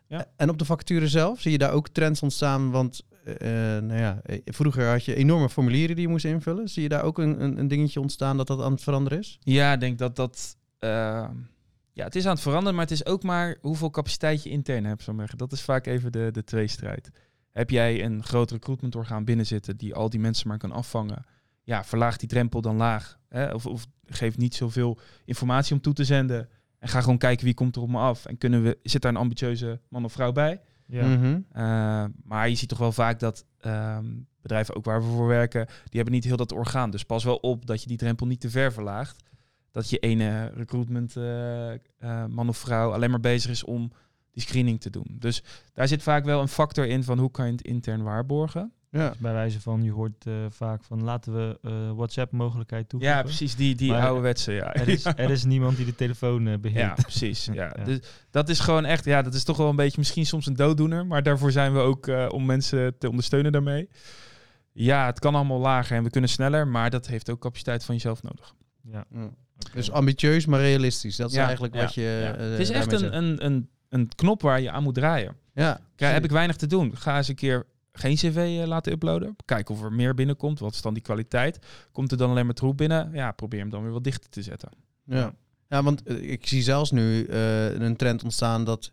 Ja. 0.09 0.27
En 0.37 0.51
op 0.51 0.59
de 0.59 0.65
vacature 0.65 1.09
zelf, 1.09 1.41
zie 1.41 1.53
je 1.53 1.59
daar 1.59 1.73
ook 1.73 1.89
trends 1.89 2.23
ontstaan? 2.23 2.71
Want 2.71 3.03
eh, 3.25 3.49
nou 3.79 3.95
ja, 3.99 4.21
vroeger 4.45 4.87
had 4.91 5.05
je 5.05 5.15
enorme 5.15 5.49
formulieren 5.49 5.95
die 5.97 6.05
je 6.05 6.11
moest 6.11 6.25
invullen. 6.25 6.69
Zie 6.69 6.83
je 6.83 6.89
daar 6.89 7.03
ook 7.03 7.19
een, 7.19 7.43
een, 7.43 7.59
een 7.59 7.69
dingetje 7.69 8.01
ontstaan 8.01 8.37
dat 8.37 8.47
dat 8.47 8.61
aan 8.63 8.73
het 8.73 8.83
veranderen 8.83 9.19
is? 9.19 9.39
Ja, 9.41 9.73
ik 9.73 9.81
denk 9.81 9.99
dat 9.99 10.17
dat... 10.17 10.57
eh, 10.79 11.29
ja, 11.93 12.05
het 12.05 12.15
is 12.15 12.25
aan 12.25 12.33
het 12.33 12.41
veranderen, 12.41 12.75
maar 12.75 12.85
het 12.85 12.95
is 12.95 13.07
ook 13.07 13.23
maar 13.23 13.57
hoeveel 13.61 13.91
capaciteit 13.91 14.43
je 14.43 14.51
intern 14.51 14.85
hebt. 14.85 15.03
Zeggen. 15.03 15.39
Dat 15.39 15.53
is 15.53 15.63
vaak 15.63 15.87
even 15.87 16.13
de, 16.13 16.29
de 16.33 16.45
tweestrijd. 16.45 17.11
Heb 17.51 17.71
jij 17.71 18.05
een 18.05 18.25
groot 18.25 18.51
recruitmentorgaan 18.51 19.25
binnenzitten 19.25 19.77
die 19.77 19.95
al 19.95 20.11
die 20.11 20.21
mensen 20.21 20.49
maar 20.49 20.59
kan 20.59 20.73
afvangen? 20.73 21.25
Ja, 21.63 21.85
verlaag 21.85 22.17
die 22.17 22.29
drempel 22.29 22.61
dan 22.61 22.77
laag. 22.77 23.19
Hè? 23.29 23.53
Of, 23.55 23.67
of 23.67 23.87
geef 24.07 24.37
niet 24.37 24.55
zoveel 24.55 24.99
informatie 25.25 25.75
om 25.75 25.81
toe 25.81 25.93
te 25.93 26.05
zenden. 26.05 26.49
En 26.79 26.89
ga 26.89 27.01
gewoon 27.01 27.19
kijken 27.19 27.45
wie 27.45 27.55
komt 27.55 27.77
er 27.77 27.83
op 27.83 27.89
me 27.89 27.99
af. 27.99 28.25
En 28.25 28.39
kunnen 28.39 28.63
we, 28.63 28.79
zit 28.83 29.03
daar 29.03 29.13
een 29.13 29.19
ambitieuze 29.19 29.81
man 29.89 30.05
of 30.05 30.13
vrouw 30.13 30.33
bij? 30.33 30.61
ja. 30.89 31.07
Mhm. 31.07 31.41
Uh, 31.57 32.05
maar 32.25 32.49
je 32.49 32.55
ziet 32.55 32.69
toch 32.69 32.79
wel 32.79 32.93
vaak 32.93 33.21
dat 33.21 33.45
ehm, 33.59 34.07
bedrijven, 34.43 34.77
ook 34.77 34.85
waar 34.85 35.03
we 35.03 35.09
voor 35.09 35.27
werken, 35.27 35.67
die 35.67 35.75
hebben 35.91 36.13
niet 36.13 36.25
heel 36.25 36.37
dat 36.37 36.53
orgaan. 36.53 36.91
Dus 36.91 37.05
pas 37.05 37.25
wel 37.25 37.37
op 37.37 37.67
dat 37.67 37.83
je 37.83 37.89
die 37.89 37.97
drempel 37.97 38.27
niet 38.27 38.41
te 38.41 38.51
ver 38.51 38.73
verlaagt. 38.73 39.25
Dat 39.73 39.91
je 39.91 39.99
ene 39.99 40.53
recruitment 40.55 41.17
eh, 41.17 41.73
eh, 41.73 41.79
man 42.29 42.49
of 42.49 42.57
vrouw 42.57 42.93
alleen 42.93 43.11
maar 43.11 43.21
bezig 43.21 43.51
is 43.51 43.65
om 43.65 43.93
die 44.31 44.43
screening 44.43 44.81
te 44.81 44.91
doen. 44.91 45.17
Dus 45.19 45.43
daar 45.73 45.89
zit 45.89 46.03
vaak 46.03 46.25
wel 46.25 46.41
een 46.41 46.49
factor 46.49 46.87
in 46.87 47.05
van 47.05 47.19
hoe 47.19 47.31
kan 47.31 47.47
je 47.47 47.53
het 47.53 47.63
intern 47.63 48.03
waarborgen. 48.03 48.73
Ja. 48.91 49.09
Dus 49.09 49.19
bij 49.19 49.33
wijze 49.33 49.61
van, 49.61 49.83
je 49.83 49.91
hoort 49.91 50.27
eh, 50.27 50.35
vaak 50.49 50.85
van 50.85 51.05
laten 51.05 51.35
we 51.35 51.59
eh, 51.63 51.91
WhatsApp-mogelijkheid 51.97 52.89
toevoegen. 52.89 53.19
Ja, 53.19 53.23
precies. 53.25 53.57
Die, 53.57 53.75
die 53.75 53.91
Maar 53.91 54.07
ouderwetse, 54.07 54.53
ja. 54.53 54.75
Er 54.75 54.89
is, 54.89 55.05
er 55.05 55.31
is 55.31 55.45
niemand 55.55 55.77
die 55.77 55.87
de 55.87 55.95
telefoon 55.95 56.47
eh, 56.47 56.59
beheert. 56.59 56.97
Ja, 56.97 57.03
precies. 57.03 57.45
Ja. 57.53 57.73
Ja. 57.77 57.85
Dus 57.85 58.01
dat 58.31 58.49
is 58.49 58.61
gewoon 58.61 58.85
echt, 58.85 59.05
ja, 59.05 59.23
dat 59.23 59.35
is 59.35 59.45
toch 59.45 59.57
wel 59.57 59.69
een 59.69 59.77
beetje 59.77 59.99
misschien 59.99 60.27
soms 60.27 60.47
een 60.47 60.57
dooddoener. 60.57 61.07
Maar 61.07 61.23
daarvoor 61.23 61.53
zijn 61.53 61.73
we 61.73 61.79
ook 61.79 62.07
eh, 62.07 62.27
om 62.31 62.47
mensen 62.47 62.99
te 62.99 63.09
ondersteunen 63.09 63.53
daarmee. 63.53 63.89
Ja, 64.73 65.07
het 65.07 65.19
kan 65.19 65.35
allemaal 65.35 65.61
lager 65.61 65.97
en 65.97 66.03
we 66.03 66.11
kunnen 66.11 66.31
sneller, 66.31 66.69
maar 66.69 66.91
dat 66.91 67.07
heeft 67.07 67.31
ook 67.31 67.41
capaciteit 67.41 67.85
van 67.85 67.95
jezelf 67.95 68.23
nodig. 68.23 68.55
Ja. 68.83 69.05
Ja. 69.11 69.31
Dus 69.75 69.91
ambitieus, 69.91 70.47
maar 70.47 70.61
realistisch. 70.61 71.17
Dat 71.17 71.31
is 71.31 71.37
Ja, 71.37 71.45
eigenlijk 71.45 71.75
ja, 71.75 71.81
wat 71.81 71.95
je. 71.95 72.35
Eh, 72.39 72.51
het 72.51 72.59
is 72.59 72.71
echt 72.71 72.93
een, 72.93 73.17
een, 73.17 73.45
een, 73.45 73.69
een 73.89 74.09
knop 74.15 74.43
waar 74.43 74.61
je 74.61 74.71
aan 74.71 74.83
moet 74.83 74.95
draaien. 74.95 75.37
Ja, 75.55 75.81
Kijk, 75.97 76.13
heb 76.13 76.25
ik 76.25 76.31
weinig 76.31 76.57
te 76.57 76.67
doen. 76.67 76.97
Ga 76.97 77.17
eens 77.17 77.29
een 77.29 77.35
keer 77.35 77.67
geen 77.93 78.15
cv 78.15 78.59
eh, 78.61 78.67
laten 78.67 78.93
uploaden. 78.93 79.37
Kijken 79.45 79.75
of 79.75 79.83
er 79.83 79.93
meer 79.93 80.15
binnenkomt. 80.15 80.59
Wat 80.59 80.75
is 80.75 80.83
dan 80.83 80.95
die 80.95 81.03
kwaliteit? 81.03 81.59
Komt 81.93 82.11
er 82.11 82.17
dan 82.17 82.31
alleen 82.31 82.45
maar 82.47 82.55
troep 82.55 82.77
binnen? 82.77 83.11
Ja, 83.13 83.33
probeer 83.33 83.61
hem 83.61 83.71
dan 83.71 83.83
weer 83.83 83.93
wat 83.93 84.05
dichter 84.05 84.31
te 84.31 84.43
zetten. 84.43 84.69
Ja, 85.05 85.33
ja 85.69 85.83
want 85.83 86.03
eh, 86.03 86.31
ik 86.31 86.47
zie 86.47 86.63
zelfs 86.63 86.91
nu 86.91 87.29
een 87.29 87.97
trend 87.97 88.23
ontstaan 88.25 88.65
dat 88.65 88.93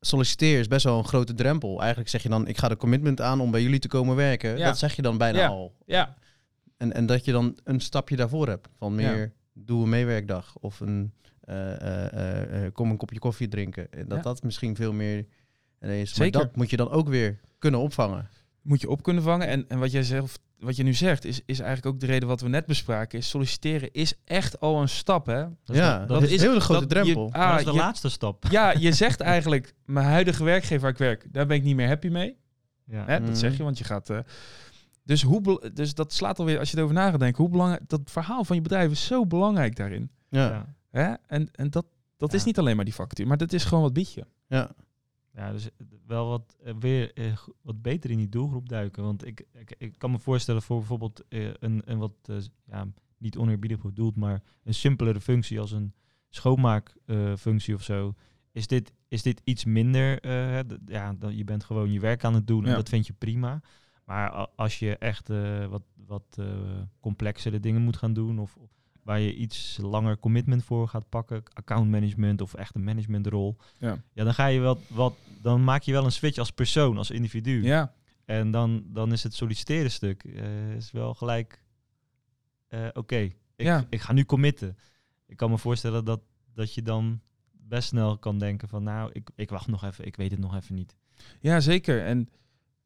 solliciteren 0.00 0.60
is 0.60 0.68
best 0.68 0.84
wel 0.84 0.98
een 0.98 1.04
grote 1.04 1.34
drempel. 1.34 1.78
Eigenlijk 1.80 2.10
zeg 2.10 2.22
je 2.22 2.28
dan, 2.28 2.46
ik 2.46 2.58
ga 2.58 2.68
de 2.68 2.76
commitment 2.76 3.20
aan 3.20 3.40
om 3.40 3.50
bij 3.50 3.62
jullie 3.62 3.78
te 3.78 3.88
komen 3.88 4.16
werken. 4.16 4.58
Ja. 4.58 4.66
Dat 4.66 4.78
zeg 4.78 4.96
je 4.96 5.02
dan 5.02 5.18
bijna 5.18 5.38
Ja. 5.38 5.46
al. 5.46 5.74
Ja, 5.86 6.14
En, 6.76 6.92
en 6.92 7.06
dat 7.06 7.24
je 7.24 7.32
dan 7.32 7.58
een 7.64 7.80
stapje 7.80 8.16
daarvoor 8.16 8.48
hebt. 8.48 8.68
Van 8.78 8.94
meer, 8.94 9.32
doe 9.54 9.82
een 9.82 9.88
meewerkdag. 9.88 10.56
Of 10.60 10.80
een, 10.80 11.12
eh, 11.40 11.72
eh, 11.80 12.12
eh, 12.12 12.64
eh, 12.66 12.72
kom 12.72 12.90
een 12.90 12.96
kopje 12.96 13.18
koffie 13.18 13.48
drinken. 13.48 13.92
En 13.92 14.08
dat 14.08 14.16
Ja. 14.16 14.22
dat 14.22 14.42
misschien 14.42 14.76
veel 14.76 14.92
meer 14.92 15.26
is. 15.80 16.14
Zeker. 16.14 16.38
Maar 16.38 16.46
dat 16.46 16.56
moet 16.56 16.70
je 16.70 16.76
dan 16.76 16.90
ook 16.90 17.08
weer 17.08 17.40
kunnen 17.58 17.80
opvangen. 17.80 18.28
moet 18.62 18.80
je 18.80 18.90
op 18.90 19.02
kunnen 19.02 19.22
vangen. 19.22 19.46
En, 19.48 19.64
en 19.68 19.78
wat 19.78 19.92
jij 19.92 20.02
zelf, 20.02 20.38
wat 20.58 20.76
je 20.76 20.82
nu 20.82 20.94
zegt, 20.94 21.24
is, 21.24 21.40
is 21.46 21.58
eigenlijk 21.60 21.94
ook 21.94 22.00
de 22.00 22.06
reden 22.06 22.28
wat 22.28 22.40
we 22.40 22.48
net 22.48 22.66
bespraken. 22.66 23.18
Is 23.18 23.28
solliciteren 23.28 23.92
is 23.92 24.14
echt 24.24 24.60
al 24.60 24.80
een 24.80 24.88
stap, 24.88 25.26
hè? 25.26 25.40
Dat 25.40 25.48
is 25.66 25.76
ja, 25.76 25.98
de- 25.98 26.06
dat, 26.06 26.20
dat 26.20 26.30
is 26.30 26.42
een 26.42 26.48
hele 26.48 26.60
grote 26.60 26.86
dat 26.86 27.06
je- 27.06 27.12
drempel. 27.12 27.32
ah, 27.40 27.50
dat 27.50 27.58
is 27.58 27.64
de 27.64 27.72
je- 27.72 27.76
laatste 27.78 28.08
stap. 28.10 28.44
Ja, 28.50 28.72
je 28.78 28.92
zegt 29.02 29.20
eigenlijk, 29.20 29.74
mijn 29.84 30.06
huidige 30.06 30.44
werkgever 30.44 30.80
waar 30.80 30.90
ik 30.90 30.98
werk, 30.98 31.26
daar 31.32 31.46
ben 31.46 31.56
ik 31.56 31.62
niet 31.62 31.76
meer 31.76 31.86
happy 31.88 32.08
mee. 32.08 32.36
Ja. 32.84 33.04
Hè? 33.06 33.18
Mhm. 33.18 33.26
Dat 33.28 33.38
zeg 33.38 33.56
je, 33.56 33.62
want 33.62 33.78
je 33.78 33.84
gaat... 33.84 34.10
eh, 34.10 34.18
dus, 35.02 35.22
hoe, 35.22 35.70
dus 35.74 35.94
dat 35.94 36.12
slaat 36.12 36.38
alweer, 36.38 36.58
als 36.58 36.70
je 36.70 36.76
erover 36.76 36.94
na 36.94 37.10
gaat 37.10 37.20
denken, 37.20 37.42
hoe 37.42 37.50
belangrijk... 37.52 37.82
Dat 37.88 38.00
verhaal 38.04 38.44
van 38.44 38.56
je 38.56 38.62
bedrijf 38.62 38.90
is 38.90 39.04
zo 39.06 39.26
belangrijk 39.26 39.76
daarin. 39.76 40.10
ja. 40.28 40.74
Hè? 40.90 41.12
En, 41.26 41.48
en 41.52 41.70
dat, 41.70 41.86
dat 42.16 42.32
is 42.32 42.44
niet 42.44 42.58
alleen 42.58 42.76
maar 42.76 42.84
die 42.84 42.94
vacature, 42.94 43.28
maar 43.28 43.36
dat 43.36 43.52
is 43.52 43.64
gewoon 43.64 43.82
wat 43.82 43.92
bied 43.92 44.12
je. 44.12 44.26
Ja. 44.46 44.70
Ja, 45.34 45.52
dus 45.52 45.68
wel 46.06 46.28
wat 46.28 46.56
eh, 46.64 46.74
weer 46.78 47.12
eh, 47.12 47.36
wat 47.62 47.82
beter 47.82 48.10
in 48.10 48.16
die 48.16 48.28
doelgroep 48.28 48.68
duiken. 48.68 49.02
Want 49.02 49.26
ik, 49.26 49.46
ik, 49.52 49.74
ik 49.78 49.98
kan 49.98 50.10
me 50.10 50.18
voorstellen 50.18 50.62
voor 50.62 50.78
bijvoorbeeld 50.78 51.24
eh, 51.28 51.48
een, 51.58 51.82
een 51.84 51.98
wat 51.98 52.12
eh, 52.22 52.36
ja, 52.64 52.86
niet 53.18 53.36
oneerbiedig 53.36 53.80
bedoeld, 53.82 54.16
maar 54.16 54.42
een 54.64 54.74
simpelere 54.74 55.20
functie 55.20 55.60
als 55.60 55.72
een 55.72 55.92
schoonmaakfunctie 56.66 57.74
of 57.74 57.82
zo. 57.82 58.14
Is 58.52 58.66
dit, 58.66 58.92
is 59.08 59.22
dit 59.22 59.40
iets 59.44 59.64
minder? 59.64 60.20
eh, 60.20 60.60
ja, 60.86 61.12
dan, 61.18 61.36
je 61.36 61.44
bent 61.44 61.64
gewoon 61.64 61.92
je 61.92 62.00
werk 62.00 62.24
aan 62.24 62.34
het 62.34 62.46
doen 62.46 62.64
en 62.64 62.70
Ja. 62.70 62.76
dat 62.76 62.88
vind 62.88 63.06
je 63.06 63.12
prima. 63.12 63.60
Maar 64.12 64.30
als 64.56 64.78
je 64.78 64.96
echt 64.96 65.30
eh, 65.30 65.66
wat, 65.66 65.82
wat 66.06 66.24
eh, 66.38 66.46
complexere 67.00 67.60
dingen 67.60 67.82
moet 67.82 67.96
gaan 67.96 68.12
doen 68.12 68.38
of 68.38 68.56
waar 69.02 69.20
je 69.20 69.34
iets 69.34 69.78
langer 69.82 70.18
commitment 70.18 70.64
voor 70.64 70.88
gaat 70.88 71.08
pakken, 71.08 71.42
account 71.52 71.90
management 71.90 72.40
of 72.40 72.54
echt 72.54 72.74
een 72.74 72.84
managementrol, 72.84 73.56
Ja. 73.78 74.02
ja, 74.12 74.24
dan 74.24 74.34
ga 74.34 74.46
je 74.46 74.60
wel 74.60 74.78
wat, 74.88 75.14
dan 75.40 75.64
maak 75.64 75.82
je 75.82 75.92
wel 75.92 76.04
een 76.04 76.12
switch 76.12 76.38
als 76.38 76.50
persoon, 76.50 76.96
als 76.98 77.10
individu. 77.10 77.62
Ja, 77.62 77.92
En 78.24 78.50
dan, 78.50 78.84
dan 78.86 79.12
is 79.12 79.22
het 79.22 79.34
solliciteren 79.34 79.90
stuk 79.90 80.24
eh, 80.24 80.74
is 80.74 80.90
wel 80.90 81.14
gelijk. 81.14 81.64
Oké, 82.92 83.16
ik, 83.16 83.36
Ja. 83.56 83.86
ik 83.90 84.00
ga 84.00 84.12
nu 84.12 84.24
committen. 84.24 84.76
Ik 85.26 85.36
kan 85.36 85.50
me 85.50 85.58
voorstellen 85.58 86.04
dat, 86.04 86.20
dat 86.54 86.74
je 86.74 86.82
dan 86.82 87.20
best 87.52 87.88
snel 87.88 88.18
kan 88.18 88.38
denken 88.38 88.68
van, 88.68 88.82
nou, 88.82 89.10
ik, 89.12 89.30
ik 89.34 89.50
wacht 89.50 89.66
nog 89.66 89.84
even, 89.84 90.06
ik 90.06 90.16
weet 90.16 90.30
het 90.30 90.40
nog 90.40 90.54
even 90.56 90.74
niet. 90.74 90.96
ja 91.40 91.60
zeker. 91.60 92.04
En 92.04 92.28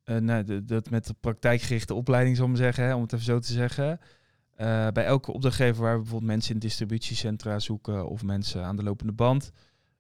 eh, 0.07 0.16
nou, 0.16 0.45
de- 0.45 0.64
dat 0.64 0.90
met 0.90 1.07
de 1.07 1.14
praktijkgerichte 1.21 1.95
opleiding, 1.95 2.37
zal 2.37 2.45
ik 2.45 2.51
maar 2.51 2.61
zeggen, 2.61 2.85
hè, 2.85 2.95
om 2.95 3.03
het 3.03 3.12
even 3.12 3.25
zo 3.25 3.38
te 3.38 3.53
zeggen. 3.53 4.01
Eh, 4.57 4.87
bij 4.92 5.05
elke 5.05 5.33
opdrachtgever 5.33 5.83
waar 5.83 5.92
we 5.95 6.01
bijvoorbeeld 6.01 6.31
mensen 6.31 6.55
in 6.55 6.61
distributiecentra 6.61 7.59
zoeken 7.59 8.09
of 8.09 8.23
mensen 8.23 8.64
aan 8.64 8.77
de 8.77 8.83
lopende 8.83 9.12
band. 9.12 9.53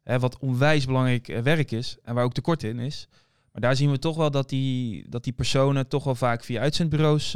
Hè, 0.02 0.18
wat 0.18 0.38
onwijs 0.38 0.86
belangrijk 0.86 1.28
eh, 1.28 1.40
werk 1.42 1.70
is 1.70 1.96
en 2.02 2.14
waar 2.14 2.24
ook 2.24 2.32
tekort 2.32 2.62
in 2.62 2.78
is. 2.78 3.08
Maar 3.52 3.60
daar 3.64 3.76
zien 3.76 3.90
we 3.90 3.98
toch 3.98 4.16
wel 4.16 4.30
dat 4.30 4.48
die, 4.48 5.08
dat 5.08 5.24
die 5.24 5.32
personen 5.32 5.88
toch 5.88 6.04
wel 6.04 6.14
vaak 6.14 6.44
via 6.44 6.60
uitzendbureaus 6.60 7.30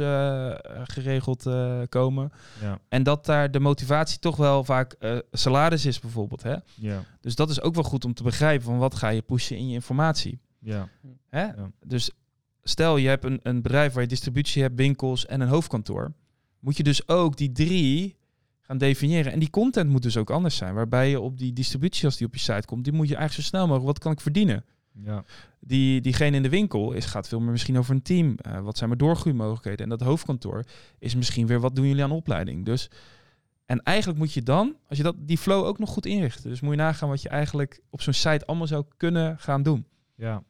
geregeld 0.83 1.43
komen. 1.89 2.31
Ja, 2.61 2.79
En 2.89 3.03
dat 3.03 3.25
daar 3.25 3.51
de 3.51 3.59
motivatie 3.59 4.19
toch 4.19 4.35
wel 4.37 4.63
vaak 4.63 4.95
salaris 5.31 5.85
is 5.85 5.99
bijvoorbeeld. 5.99 6.43
Hè? 6.43 6.55
ja, 6.75 7.03
Dus 7.21 7.35
dat 7.35 7.49
is 7.49 7.61
ook 7.61 7.73
wel 7.75 7.83
goed 7.83 8.05
om 8.05 8.13
te 8.13 8.23
begrijpen 8.23 8.65
van 8.65 8.77
wat 8.77 8.95
ga 8.95 9.09
je 9.09 9.21
pushen 9.21 9.57
in 9.57 9.67
je 9.67 9.73
informatie. 9.73 10.39
ja. 10.59 10.87
Hè? 11.29 11.43
Ja. 11.43 11.71
Dus 11.85 12.11
stel 12.63 12.97
je 12.97 13.07
hebt 13.07 13.25
een, 13.25 13.39
een 13.43 13.61
bedrijf 13.61 13.93
waar 13.93 14.01
je 14.01 14.07
distributie 14.07 14.61
hebt, 14.61 14.75
winkels 14.75 15.25
en 15.25 15.41
een 15.41 15.47
hoofdkantoor. 15.47 16.13
Moet 16.59 16.77
je 16.77 16.83
dus 16.83 17.07
ook 17.07 17.37
die 17.37 17.51
drie 17.51 18.17
gaan 18.61 18.77
definiëren. 18.77 19.31
En 19.31 19.39
die 19.39 19.49
content 19.49 19.89
moet 19.89 20.01
dus 20.01 20.17
ook 20.17 20.29
anders 20.29 20.55
zijn. 20.55 20.73
Waarbij 20.73 21.09
je 21.09 21.19
op 21.19 21.37
die 21.37 21.53
distributie, 21.53 22.05
als 22.05 22.17
die 22.17 22.27
op 22.27 22.33
je 22.33 22.39
site 22.39 22.65
komt, 22.65 22.83
die 22.83 22.93
moet 22.93 23.07
je 23.07 23.15
eigenlijk 23.15 23.43
zo 23.43 23.55
snel 23.55 23.67
mogelijk, 23.67 23.85
wat 23.85 23.99
kan 23.99 24.11
ik 24.11 24.21
verdienen? 24.21 24.65
ja. 24.93 25.23
Die, 25.59 26.01
diegene 26.01 26.35
in 26.35 26.43
de 26.43 26.49
winkel 26.49 26.91
is, 26.91 27.05
gaat 27.05 27.27
veel 27.27 27.39
meer 27.39 27.51
misschien 27.51 27.77
over 27.77 27.93
een 27.93 28.01
team. 28.01 28.35
Eh, 28.37 28.59
wat 28.59 28.77
zijn 28.77 28.89
mijn 28.89 29.01
doorgroeimogelijkheden? 29.01 29.83
En 29.83 29.89
dat 29.89 30.01
hoofdkantoor 30.01 30.63
is 30.99 31.15
misschien 31.15 31.47
weer 31.47 31.59
wat 31.59 31.75
doen 31.75 31.87
jullie 31.87 32.03
aan 32.03 32.11
opleiding. 32.11 32.65
Dus, 32.65 32.89
en 33.65 33.83
eigenlijk 33.83 34.19
moet 34.19 34.33
je 34.33 34.43
dan, 34.43 34.75
als 34.87 34.97
je 34.97 35.03
dat, 35.03 35.15
die 35.19 35.37
flow 35.37 35.65
ook 35.65 35.79
nog 35.79 35.89
goed 35.89 36.05
inrichten. 36.05 36.49
Dus 36.49 36.61
moet 36.61 36.71
je 36.71 36.77
nagaan 36.77 37.09
wat 37.09 37.21
je 37.21 37.29
eigenlijk 37.29 37.81
op 37.89 38.01
zo'n 38.01 38.13
site 38.13 38.45
allemaal 38.45 38.67
zou 38.67 38.85
kunnen 38.97 39.39
gaan 39.39 39.63
doen. 39.63 39.85
Ja. 40.15 40.43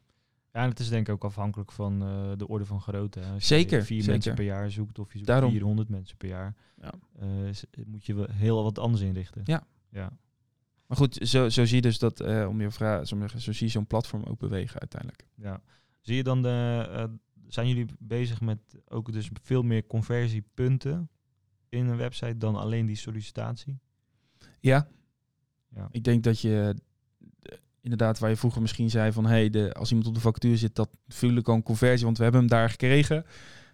Ja, 0.54 0.62
en 0.64 0.70
het 0.70 0.80
is 0.80 0.90
denk 0.90 1.08
ik 1.08 1.14
ook 1.14 1.24
afhankelijk 1.24 1.72
van 1.72 2.02
eh, 2.04 2.32
de 2.38 2.48
orde 2.48 2.66
van 2.66 2.82
grootte. 2.82 3.20
hè. 3.20 3.32
Als 3.34 3.48
Zeker, 3.48 3.78
je 3.80 3.84
vier 3.86 3.98
zeker. 3.98 4.12
mensen 4.12 4.34
per 4.36 4.44
jaar 4.44 4.72
zoekt 4.72 5.00
of 5.00 5.08
je 5.12 5.14
zoekt 5.18 5.28
Daarom. 5.30 5.52
400 5.52 5.90
mensen 5.90 6.18
per 6.18 6.30
jaar, 6.30 6.56
Ja. 6.82 6.92
eh, 7.20 7.48
is- 7.48 7.64
moet 7.86 8.06
je 8.06 8.14
wel 8.14 8.28
heel 8.30 8.64
wat 8.64 8.80
anders 8.80 9.04
inrichten. 9.04 9.42
Ja. 9.46 9.64
Ja, 9.90 10.12
Maar 10.88 10.98
goed, 10.98 11.16
zo, 11.22 11.50
zo 11.50 11.66
zie 11.66 11.76
je 11.76 11.82
dus 11.82 12.00
dat, 12.00 12.20
eh, 12.20 12.48
om 12.50 12.62
je 12.62 12.72
vraag, 12.72 13.08
zo, 13.08 13.28
zo 13.38 13.52
zie 13.54 13.66
je 13.66 13.72
zo'n 13.72 13.88
platform 13.88 14.24
ook 14.24 14.40
bewegen 14.40 14.80
uiteindelijk. 14.80 15.26
ja. 15.36 15.62
Zie 16.02 16.16
je 16.16 16.24
dan 16.24 16.42
de, 16.42 16.88
eh, 16.92 17.04
zijn 17.48 17.68
jullie 17.68 17.86
bezig 18.00 18.42
met 18.42 18.60
ook 18.88 19.12
dus 19.12 19.30
veel 19.42 19.62
meer 19.64 19.88
conversiepunten 19.88 21.10
in 21.70 21.86
een 21.88 21.98
website 21.98 22.38
dan 22.38 22.56
alleen 22.56 22.86
die 22.86 22.96
sollicitatie? 22.96 23.80
Ja. 24.60 24.88
Ja. 25.70 25.88
Ik 25.92 26.04
denk 26.04 26.24
dat 26.24 26.40
je 26.40 26.74
eh, 26.76 26.82
inderdaad, 27.82 28.20
waar 28.20 28.30
je 28.30 28.36
vroeger 28.36 28.62
misschien 28.62 28.90
zei 28.90 29.12
van 29.12 29.26
hey, 29.26 29.50
de, 29.50 29.74
als 29.74 29.90
iemand 29.90 30.08
op 30.08 30.16
de 30.16 30.22
vacature 30.22 30.58
zit, 30.58 30.76
dat 30.76 30.90
voel 31.08 31.36
ik 31.36 31.48
al 31.48 31.56
een 31.56 31.64
conversie, 31.64 32.06
want 32.06 32.18
we 32.18 32.24
hebben 32.24 32.42
hem 32.42 32.50
daar 32.50 32.70
gekregen. 32.70 33.26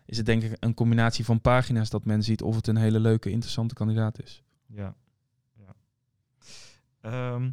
Is 0.05 0.17
het 0.17 0.25
denk 0.25 0.43
ik 0.43 0.57
een 0.59 0.73
combinatie 0.73 1.25
van 1.25 1.41
pagina's 1.41 1.89
dat 1.89 2.05
men 2.05 2.23
ziet 2.23 2.41
of 2.41 2.55
het 2.55 2.67
een 2.67 2.77
hele 2.77 2.99
leuke, 2.99 3.29
interessante 3.29 3.73
kandidaat 3.73 4.21
is. 4.23 4.43
Ja. 4.65 4.95
ja. 5.55 5.75
Ehm, 7.01 7.49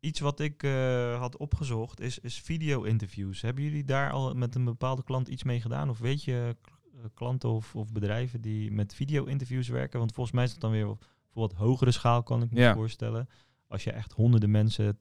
iets 0.00 0.20
wat 0.20 0.40
ik 0.40 0.62
eh, 0.62 1.18
had 1.18 1.36
opgezocht 1.36 2.00
is, 2.00 2.18
is 2.18 2.40
video-interviews. 2.40 3.40
Hebben 3.40 3.64
jullie 3.64 3.84
daar 3.84 4.10
al 4.10 4.34
met 4.34 4.54
een 4.54 4.64
bepaalde 4.64 5.04
klant 5.04 5.28
iets 5.28 5.42
mee 5.42 5.60
gedaan? 5.60 5.88
Of 5.90 5.98
weet 5.98 6.24
je 6.24 6.56
eh, 6.94 7.04
klanten 7.14 7.48
of, 7.48 7.74
of 7.74 7.92
bedrijven 7.92 8.40
die 8.40 8.72
met 8.72 8.94
video-interviews 8.94 9.68
werken? 9.68 9.98
Want 9.98 10.12
volgens 10.12 10.34
mij 10.36 10.44
is 10.44 10.52
het 10.52 10.60
dan 10.60 10.70
weer 10.70 10.86
voor 10.86 11.42
wat 11.42 11.52
hogere 11.52 11.90
schaal, 11.90 12.22
kan 12.22 12.42
ik 12.42 12.50
me 12.50 12.60
Ja. 12.60 12.74
voorstellen. 12.74 13.28
Als 13.68 13.84
je 13.84 13.90
echt 13.92 14.12
honderden 14.12 14.50
mensen 14.50 14.98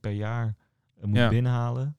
per 0.00 0.10
jaar 0.12 0.54
eh, 1.00 1.04
moet 1.04 1.16
Ja. 1.16 1.28
binnenhalen. 1.28 1.96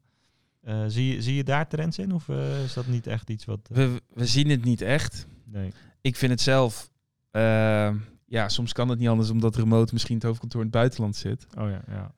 Eh, 0.62 0.84
zie, 0.88 1.14
je, 1.16 1.22
zie 1.22 1.36
je 1.36 1.44
daar 1.44 1.68
trends 1.68 1.98
in? 1.98 2.14
Of 2.14 2.30
eh, 2.30 2.64
is 2.64 2.74
dat 2.74 2.88
niet 2.88 3.08
echt 3.08 3.30
iets 3.30 3.46
wat... 3.46 3.70
eh, 3.72 3.76
We, 3.78 4.02
we 4.14 4.26
zien 4.26 4.50
het 4.50 4.64
niet 4.64 4.82
echt. 4.82 5.28
nee. 5.46 5.72
Ik 6.02 6.16
vind 6.16 6.32
het 6.32 6.42
zelf, 6.42 6.92
eh, 7.32 7.96
ja, 8.26 8.50
soms 8.50 8.74
kan 8.74 8.90
het 8.90 9.00
niet 9.00 9.08
anders 9.08 9.30
omdat 9.30 9.56
remote 9.56 9.94
misschien 9.94 10.16
het 10.16 10.24
hoofdkantoor 10.24 10.60
in 10.62 10.68
het 10.68 10.76
buitenland 10.76 11.16
zit. 11.16 11.48
Oh 11.58 11.70
ja, 11.70 11.82
ja. 11.88 12.14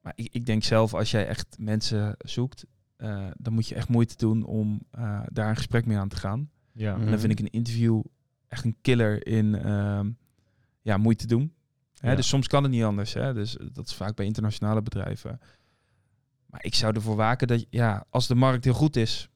Maar 0.00 0.12
ik, 0.16 0.28
ik 0.32 0.46
denk 0.46 0.62
zelf, 0.64 0.94
als 0.94 1.10
jij 1.10 1.26
echt 1.26 1.56
mensen 1.58 2.14
zoekt, 2.18 2.64
eh, 2.96 3.26
dan 3.36 3.52
moet 3.52 3.68
je 3.68 3.74
echt 3.74 3.88
moeite 3.88 4.16
doen 4.16 4.44
om 4.44 4.82
eh, 4.90 5.20
daar 5.32 5.48
een 5.48 5.56
gesprek 5.56 5.86
mee 5.86 5.96
aan 5.98 6.08
te 6.08 6.16
gaan. 6.16 6.50
Ja, 6.72 6.92
Mhm. 6.96 7.04
En 7.04 7.10
dan 7.10 7.18
vind 7.20 7.32
ik 7.32 7.38
een 7.40 7.50
interview 7.50 8.02
echt 8.48 8.64
een 8.64 8.76
killer 8.80 9.26
in 9.26 9.54
ehm, 9.54 10.10
ja, 10.82 10.96
moeite 10.96 11.26
doen. 11.26 11.52
Hè, 12.00 12.10
Ja. 12.10 12.16
Dus 12.16 12.28
soms 12.28 12.46
kan 12.46 12.62
het 12.62 12.72
niet 12.72 12.82
anders. 12.84 13.12
Hè? 13.12 13.34
Dus 13.34 13.56
dat 13.72 13.86
is 13.86 13.94
vaak 13.94 14.14
bij 14.14 14.26
internationale 14.26 14.82
bedrijven. 14.82 15.40
Maar 16.46 16.64
ik 16.64 16.74
zou 16.74 16.94
ervoor 16.94 17.16
waken 17.16 17.46
dat, 17.46 17.66
ja, 17.70 18.04
als 18.10 18.26
de 18.26 18.34
markt 18.34 18.64
heel 18.64 18.72
goed 18.72 18.96
is 18.96 19.28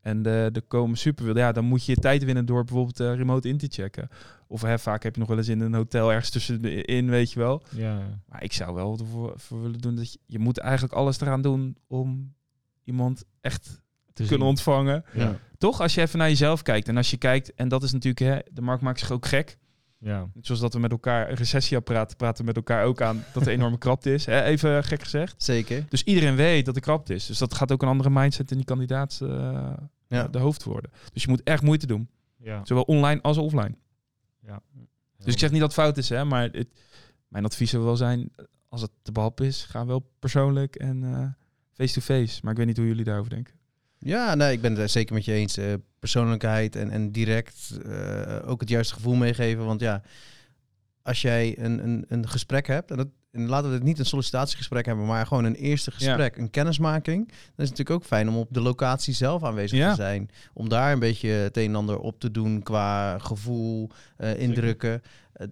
en 0.00 0.22
de, 0.22 0.48
de 0.52 0.60
komen 0.60 0.96
super 0.98 1.24
wil, 1.24 1.36
ja, 1.36 1.52
dan 1.52 1.64
moet 1.64 1.84
je 1.84 1.92
je 1.94 2.00
tijd 2.00 2.24
winnen 2.24 2.46
door 2.46 2.64
bijvoorbeeld 2.64 3.00
eh, 3.00 3.14
remote 3.14 3.48
in 3.48 3.58
te 3.58 3.66
checken. 3.70 4.08
Of 4.48 4.62
hè, 4.62 4.78
vaak 4.78 5.02
heb 5.02 5.14
je 5.14 5.20
nog 5.20 5.28
wel 5.28 5.38
eens 5.38 5.48
in 5.48 5.60
een 5.60 5.74
hotel 5.74 6.12
ergens 6.12 6.30
tussenin, 6.30 7.10
weet 7.10 7.32
je 7.32 7.38
wel. 7.38 7.62
ja. 7.70 8.20
Maar 8.26 8.42
ik 8.42 8.52
zou 8.52 8.74
wel 8.74 8.98
ervoor 8.98 9.32
voor 9.36 9.62
willen 9.62 9.80
doen 9.80 9.94
dat 9.96 10.12
je, 10.12 10.18
je 10.26 10.38
moet 10.38 10.58
eigenlijk 10.58 10.92
alles 10.94 11.20
eraan 11.20 11.42
doen 11.42 11.76
om 11.86 12.34
iemand 12.84 13.24
echt 13.40 13.64
Te 13.64 13.72
zien. 14.14 14.26
kunnen 14.28 14.46
ontvangen. 14.48 15.04
Ja. 15.14 15.38
Toch, 15.58 15.80
als 15.80 15.94
je 15.94 16.00
even 16.00 16.18
naar 16.18 16.28
jezelf 16.28 16.62
kijkt. 16.62 16.88
En 16.88 16.96
als 16.96 17.10
je 17.10 17.16
kijkt, 17.16 17.54
en 17.54 17.68
dat 17.68 17.82
is 17.82 17.92
natuurlijk, 17.92 18.20
hè, 18.32 18.52
de 18.52 18.62
markt 18.62 18.82
maakt 18.82 18.98
zich 18.98 19.10
ook 19.10 19.26
gek. 19.26 19.58
Ja. 20.06 20.30
Zoals 20.40 20.60
dat 20.60 20.72
we 20.74 20.78
met 20.80 20.90
elkaar 20.90 21.28
een 21.28 21.34
recessieapparaat 21.34 22.16
praten 22.16 22.44
met 22.44 22.56
elkaar 22.56 22.84
ook 22.84 23.00
aan 23.00 23.24
dat 23.32 23.46
er 23.46 23.52
enorme 23.52 23.78
krapte 23.78 24.12
is. 24.14 24.24
Hè? 24.26 24.42
Even 24.42 24.84
gek 24.84 25.02
gezegd. 25.02 25.42
Zeker. 25.42 25.84
Dus 25.88 26.02
iedereen 26.04 26.36
weet 26.36 26.64
dat 26.66 26.74
er 26.76 26.80
krapte 26.82 27.14
is. 27.14 27.26
Dus 27.26 27.38
dat 27.38 27.54
gaat 27.54 27.72
ook 27.72 27.82
een 27.82 27.88
andere 27.88 28.10
mindset 28.10 28.50
in 28.50 28.56
die 28.56 28.66
kandidaat 28.66 29.18
eh, 29.22 29.72
Ja. 30.06 30.28
de 30.28 30.38
hoofd 30.38 30.64
worden. 30.64 30.90
Dus 31.12 31.22
je 31.22 31.28
moet 31.28 31.42
echt 31.42 31.62
moeite 31.62 31.86
doen. 31.86 32.08
Ja. 32.36 32.60
Zowel 32.64 32.82
online 32.82 33.22
als 33.22 33.36
offline. 33.38 33.74
ja. 34.40 34.62
Dus 35.16 35.32
ik 35.34 35.38
zeg 35.40 35.50
niet 35.50 35.60
dat 35.60 35.72
het 35.74 35.80
fout 35.80 35.96
is, 35.96 36.08
hè, 36.08 36.24
maar 36.24 36.48
het, 36.52 36.68
mijn 37.28 37.44
advies 37.44 37.70
zou 37.70 37.84
wel 37.84 37.96
zijn, 37.96 38.30
als 38.68 38.80
het 38.82 38.90
te 39.02 39.12
behappen 39.12 39.46
is, 39.46 39.64
ga 39.64 39.86
wel 39.86 40.10
persoonlijk 40.18 40.76
en 40.76 41.02
eh, 41.04 41.26
face-to-face. 41.72 42.40
Maar 42.42 42.50
ik 42.52 42.58
weet 42.58 42.66
niet 42.66 42.76
hoe 42.76 42.86
jullie 42.86 43.04
daarover 43.04 43.30
denken. 43.30 43.54
Ja, 44.06 44.34
nee, 44.34 44.52
ik 44.52 44.60
ben 44.60 44.70
het 44.72 44.80
er 44.80 44.88
zeker 44.88 45.14
met 45.14 45.24
je 45.24 45.32
eens. 45.32 45.56
Eh, 45.56 45.74
persoonlijkheid 45.98 46.76
en, 46.76 46.90
en 46.90 47.12
direct 47.12 47.78
eh, 47.86 48.48
ook 48.48 48.60
het 48.60 48.68
juiste 48.68 48.94
gevoel 48.94 49.14
meegeven. 49.14 49.64
Want 49.64 49.80
ja, 49.80 50.02
als 51.02 51.22
jij 51.22 51.58
een, 51.58 51.84
een, 51.84 52.04
een 52.08 52.28
gesprek 52.28 52.66
hebt, 52.66 52.90
en, 52.90 52.96
dat, 52.96 53.08
en 53.30 53.48
laten 53.48 53.68
we 53.68 53.74
het 53.74 53.84
niet 53.84 53.98
een 53.98 54.04
sollicitatiegesprek 54.06 54.86
hebben, 54.86 55.06
maar 55.06 55.26
gewoon 55.26 55.44
een 55.44 55.54
eerste 55.54 55.90
gesprek, 55.90 56.36
een 56.36 56.50
kennismaking, 56.50 57.28
dan 57.28 57.36
is 57.36 57.68
het 57.68 57.78
natuurlijk 57.78 57.90
ook 57.90 58.04
fijn 58.04 58.28
om 58.28 58.36
op 58.36 58.48
de 58.50 58.60
locatie 58.60 59.14
zelf 59.14 59.44
aanwezig 59.44 59.78
Ja. 59.78 59.90
te 59.90 60.02
zijn. 60.02 60.30
Om 60.52 60.68
daar 60.68 60.92
een 60.92 60.98
beetje 60.98 61.28
het 61.28 61.56
een 61.56 61.68
en 61.68 61.74
ander 61.74 61.98
op 61.98 62.20
te 62.20 62.30
doen 62.30 62.62
qua 62.62 63.18
gevoel, 63.18 63.90
eh, 64.16 64.38
indrukken. 64.40 65.02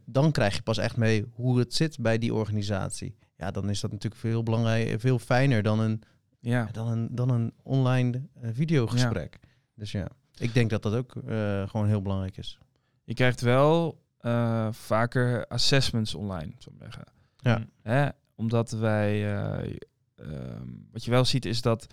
Dan 0.05 0.33
krijg 0.33 0.55
je 0.55 0.63
pas 0.63 0.79
echt 0.79 0.97
mee 0.97 1.25
hoe 1.33 1.59
het 1.59 1.75
zit 1.75 1.99
bij 1.99 2.19
die 2.19 2.35
organisatie. 2.35 3.17
Ja, 3.37 3.51
dan 3.51 3.71
is 3.71 3.81
dat 3.81 3.93
natuurlijk 3.93 4.21
veel 4.21 4.43
belangrijk, 4.43 5.01
veel 5.01 5.19
fijner 5.19 5.63
dan 5.63 5.81
een 5.81 6.03
Ja, 6.45 6.69
dan 6.73 6.89
een, 6.89 7.09
dan 7.11 7.31
een 7.31 7.53
online 7.63 8.23
eh, 8.41 8.51
videogesprek. 8.53 9.39
Dus 9.75 9.93
ja, 9.93 10.09
ik 10.39 10.55
denk 10.55 10.71
dat 10.71 10.83
dat 10.83 10.95
ook 10.95 11.17
eh, 11.17 11.69
gewoon 11.69 11.87
heel 11.87 12.03
belangrijk 12.03 12.37
is. 12.37 12.59
je 13.05 13.15
krijgt 13.15 13.41
wel 13.41 14.03
eh, 14.19 14.69
vaker 14.71 15.47
assessments 15.47 16.15
online, 16.15 16.53
zou 16.59 16.75
ik 16.75 16.83
zeggen. 16.83 17.05
Ja. 17.37 17.67
Hè? 17.83 18.09
Omdat 18.35 18.71
wij, 18.71 19.35
eh, 19.35 19.77
ehm, 20.17 20.69
wat 20.93 21.05
je 21.05 21.11
wel 21.11 21.25
ziet 21.25 21.45
is 21.45 21.63
dat, 21.63 21.87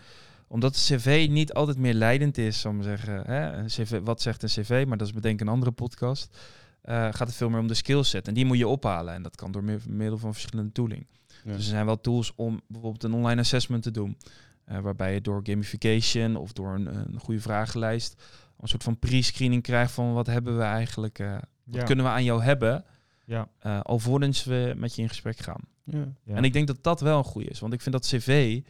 omdat 0.48 0.74
de 0.74 0.80
cv 0.80 1.28
niet 1.30 1.54
altijd 1.54 1.78
meer 1.78 1.94
leidend 1.94 2.38
is, 2.38 2.60
zou 2.60 2.78
ik 2.78 2.84
zeggen. 2.84 3.26
Hè? 3.26 3.52
Een 3.52 3.68
CV, 3.68 4.00
wat 4.04 4.22
zegt 4.22 4.44
een 4.44 4.50
cv, 4.50 4.86
maar 4.88 4.98
dat 4.98 5.08
is 5.08 5.14
bedenk 5.14 5.42
een 5.42 5.48
andere 5.48 5.72
podcast. 5.72 6.38
gaat 6.84 7.20
het 7.20 7.36
veel 7.36 7.50
meer 7.50 7.60
om 7.60 7.68
de 7.68 7.74
skillset. 7.74 8.28
En 8.28 8.34
die 8.34 8.46
moet 8.46 8.58
je 8.58 8.68
ophalen. 8.68 9.14
En 9.14 9.24
dat 9.24 9.36
kan 9.36 9.52
door 9.52 9.64
middel 9.88 10.18
van 10.18 10.34
verschillende 10.34 10.72
tooling. 10.72 11.08
Ja. 11.44 11.52
Dus 11.52 11.56
er 11.64 11.70
zijn 11.70 11.86
wel 11.86 12.02
tools 12.02 12.34
om 12.36 12.62
bijvoorbeeld 12.68 13.04
een 13.04 13.14
online 13.14 13.42
assessment 13.42 13.84
te 13.84 13.92
doen. 13.92 14.18
eh, 14.66 14.80
waarbij 14.80 15.14
je 15.14 15.22
door 15.22 15.40
gamification 15.44 16.36
of 16.36 16.54
door 16.54 16.74
een, 16.76 16.96
een 16.96 17.20
goede 17.20 17.42
vragenlijst 17.42 18.24
een 18.60 18.68
soort 18.68 18.84
van 18.84 19.00
pre-screening 19.00 19.64
krijgt 19.64 19.92
van 19.92 20.14
wat 20.14 20.28
hebben 20.28 20.58
we 20.58 20.64
eigenlijk, 20.64 21.20
eh, 21.20 21.32
wat 21.64 21.76
Ja. 21.76 21.84
kunnen 21.84 22.06
we 22.06 22.12
aan 22.12 22.24
jou 22.24 22.44
hebben, 22.44 22.86
Ja. 23.26 23.48
eh 23.60 23.80
alvorens 23.80 24.44
we 24.44 24.74
met 24.78 24.96
je 24.96 25.02
in 25.02 25.08
gesprek 25.08 25.38
gaan. 25.38 25.62
Ja. 25.84 26.08
Ja. 26.24 26.36
En 26.36 26.44
ik 26.44 26.54
denk 26.54 26.68
dat 26.68 26.84
dat 26.84 27.02
wel 27.02 27.18
een 27.18 27.24
goede 27.24 27.48
is, 27.50 27.60
want 27.60 27.74
ik 27.74 27.82
vind 27.82 27.96
dat 27.96 28.06
cv, 28.06 28.62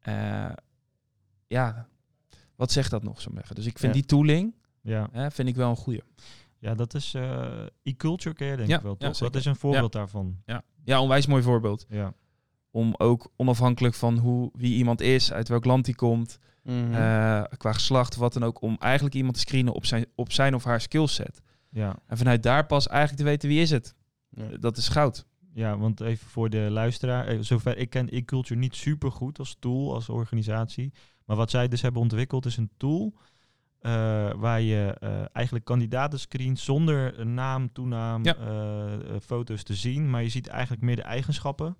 eh, 0.00 0.50
ja, 1.46 1.88
wat 2.56 2.72
zegt 2.72 2.90
dat 2.90 3.02
nog 3.02 3.20
zo 3.20 3.30
zeggen? 3.34 3.54
Dus 3.54 3.66
ik 3.66 3.78
vind 3.78 3.94
Ja. 3.94 4.00
die 4.00 4.08
tooling, 4.08 4.54
Ja. 4.80 5.08
hè, 5.12 5.30
vind 5.30 5.48
ik 5.48 5.56
wel 5.56 5.70
een 5.70 5.76
goede. 5.76 6.02
ja, 6.58 6.74
dat 6.74 6.94
is 6.94 7.14
eh 7.14 7.66
e-culture 7.82 8.34
care, 8.34 8.56
denk 8.56 8.68
Ja, 8.68 8.76
ik 8.76 8.82
wel, 8.82 8.96
ja, 8.98 9.08
toch? 9.10 9.18
dat 9.18 9.34
is 9.36 9.44
een 9.44 9.56
voorbeeld 9.56 9.92
daarvan. 9.92 10.36
Ja, 10.46 10.62
ja 10.84 11.00
onwijs 11.00 11.26
mooi 11.26 11.42
voorbeeld. 11.42 11.86
Ja. 11.88 12.14
Om 12.70 12.94
ook 12.96 13.30
onafhankelijk 13.36 13.94
van 13.94 14.18
hoe, 14.18 14.50
wie 14.54 14.76
iemand 14.76 15.00
is, 15.00 15.32
uit 15.32 15.48
welk 15.48 15.64
land 15.64 15.86
hij 15.86 15.94
komt, 15.94 16.38
Mhm. 16.62 16.92
eh, 16.94 17.42
qua 17.56 17.72
geslacht, 17.72 18.16
wat 18.16 18.32
dan 18.32 18.44
ook, 18.44 18.60
om 18.62 18.76
eigenlijk 18.78 19.14
iemand 19.14 19.34
te 19.34 19.40
screenen 19.40 19.72
op 19.72 19.86
zijn, 19.86 20.06
op 20.14 20.32
zijn 20.32 20.54
of 20.54 20.64
haar 20.64 20.80
skillset. 20.80 21.40
Ja. 21.70 21.96
En 22.06 22.16
vanuit 22.16 22.42
daar 22.42 22.66
pas 22.66 22.86
eigenlijk 22.88 23.18
te 23.22 23.24
weten 23.28 23.48
wie 23.48 23.60
is 23.60 23.70
het. 23.70 23.94
Ja. 24.30 24.56
Dat 24.60 24.76
is 24.76 24.88
goud. 24.88 25.26
ja, 25.54 25.78
want 25.78 26.00
even 26.00 26.26
voor 26.28 26.50
de 26.50 26.66
luisteraar. 26.70 27.26
eh, 27.26 27.38
Zover 27.40 27.76
ik 27.78 27.90
ken 27.90 28.08
e-culture 28.08 28.60
niet 28.60 28.74
super 28.74 29.12
goed 29.12 29.38
als 29.38 29.56
tool, 29.58 29.94
als 29.94 30.08
organisatie. 30.08 30.92
Maar 31.24 31.36
wat 31.36 31.50
zij 31.50 31.68
dus 31.68 31.82
hebben 31.82 32.02
ontwikkeld 32.02 32.46
is 32.46 32.56
een 32.56 32.70
tool 32.76 33.14
eh, 33.84 34.30
waar 34.36 34.60
je 34.60 34.96
eh, 35.00 35.24
eigenlijk 35.32 35.64
kandidaten 35.64 36.20
screent 36.20 36.58
zonder 36.58 37.26
naam, 37.26 37.72
toenaam, 37.72 38.24
Ja. 38.24 38.36
eh, 38.36 39.16
foto's 39.22 39.62
te 39.62 39.74
zien. 39.74 40.10
Maar 40.10 40.22
je 40.22 40.28
ziet 40.28 40.46
eigenlijk 40.46 40.82
meer 40.82 40.96
de 40.96 41.02
eigenschappen. 41.02 41.76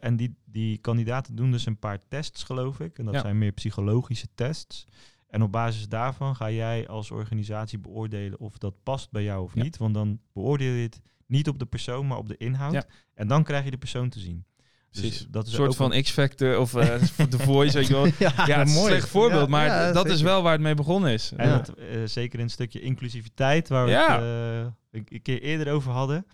En 0.00 0.16
die, 0.16 0.34
die 0.44 0.78
kandidaten 0.78 1.36
doen 1.36 1.50
dus 1.50 1.66
een 1.66 1.78
paar 1.78 1.98
tests, 2.08 2.42
geloof 2.42 2.80
ik. 2.80 2.98
En 2.98 3.04
dat 3.04 3.14
Ja. 3.14 3.20
zijn 3.20 3.38
meer 3.38 3.52
psychologische 3.52 4.26
tests. 4.34 4.86
En 5.28 5.42
op 5.42 5.52
basis 5.52 5.88
daarvan 5.88 6.36
ga 6.36 6.50
jij 6.50 6.88
als 6.88 7.10
organisatie 7.10 7.78
beoordelen 7.78 8.38
of 8.40 8.58
dat 8.58 8.82
past 8.82 9.10
bij 9.10 9.22
jou 9.22 9.42
of 9.42 9.54
Ja. 9.54 9.62
niet. 9.62 9.76
Want 9.76 9.94
dan 9.94 10.20
beoordeel 10.32 10.72
je 10.72 10.82
het 10.82 11.00
niet 11.26 11.48
op 11.48 11.58
de 11.58 11.66
persoon, 11.66 12.06
maar 12.06 12.18
op 12.18 12.28
de 12.28 12.36
inhoud. 12.36 12.86
En 13.14 13.28
dan 13.28 13.44
krijg 13.44 13.64
je 13.64 13.70
de 13.70 13.78
persoon 13.78 14.08
te 14.08 14.18
zien. 14.20 14.44
Dus 14.90 15.26
dat 15.30 15.46
is 15.46 15.52
Een 15.52 15.58
soort 15.58 15.76
van 15.76 15.92
een- 15.92 16.02
X-Factor 16.02 16.58
of 16.58 16.70
voor 17.14 17.28
The 17.28 17.38
Voice, 17.38 17.76
weet 17.78 17.86
je 17.86 17.92
wel. 17.92 18.06
ja, 18.18 18.32
Ja, 18.46 18.60
een 18.60 18.68
mooi. 18.70 18.90
slecht 18.92 19.08
voorbeeld, 19.08 19.48
maar 19.48 19.66
ja, 19.66 19.92
dat 19.92 20.06
is 20.06 20.20
wel 20.22 20.42
waar 20.42 20.52
het 20.52 20.60
mee 20.60 20.74
begonnen 20.74 21.12
is. 21.12 21.32
En 21.36 21.50
het, 21.52 21.74
eh, 21.74 21.86
zeker 22.04 22.38
in 22.38 22.44
het 22.44 22.54
stukje 22.54 22.80
inclusiviteit, 22.80 23.68
waar 23.68 23.84
we 23.86 23.90
het 23.92 24.20
eh, 24.20 24.58
een, 24.90 25.06
een 25.08 25.22
keer 25.22 25.42
eerder 25.42 25.72
over 25.72 25.92
hadden, 25.92 26.26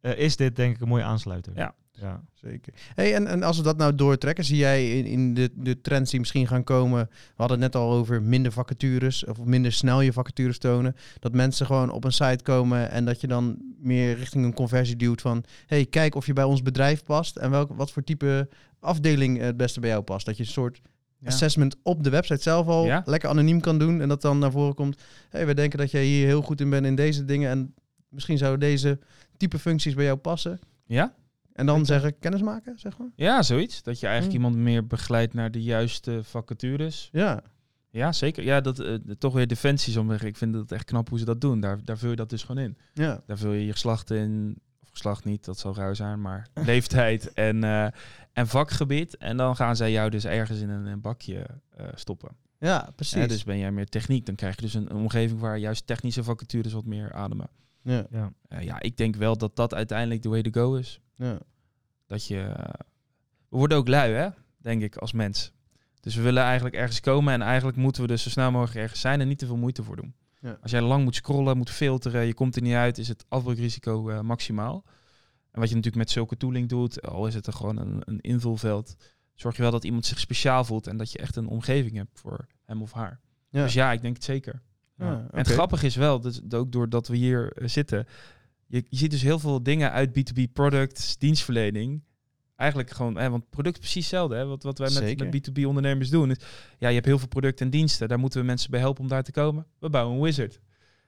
is 0.00 0.36
dit 0.36 0.56
denk 0.56 0.74
ik 0.74 0.80
een 0.80 0.88
mooie 0.88 1.02
aansluiter. 1.04 1.52
Ja. 1.56 1.74
Ja. 2.00 2.22
Zeker. 2.34 2.72
Hey, 2.94 3.14
en, 3.14 3.26
en 3.26 3.42
als 3.42 3.56
we 3.56 3.62
dat 3.62 3.76
nou 3.76 3.94
doortrekken, 3.94 4.44
zie 4.44 4.56
jij 4.56 4.98
in, 4.98 5.06
in 5.06 5.34
de, 5.34 5.50
de 5.54 5.80
trends 5.80 6.10
die 6.10 6.20
misschien 6.20 6.46
gaan 6.46 6.64
komen. 6.64 7.08
We 7.10 7.32
hadden 7.36 7.60
het 7.62 7.72
net 7.72 7.82
al 7.82 7.92
over 7.92 8.22
minder 8.22 8.52
vacatures 8.52 9.24
of 9.24 9.38
minder 9.44 9.72
snel 9.72 10.00
je 10.00 10.12
vacatures 10.12 10.58
tonen. 10.58 10.96
Dat 11.20 11.32
mensen 11.32 11.66
gewoon 11.66 11.90
op 11.90 12.04
een 12.04 12.12
site 12.12 12.42
komen 12.42 12.90
en 12.90 13.04
dat 13.04 13.20
je 13.20 13.26
dan 13.26 13.58
meer 13.78 14.16
richting 14.16 14.44
een 14.44 14.54
conversie 14.54 14.96
duwt 14.96 15.20
van... 15.20 15.44
hey, 15.66 15.86
kijk 15.86 16.14
of 16.14 16.26
je 16.26 16.32
bij 16.32 16.44
ons 16.44 16.62
bedrijf 16.62 17.04
past 17.04 17.36
en 17.36 17.50
welk, 17.50 17.70
wat 17.76 17.90
voor 17.90 18.04
type 18.04 18.48
afdeling 18.80 19.38
het 19.38 19.56
beste 19.56 19.80
bij 19.80 19.90
jou 19.90 20.02
past. 20.02 20.26
Dat 20.26 20.36
je 20.36 20.42
een 20.42 20.48
soort 20.48 20.80
Ja. 21.18 21.26
assessment 21.30 21.76
op 21.82 22.04
de 22.04 22.10
website 22.10 22.42
zelf 22.42 22.66
al 22.66 22.84
Ja. 22.84 23.02
lekker 23.04 23.28
anoniem 23.28 23.60
kan 23.60 23.78
doen. 23.78 24.00
En 24.00 24.08
dat 24.08 24.22
dan 24.22 24.38
naar 24.38 24.50
voren 24.50 24.74
komt, 24.74 25.02
hey, 25.30 25.46
we 25.46 25.54
denken 25.54 25.78
dat 25.78 25.90
jij 25.90 26.04
hier 26.04 26.26
heel 26.26 26.42
goed 26.42 26.60
in 26.60 26.70
bent 26.70 26.86
in 26.86 26.94
deze 26.94 27.24
dingen. 27.24 27.50
En 27.50 27.74
misschien 28.08 28.38
zouden 28.38 28.60
deze 28.60 28.98
type 29.36 29.58
functies 29.58 29.94
bij 29.94 30.04
jou 30.04 30.16
passen. 30.16 30.58
Ja? 30.86 31.14
En 31.54 31.66
dan 31.66 31.86
zeggen, 31.86 32.18
kennis 32.18 32.42
maken, 32.42 32.78
zeg 32.78 32.98
maar. 32.98 33.08
ja, 33.16 33.42
zoiets. 33.42 33.82
Dat 33.82 34.00
je 34.00 34.06
eigenlijk 34.06 34.36
Hmm. 34.36 34.44
iemand 34.46 34.64
meer 34.64 34.86
begeleidt 34.86 35.34
naar 35.34 35.50
de 35.50 35.62
juiste 35.62 36.20
vacatures. 36.22 37.08
Ja. 37.12 37.42
Ja, 37.90 38.12
zeker. 38.12 38.44
Ja, 38.44 38.60
dat, 38.60 38.78
eh, 38.78 38.94
toch 39.18 39.32
weer 39.34 39.46
defensie, 39.46 39.92
zeggen. 39.92 40.28
Ik 40.28 40.36
vind 40.36 40.54
het 40.54 40.72
echt 40.72 40.84
knap 40.84 41.08
hoe 41.08 41.18
ze 41.18 41.24
dat 41.24 41.40
doen. 41.40 41.60
Daar, 41.60 41.84
daar 41.84 41.98
vul 41.98 42.10
je 42.10 42.16
dat 42.16 42.30
dus 42.30 42.42
gewoon 42.42 42.62
in. 42.64 42.76
Ja. 42.92 43.22
Daar 43.26 43.38
vul 43.38 43.52
je 43.52 43.66
je 43.66 43.72
geslacht 43.72 44.10
in, 44.10 44.56
of 44.82 44.88
geslacht 44.90 45.24
niet, 45.24 45.44
dat 45.44 45.58
zal 45.58 45.74
raar 45.74 45.96
zijn, 45.96 46.20
maar 46.20 46.48
leeftijd 46.66 47.32
en, 47.32 47.64
eh, 47.64 47.86
en 48.32 48.46
vakgebied. 48.46 49.16
En 49.16 49.36
dan 49.36 49.56
gaan 49.56 49.76
zij 49.76 49.92
jou 49.92 50.10
dus 50.10 50.24
ergens 50.24 50.60
in 50.60 50.68
een, 50.68 50.86
een 50.86 51.00
bakje 51.00 51.46
eh, 51.76 51.86
stoppen. 51.94 52.36
Ja, 52.58 52.88
precies. 52.96 53.28
Dus 53.28 53.44
ben 53.44 53.58
jij 53.58 53.72
meer 53.72 53.88
techniek, 53.88 54.26
dan 54.26 54.34
krijg 54.34 54.54
je 54.56 54.62
dus 54.62 54.74
een, 54.74 54.90
een 54.90 54.96
omgeving 54.96 55.40
waar 55.40 55.58
juist 55.58 55.86
technische 55.86 56.24
vacatures 56.24 56.72
wat 56.72 56.84
meer 56.84 57.12
ademen. 57.12 57.48
Ja. 57.84 58.06
Ja. 58.10 58.32
Eh, 58.48 58.62
ja, 58.62 58.80
ik 58.80 58.96
denk 58.96 59.16
wel 59.16 59.36
dat 59.36 59.56
dat 59.56 59.74
uiteindelijk 59.74 60.22
de 60.22 60.28
way 60.28 60.42
to 60.42 60.50
go 60.50 60.74
is. 60.74 61.00
Ja. 61.16 61.38
Dat 62.06 62.26
je... 62.26 62.40
eh, 62.40 62.86
we 63.48 63.56
worden 63.56 63.78
ook 63.78 63.88
lui, 63.88 64.12
hè? 64.12 64.28
Denk 64.58 64.82
ik, 64.82 64.96
als 64.96 65.12
mens. 65.12 65.52
Dus 66.00 66.14
we 66.14 66.22
willen 66.22 66.42
eigenlijk 66.42 66.74
ergens 66.74 67.00
komen 67.00 67.32
en 67.32 67.42
eigenlijk 67.42 67.76
moeten 67.76 68.02
we 68.02 68.08
dus 68.08 68.22
zo 68.22 68.30
snel 68.30 68.50
mogelijk 68.50 68.78
ergens 68.78 69.00
zijn 69.00 69.20
en 69.20 69.28
niet 69.28 69.38
te 69.38 69.46
veel 69.46 69.56
moeite 69.56 69.82
voor 69.82 69.96
doen. 69.96 70.14
Ja. 70.40 70.58
Als 70.62 70.70
jij 70.70 70.80
lang 70.80 71.04
moet 71.04 71.14
scrollen, 71.14 71.56
moet 71.56 71.70
filteren, 71.70 72.26
je 72.26 72.34
komt 72.34 72.56
er 72.56 72.62
niet 72.62 72.74
uit, 72.74 72.98
is 72.98 73.08
het 73.08 73.24
afbreukrisico 73.28 74.08
eh, 74.08 74.20
maximaal. 74.20 74.84
En 75.50 75.60
wat 75.60 75.68
je 75.68 75.74
natuurlijk 75.74 76.04
met 76.04 76.10
zulke 76.10 76.36
tooling 76.36 76.68
doet, 76.68 77.02
al 77.02 77.26
is 77.26 77.34
het 77.34 77.46
er 77.46 77.52
gewoon 77.52 77.76
een, 77.76 78.02
een 78.04 78.20
invulveld, 78.20 78.96
zorg 79.34 79.56
je 79.56 79.62
wel 79.62 79.70
dat 79.70 79.84
iemand 79.84 80.06
zich 80.06 80.18
speciaal 80.18 80.64
voelt 80.64 80.86
en 80.86 80.96
dat 80.96 81.12
je 81.12 81.18
echt 81.18 81.36
een 81.36 81.46
omgeving 81.46 81.96
hebt 81.96 82.20
voor 82.20 82.46
hem 82.64 82.82
of 82.82 82.92
haar. 82.92 83.20
Ja. 83.48 83.62
Dus 83.62 83.72
ja, 83.72 83.92
ik 83.92 84.02
denk 84.02 84.14
het 84.14 84.24
zeker. 84.24 84.62
Ja, 84.98 85.26
En 85.30 85.38
het 85.38 85.48
grappige 85.48 85.86
is 85.86 85.96
wel, 85.96 86.20
dus 86.20 86.40
ook 86.50 86.72
doordat 86.72 87.08
we 87.08 87.16
hier 87.16 87.52
eh, 87.52 87.68
zitten, 87.68 88.06
je, 88.66 88.84
je 88.88 88.96
ziet 88.96 89.10
dus 89.10 89.22
heel 89.22 89.38
veel 89.38 89.62
dingen 89.62 89.92
uit 89.92 90.08
B2B 90.10 90.52
products, 90.52 91.18
dienstverlening. 91.18 92.02
Eigenlijk 92.56 92.90
gewoon, 92.90 93.16
hè, 93.16 93.30
want 93.30 93.50
product 93.50 93.74
is 93.74 93.80
precies 93.80 94.02
hetzelfde. 94.10 94.36
Hè, 94.36 94.46
wat, 94.46 94.62
wat 94.62 94.78
wij 94.78 94.90
met, 94.90 95.18
met 95.18 95.50
B2B 95.50 95.64
ondernemers 95.64 96.10
doen. 96.10 96.30
Is, 96.30 96.36
ja, 96.78 96.88
je 96.88 96.94
hebt 96.94 97.06
heel 97.06 97.18
veel 97.18 97.28
producten 97.28 97.64
en 97.64 97.70
diensten. 97.70 98.08
Daar 98.08 98.18
moeten 98.18 98.40
we 98.40 98.46
mensen 98.46 98.70
bij 98.70 98.80
helpen 98.80 99.02
om 99.02 99.08
daar 99.08 99.22
te 99.22 99.32
komen. 99.32 99.66
We 99.78 99.90
bouwen 99.90 100.16
een 100.16 100.22
wizard. 100.22 100.60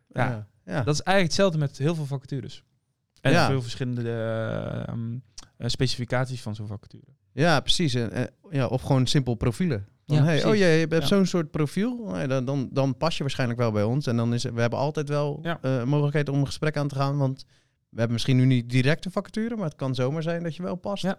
Ja, 0.08 0.28
Ja. 0.28 0.48
Ja. 0.64 0.82
Dat 0.82 0.94
is 0.94 1.00
eigenlijk 1.00 1.26
hetzelfde 1.26 1.58
met 1.58 1.78
heel 1.78 1.94
veel 1.94 2.06
vacatures. 2.06 2.64
En 3.20 3.32
Ja. 3.32 3.46
veel 3.46 3.62
verschillende 3.62 4.02
eh, 4.02 4.88
ehm, 4.88 5.18
eh, 5.56 5.68
specificaties 5.68 6.42
van 6.42 6.54
zo'n 6.54 6.66
vacature. 6.66 7.04
Ja, 7.32 7.60
precies. 7.60 7.94
En, 7.94 8.30
ja, 8.50 8.66
of 8.66 8.82
gewoon 8.82 9.06
simpel 9.06 9.34
profielen. 9.34 9.86
Ja, 10.08 10.22
hey, 10.24 10.44
oh, 10.44 10.54
je 10.54 10.62
hebt 10.64 10.92
Ja. 10.92 11.06
zo'n 11.06 11.26
soort 11.26 11.50
profiel. 11.50 11.96
Nou 12.04 12.18
ja, 12.18 12.26
dan, 12.26 12.44
dan, 12.44 12.68
dan 12.72 12.96
pas 12.96 13.16
je 13.16 13.22
waarschijnlijk 13.22 13.58
wel 13.60 13.72
bij 13.72 13.82
ons. 13.82 14.06
En 14.06 14.16
dan 14.16 14.34
is 14.34 14.42
we 14.42 14.60
hebben 14.60 14.78
altijd 14.78 15.08
wel 15.08 15.38
Ja. 15.42 15.58
eh, 15.62 15.84
mogelijkheid 15.84 16.28
om 16.28 16.38
een 16.38 16.46
gesprek 16.46 16.76
aan 16.76 16.88
te 16.88 16.94
gaan. 16.94 17.16
Want 17.16 17.44
we 17.88 17.96
hebben 17.98 18.12
misschien 18.12 18.36
nu 18.36 18.44
niet 18.44 18.70
direct 18.70 19.04
een 19.04 19.10
vacature, 19.10 19.56
maar 19.56 19.64
het 19.64 19.76
kan 19.76 19.94
zomaar 19.94 20.22
zijn 20.22 20.42
dat 20.42 20.56
je 20.56 20.62
wel 20.62 20.74
past. 20.76 21.02
Ja. 21.02 21.18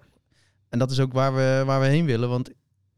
En 0.70 0.80
dat 0.80 0.92
is 0.92 1.00
ook 1.00 1.14
waar 1.14 1.36
we, 1.36 1.64
waar 1.66 1.80
we 1.80 1.86
heen 1.88 2.06
willen. 2.06 2.30
Want 2.30 2.50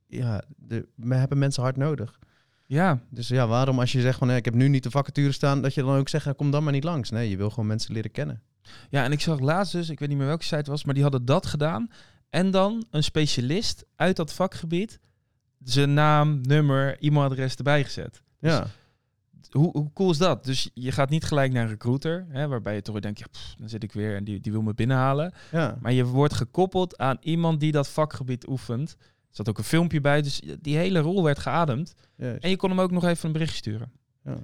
ja, 0.07 0.43
de, 0.57 0.87
we 0.95 1.15
hebben 1.15 1.37
mensen 1.37 1.63
hard 1.63 1.77
nodig. 1.77 2.19
Ja, 2.65 2.99
Dus 3.09 3.27
ja, 3.27 3.47
waarom 3.47 3.79
als 3.79 3.91
je 3.91 4.01
zegt 4.01 4.17
van 4.17 4.31
ik 4.31 4.45
heb 4.45 4.53
nu 4.53 4.67
niet 4.67 4.83
de 4.83 4.91
vacature 4.91 5.31
staan, 5.31 5.61
dat 5.61 5.73
je 5.73 5.81
dan 5.83 5.97
ook 5.97 6.09
zegt, 6.09 6.35
kom 6.35 6.51
dan 6.51 6.63
maar 6.63 6.73
niet 6.73 6.83
langs. 6.83 7.09
Nee, 7.09 7.29
je 7.29 7.37
wil 7.37 7.49
gewoon 7.49 7.67
mensen 7.67 7.93
leren 7.93 8.11
kennen. 8.11 8.41
Ja, 8.89 9.03
en 9.03 9.11
ik 9.11 9.21
zag 9.21 9.39
laatst 9.39 9.71
dus, 9.71 9.89
ik 9.89 9.99
weet 9.99 10.09
niet 10.09 10.17
meer 10.17 10.27
welke 10.27 10.43
site 10.43 10.55
het 10.55 10.67
was, 10.67 10.83
maar 10.83 10.93
die 10.93 11.03
hadden 11.03 11.25
dat 11.25 11.45
gedaan. 11.45 11.89
En 12.29 12.51
dan 12.51 12.85
een 12.91 13.03
specialist 13.03 13.85
uit 13.95 14.15
dat 14.15 14.33
vakgebied, 14.33 14.99
zijn 15.63 15.93
naam, 15.93 16.41
nummer, 16.41 16.97
e-mailadres 16.99 17.55
erbij 17.55 17.83
gezet. 17.83 18.21
Ja, 18.39 18.67
Hoe, 19.49 19.69
hoe 19.71 19.93
cool 19.93 20.11
is 20.11 20.17
dat? 20.17 20.43
Dus 20.43 20.69
je 20.73 20.91
gaat 20.91 21.09
niet 21.09 21.23
gelijk 21.23 21.51
naar 21.51 21.63
een 21.63 21.69
recruiter, 21.69 22.25
hè, 22.29 22.47
waarbij 22.47 22.75
je 22.75 22.81
toch 22.81 22.93
weer 22.93 23.01
denkt, 23.01 23.19
ja, 23.19 23.25
pff, 23.31 23.55
dan 23.57 23.69
zit 23.69 23.83
ik 23.83 23.91
weer 23.91 24.15
en 24.15 24.23
die, 24.23 24.39
die 24.39 24.51
wil 24.51 24.61
me 24.61 24.73
binnenhalen. 24.73 25.33
ja. 25.51 25.77
Maar 25.81 25.91
je 25.91 26.05
wordt 26.05 26.33
gekoppeld 26.33 26.97
aan 26.97 27.17
iemand 27.21 27.59
die 27.59 27.71
dat 27.71 27.89
vakgebied 27.89 28.47
oefent. 28.47 28.95
Er 28.99 29.35
zat 29.35 29.49
ook 29.49 29.57
een 29.57 29.63
filmpje 29.63 30.01
bij, 30.01 30.21
dus 30.21 30.41
die 30.61 30.75
hele 30.77 30.99
rol 30.99 31.23
werd 31.23 31.39
geademd. 31.39 31.93
juist. 32.15 32.43
En 32.43 32.49
je 32.49 32.55
kon 32.55 32.69
hem 32.69 32.79
ook 32.79 32.91
nog 32.91 33.03
even 33.05 33.25
een 33.25 33.33
bericht 33.33 33.55
sturen. 33.55 33.91
Ja. 34.23 34.37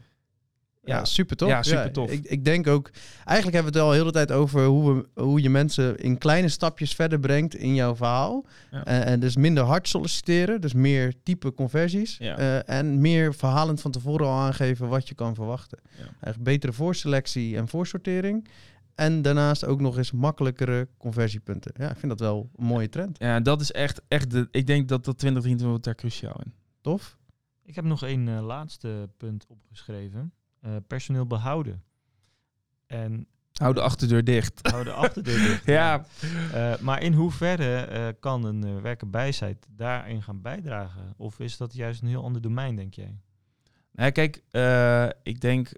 Ja. 0.86 1.06
Super 1.06 1.36
tof. 1.36 1.50
Ja, 1.50 1.64
super 1.64 1.92
tof. 1.92 2.12
ik, 2.12 2.26
ik 2.26 2.46
denk 2.46 2.68
ook, 2.68 2.90
eigenlijk 3.26 3.56
hebben 3.56 3.74
we 3.74 3.80
het 3.80 3.88
al 3.88 3.94
heel 3.94 4.06
de 4.06 4.12
tijd 4.12 4.32
over 4.32 4.66
hoe, 4.66 4.94
we, 4.94 5.22
hoe 5.22 5.42
je 5.42 5.50
mensen 5.50 5.98
in 5.98 6.18
kleine 6.18 6.50
stapjes 6.50 6.96
verder 6.96 7.20
brengt 7.20 7.56
in 7.56 7.76
jouw 7.76 7.96
verhaal. 7.96 8.46
Ja. 8.72 8.86
En, 8.86 9.06
en 9.06 9.20
dus 9.20 9.36
minder 9.36 9.64
hard 9.64 9.88
solliciteren, 9.88 10.62
dus 10.62 10.74
meer 10.74 11.14
type 11.24 11.54
conversies. 11.54 12.18
Ja. 12.18 12.38
Eh, 12.38 12.78
en 12.78 13.02
meer 13.02 13.34
verhalend 13.34 13.82
van 13.82 13.92
tevoren 13.92 14.28
al 14.28 14.40
aangeven 14.40 14.88
wat 14.88 15.08
je 15.08 15.16
kan 15.16 15.36
verwachten. 15.36 15.80
Ja. 15.84 16.04
Eigenlijk 16.04 16.44
betere 16.44 16.74
voorselectie 16.74 17.58
en 17.58 17.68
voorsortering. 17.68 18.48
En 18.96 19.22
daarnaast 19.22 19.66
ook 19.66 19.82
nog 19.82 19.98
eens 19.98 20.12
makkelijkere 20.12 20.88
conversiepunten. 20.98 21.72
Ja, 21.78 21.90
ik 21.90 21.98
vind 21.98 22.12
dat 22.12 22.20
wel 22.20 22.50
een 22.56 22.66
mooie 22.66 22.90
trend. 22.90 23.20
Ja, 23.20 23.40
dat 23.40 23.62
is 23.62 23.72
echt, 23.72 24.02
echt 24.08 24.32
de, 24.32 24.48
ik 24.52 24.68
denk 24.68 24.88
dat 24.88 25.06
dat 25.06 25.18
2023 25.18 25.68
wordt 25.68 25.84
daar 25.84 25.96
cruciaal 25.96 26.42
in. 26.46 26.54
Tof? 26.82 27.18
Ik 27.64 27.76
heb 27.76 27.86
nog 27.86 28.04
één 28.04 28.28
eh, 28.28 28.46
laatste 28.46 29.10
punt 29.18 29.46
opgeschreven. 29.48 30.34
Eh, 30.66 30.72
personeel 30.88 31.26
behouden. 31.26 31.84
En 32.88 33.28
Hou 33.52 33.74
de 33.74 33.82
achterdeur 33.82 34.24
dicht. 34.24 34.60
hou 34.72 34.84
de 34.84 34.92
achterdeur 34.92 35.38
dicht. 35.38 35.66
Ja, 35.80 36.06
Eh, 36.54 36.78
maar 36.78 37.02
in 37.02 37.14
hoeverre 37.14 37.76
eh, 37.76 38.08
kan 38.20 38.44
een 38.46 38.66
uh, 38.66 38.82
werker 38.82 39.10
bijzijt 39.10 39.66
daarin 39.70 40.24
gaan 40.24 40.42
bijdragen? 40.42 41.14
Of 41.18 41.40
is 41.40 41.58
dat 41.58 41.74
juist 41.74 42.02
een 42.02 42.08
heel 42.08 42.24
ander 42.24 42.42
domein, 42.42 42.76
denk 42.76 42.94
jij? 42.94 43.20
Nou, 43.92 44.12
kijk, 44.12 44.36
ik 45.24 45.42
denk 45.42 45.72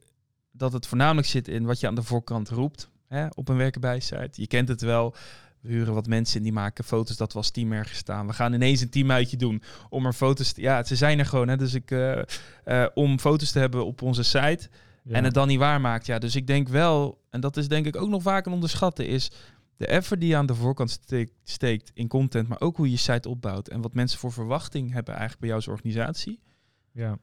dat 0.52 0.74
het 0.74 0.88
voornamelijk 0.88 1.28
zit 1.28 1.48
in 1.48 1.66
wat 1.66 1.80
je 1.80 1.88
aan 1.88 1.96
de 1.96 2.04
voorkant 2.04 2.50
roept 2.50 2.90
hè, 3.08 3.28
op 3.36 3.50
een 3.50 3.58
werkenbijsite. 3.58 4.42
Je 4.42 4.48
kent 4.48 4.68
het 4.68 4.82
wel. 4.82 5.16
We 5.68 5.74
huren 5.74 5.94
wat 5.94 6.08
mensen 6.08 6.38
en 6.38 6.44
die 6.44 6.52
maken 6.54 6.84
foto's 6.84 7.18
dat 7.18 7.32
we 7.32 7.38
als 7.38 7.50
team 7.52 7.72
ergens 7.72 7.98
staan. 7.98 8.28
We 8.28 8.34
gaan 8.34 8.54
ineens 8.54 8.82
een 8.82 8.90
teamuitje 8.90 9.38
doen 9.38 9.62
om 9.90 10.06
er 10.06 10.14
foto's 10.14 10.52
te... 10.52 10.62
Ja, 10.62 10.84
ze 10.84 10.96
zijn 10.96 11.20
er 11.20 11.26
gewoon. 11.26 11.48
Hè, 11.48 11.58
dus 11.58 11.74
ik, 11.74 11.92
eh, 11.92 12.22
eh, 12.64 12.90
om 12.94 13.20
foto's 13.20 13.52
te 13.52 13.60
hebben 13.60 13.86
op 13.86 14.02
onze 14.02 14.24
site 14.24 14.70
Ja. 15.04 15.14
en 15.14 15.24
het 15.24 15.34
dan 15.34 15.48
niet 15.48 15.60
waarmaakt. 15.60 16.06
Ja, 16.06 16.20
dus 16.20 16.36
ik 16.36 16.48
denk 16.48 16.68
wel, 16.68 17.22
en 17.30 17.42
dat 17.42 17.58
is 17.58 17.68
denk 17.68 17.86
ik 17.86 17.96
ook 17.96 18.10
nog 18.10 18.22
vaak 18.22 18.46
een 18.46 18.52
onderschatten, 18.52 19.08
is 19.08 19.32
de 19.78 19.88
effort 19.88 20.20
die 20.20 20.30
je 20.30 20.36
aan 20.36 20.46
de 20.46 20.56
voorkant 20.56 21.00
steekt, 21.44 21.92
in 21.94 22.08
content, 22.08 22.48
maar 22.48 22.62
ook 22.62 22.78
hoe 22.78 22.86
je 22.86 22.92
je 22.92 22.98
site 22.98 23.30
opbouwt 23.30 23.68
en 23.68 23.82
wat 23.82 23.94
mensen 23.94 24.20
voor 24.20 24.32
verwachting 24.32 24.92
hebben 24.94 25.14
eigenlijk 25.14 25.40
bij 25.40 25.50
jou 25.50 25.62
als 25.62 25.72
organisatie. 25.72 26.40
Ja. 26.92 27.18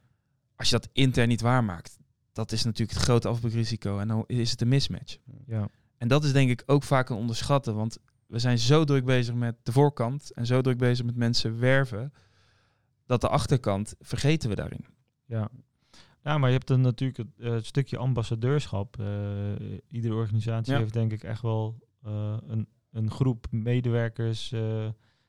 Als 0.56 0.68
je 0.70 0.78
dat 0.78 0.88
intern 0.92 1.28
niet 1.28 1.40
waarmaakt, 1.40 1.98
dat 2.32 2.52
is 2.52 2.64
natuurlijk 2.64 2.98
het 2.98 3.06
grote 3.06 3.28
afbreukrisico 3.28 3.98
en 3.98 4.08
dan 4.08 4.24
is 4.26 4.50
het 4.50 4.60
een 4.60 4.68
mismatch. 4.68 5.16
ja. 5.46 5.68
En 5.98 6.08
dat 6.08 6.24
is 6.24 6.32
denk 6.32 6.50
ik 6.50 6.62
ook 6.66 6.82
vaak 6.82 7.08
een 7.08 7.16
onderschatten, 7.16 7.74
want 7.74 7.98
we 8.34 8.40
zijn 8.40 8.58
zo 8.58 8.84
druk 8.84 9.04
bezig 9.04 9.34
met 9.34 9.56
de 9.62 9.72
voorkant 9.72 10.32
en 10.32 10.46
zo 10.46 10.60
druk 10.60 10.78
bezig 10.78 11.04
met 11.04 11.16
mensen 11.16 11.58
werven, 11.58 12.12
dat 13.06 13.20
de 13.20 13.28
achterkant 13.28 13.94
vergeten 14.00 14.48
we 14.48 14.54
daarin. 14.54 14.84
Ja. 15.24 15.48
Ja, 16.22 16.38
maar 16.38 16.48
je 16.48 16.54
hebt 16.56 16.66
dan 16.68 16.80
natuurlijk 16.80 17.18
het, 17.18 17.26
eh, 17.38 17.52
het 17.52 17.66
stukje 17.66 17.96
ambassadeurschap. 17.96 19.00
Eh, 19.00 19.06
iedere 19.88 20.14
organisatie 20.14 20.72
Ja. 20.72 20.78
heeft 20.78 20.92
denk 20.92 21.12
ik 21.12 21.22
echt 21.22 21.42
wel 21.42 21.82
eh, 22.02 22.36
een, 22.46 22.68
een 22.90 23.10
groep 23.10 23.46
medewerkers 23.50 24.54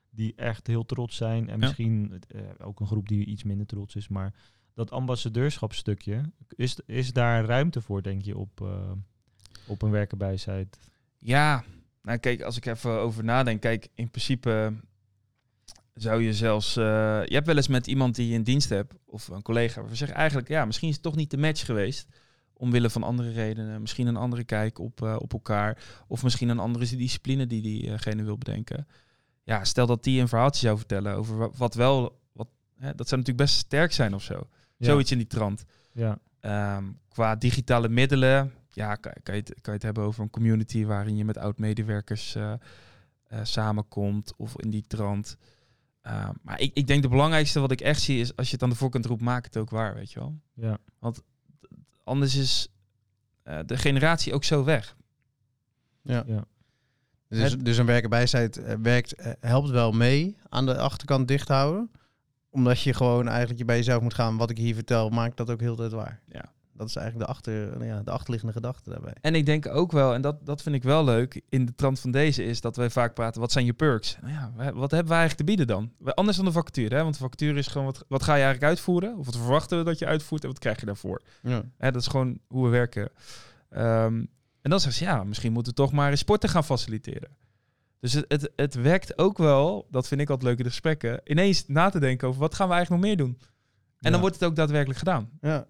die 0.10 0.34
echt 0.36 0.68
heel 0.68 0.86
trots 0.86 1.16
zijn. 1.16 1.50
En 1.50 1.60
Ja. 1.60 1.66
misschien 1.66 2.22
ook 2.62 2.80
een 2.80 2.88
groep 2.88 3.08
die 3.08 3.26
iets 3.26 3.44
minder 3.44 3.66
trots 3.66 3.96
is. 3.96 4.08
Maar 4.08 4.34
dat 4.74 4.92
ambassadeurschapstukje, 4.92 6.22
is, 6.50 6.80
is 6.86 7.14
daar 7.14 7.46
ruimte 7.46 7.82
voor, 7.82 8.02
denk 8.02 8.22
je, 8.22 8.38
op, 8.38 8.68
op 9.68 9.82
een 9.82 9.92
werkenbijsite? 9.92 10.78
Ja, 11.20 11.64
nou 12.06 12.18
kijk, 12.18 12.42
als 12.42 12.58
ik 12.58 12.66
even 12.66 12.92
over 12.92 13.24
nadenk, 13.24 13.62
kijk, 13.62 13.88
in 13.94 14.10
principe 14.10 14.74
zou 15.94 16.24
je 16.24 16.34
zelfs, 16.34 16.78
eh, 16.78 16.84
je 17.26 17.34
hebt 17.34 17.46
wel 17.48 17.56
eens 17.56 17.68
met 17.68 17.88
iemand 17.88 18.16
die 18.16 18.28
je 18.28 18.34
in 18.34 18.44
dienst 18.44 18.70
hebt, 18.70 18.94
of 19.06 19.28
een 19.28 19.42
collega, 19.42 19.74
waarvan 19.74 19.92
je 19.92 19.98
zegt 20.06 20.12
eigenlijk, 20.12 20.48
ja, 20.48 20.66
misschien 20.66 20.88
is 20.88 20.94
het 20.94 21.04
toch 21.04 21.16
niet 21.16 21.32
de 21.32 21.38
match 21.38 21.66
geweest, 21.66 22.08
omwille 22.54 22.90
van 22.90 23.04
andere 23.04 23.32
redenen, 23.32 23.82
misschien 23.82 24.08
een 24.08 24.16
andere 24.16 24.44
kijk 24.44 24.80
op, 24.80 25.02
eh, 25.02 25.16
op 25.20 25.34
elkaar, 25.34 25.78
of 26.08 26.24
misschien 26.24 26.50
een 26.50 26.60
andere 26.60 26.96
discipline 26.96 27.48
die 27.48 27.62
diegene 27.62 28.24
wil 28.24 28.38
bedenken. 28.38 28.88
Ja, 29.44 29.64
stel 29.64 29.86
dat 29.88 30.04
die 30.04 30.22
een 30.22 30.28
verhaaltje 30.28 30.66
zou 30.66 30.78
vertellen 30.78 31.16
over 31.16 31.38
wa- 31.38 31.50
wat 31.58 31.74
wel, 31.74 32.20
wat, 32.32 32.48
hè, 32.76 32.96
dat 32.96 33.08
zou 33.08 33.22
natuurlijk 33.22 33.48
best 33.48 33.56
sterk 33.56 33.92
zijn 33.92 34.14
of 34.14 34.24
zo. 34.24 34.48
Ja. 34.78 34.86
Zoiets 34.86 35.12
in 35.12 35.18
die 35.18 35.28
trant. 35.28 35.64
Ja, 35.92 36.20
Ehm, 36.40 36.84
qua 37.10 37.36
digitale 37.36 37.90
middelen, 37.90 38.52
ja, 38.76 38.96
kan, 38.96 39.14
kan, 39.24 39.36
je 39.36 39.42
het, 39.42 39.50
kan 39.50 39.64
je 39.64 39.72
het 39.72 39.82
hebben 39.84 40.04
over 40.04 40.24
een 40.24 40.30
community 40.30 40.86
waarin 40.86 41.16
je 41.18 41.26
met 41.26 41.38
oud-medewerkers 41.38 42.36
eh, 42.36 42.54
eh, 43.24 43.40
samenkomt 43.44 44.34
of 44.38 44.62
in 44.62 44.70
die 44.70 44.84
trant. 44.88 45.38
Ehm, 46.02 46.34
maar 46.42 46.60
ik, 46.60 46.72
ik 46.74 46.88
denk 46.88 47.02
de 47.02 47.08
belangrijkste 47.10 47.60
wat 47.60 47.72
ik 47.72 47.82
echt 47.82 48.02
zie 48.02 48.20
is 48.20 48.36
als 48.36 48.48
je 48.48 48.54
het 48.54 48.64
aan 48.64 48.70
de 48.70 48.76
voorkant 48.76 49.06
roept, 49.06 49.22
maak 49.22 49.46
het 49.46 49.58
ook 49.58 49.70
waar, 49.70 49.94
weet 49.96 50.12
je 50.12 50.20
wel. 50.20 50.40
ja, 50.54 50.78
Anders 52.04 52.36
is 52.36 52.68
eh, 53.44 53.60
de 53.66 53.78
generatie 53.78 54.34
ook 54.34 54.44
zo 54.44 54.64
weg. 54.64 54.96
Ja. 56.02 56.24
ja. 56.28 56.46
Dus, 57.28 57.52
Het- 57.52 57.66
dus 57.66 57.78
een 57.78 57.86
werkenbijsite 57.86 58.62
eh, 58.62 58.76
werkt, 58.82 59.16
helpt 59.40 59.70
wel 59.70 59.92
mee 59.92 60.38
aan 60.50 60.66
de 60.66 60.78
achterkant 60.78 61.28
dicht 61.28 61.48
houden. 61.48 61.92
Omdat 62.50 62.82
je 62.82 62.94
gewoon 62.94 63.28
eigenlijk 63.28 63.60
je 63.60 63.66
bij 63.66 63.76
jezelf 63.76 64.02
moet 64.02 64.14
gaan. 64.14 64.38
Wat 64.38 64.50
ik 64.50 64.58
hier 64.58 64.74
vertel, 64.74 65.10
maakt 65.10 65.38
dat 65.38 65.50
ook 65.50 65.60
heel 65.60 65.76
de 65.76 65.82
tijd 65.82 65.92
waar. 65.94 66.22
Ja. 66.26 66.54
Dat 66.78 66.88
is 66.90 66.96
eigenlijk 66.96 67.28
de, 67.28 67.34
achter, 67.34 67.54
nou 67.68 67.86
ja, 67.86 68.02
de 68.04 68.12
achterliggende 68.12 68.54
gedachte 68.54 68.90
daarbij. 68.90 69.14
En 69.22 69.36
ik 69.36 69.46
denk 69.46 69.68
ook 69.68 69.92
wel, 69.92 70.14
en 70.14 70.22
dat, 70.22 70.46
dat 70.46 70.62
vind 70.62 70.76
ik 70.76 70.84
wel 70.84 71.04
leuk 71.04 71.42
in 71.50 71.66
de 71.66 71.76
trant 71.76 72.00
van 72.00 72.12
deze, 72.12 72.44
is 72.44 72.62
dat 72.62 72.76
wij 72.76 72.90
vaak 72.90 73.14
praten, 73.14 73.42
wat 73.42 73.52
zijn 73.52 73.66
je 73.66 73.74
perks? 73.74 74.18
Nou 74.22 74.34
ja, 74.34 74.52
wat 74.74 74.92
hebben 74.92 75.10
wij 75.10 75.20
eigenlijk 75.20 75.38
te 75.38 75.44
bieden 75.44 75.68
dan? 75.68 75.92
Anders 76.14 76.38
dan 76.38 76.46
de 76.46 76.52
vacature, 76.52 76.96
hè? 76.96 77.02
want 77.02 77.14
de 77.14 77.20
vacature 77.20 77.58
is 77.60 77.68
gewoon, 77.68 77.86
wat, 77.86 78.06
wat 78.08 78.24
ga 78.24 78.36
je 78.36 78.44
eigenlijk 78.44 78.72
uitvoeren? 78.72 79.18
Of 79.18 79.26
wat 79.26 79.36
verwachten 79.38 79.78
we 79.78 79.84
dat 79.84 80.00
je 80.00 80.06
uitvoert 80.06 80.42
en 80.44 80.50
wat 80.50 80.60
krijg 80.60 80.80
je 80.80 80.86
daarvoor? 80.86 81.22
Ja. 81.42 81.64
Hè, 81.78 81.92
dat 81.92 82.02
is 82.02 82.08
gewoon 82.08 82.40
hoe 82.48 82.64
we 82.64 82.70
werken. 82.70 83.10
Ehm, 83.70 84.26
en 84.62 84.70
dan 84.72 84.80
zeggen 84.80 85.06
ze, 85.06 85.12
ja, 85.12 85.24
misschien 85.24 85.52
moeten 85.54 85.72
we 85.74 85.78
toch 85.82 85.92
maar 85.92 86.10
eens 86.12 86.20
sporten 86.20 86.50
gaan 86.50 86.64
faciliteren. 86.64 87.30
Dus 88.00 88.14
het, 88.14 88.26
het, 88.28 88.52
het 88.56 88.74
wekt 88.76 89.18
ook 89.18 89.38
wel, 89.38 89.88
dat 89.92 90.08
vind 90.08 90.22
ik 90.22 90.30
altijd 90.30 90.48
leuk 90.50 90.58
in 90.58 90.64
de 90.64 90.70
gesprekken, 90.70 91.22
ineens 91.24 91.68
na 91.68 91.90
te 91.90 92.00
denken 92.00 92.28
over 92.28 92.40
wat 92.40 92.56
gaan 92.56 92.68
we 92.68 92.74
eigenlijk 92.74 93.04
nog 93.04 93.12
meer 93.12 93.26
doen? 93.26 93.38
En 93.40 93.46
Ja. 94.00 94.10
dan 94.10 94.20
wordt 94.20 94.36
het 94.36 94.50
ook 94.50 94.56
daadwerkelijk 94.56 95.00
gedaan. 95.00 95.30
Ja. 95.42 95.66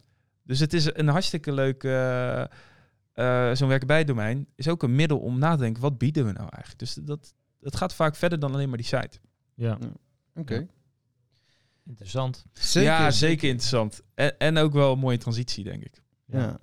Dus 0.45 0.59
het 0.59 0.73
is 0.73 0.89
een 0.93 1.07
hartstikke 1.07 1.51
leuk, 1.51 1.83
eh, 1.83 2.41
eh, 2.41 3.55
zo'n 3.55 3.67
werken 3.67 3.87
bij 3.87 4.03
domein 4.03 4.47
is 4.55 4.67
ook 4.67 4.83
een 4.83 4.95
middel 4.95 5.19
om 5.19 5.39
na 5.39 5.55
te 5.55 5.61
denken, 5.61 5.81
wat 5.81 5.97
bieden 5.97 6.25
we 6.25 6.31
nou 6.31 6.49
eigenlijk? 6.49 6.79
Dus 6.79 6.93
dat, 6.93 7.33
dat 7.59 7.75
gaat 7.75 7.93
vaak 7.93 8.15
verder 8.15 8.39
dan 8.39 8.53
alleen 8.53 8.69
maar 8.69 8.77
die 8.77 8.87
site. 8.87 9.19
Ja, 9.53 9.77
Oké. 10.35 10.67
interessant. 11.85 12.45
Zeker. 12.53 12.91
ja, 12.91 13.11
zeker 13.11 13.47
interessant. 13.49 14.01
En, 14.13 14.37
en 14.37 14.57
ook 14.57 14.73
wel 14.73 14.91
een 14.91 14.99
mooie 14.99 15.17
transitie, 15.17 15.63
denk 15.63 15.83
ik. 15.83 16.01
Ja. 16.25 16.59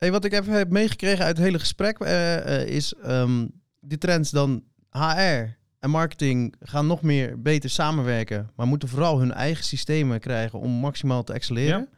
Hey, 0.00 0.10
wat 0.10 0.24
ik 0.24 0.32
even 0.32 0.52
heb 0.52 0.70
meegekregen 0.70 1.24
uit 1.24 1.36
het 1.36 1.46
hele 1.46 1.58
gesprek 1.58 1.98
eh, 1.98 2.60
eh, 2.60 2.68
is 2.68 2.94
ehm, 2.94 3.46
die 3.80 3.98
trends 3.98 4.30
dan 4.30 4.64
HR 4.90 5.58
en 5.78 5.90
marketing 5.90 6.54
gaan 6.60 6.86
nog 6.86 7.02
meer 7.02 7.42
beter 7.42 7.70
samenwerken, 7.70 8.50
maar 8.56 8.66
moeten 8.66 8.88
vooral 8.88 9.18
hun 9.18 9.32
eigen 9.32 9.64
systemen 9.64 10.20
krijgen 10.20 10.58
om 10.58 10.70
maximaal 10.70 11.24
te 11.24 11.32
excelleren. 11.32 11.88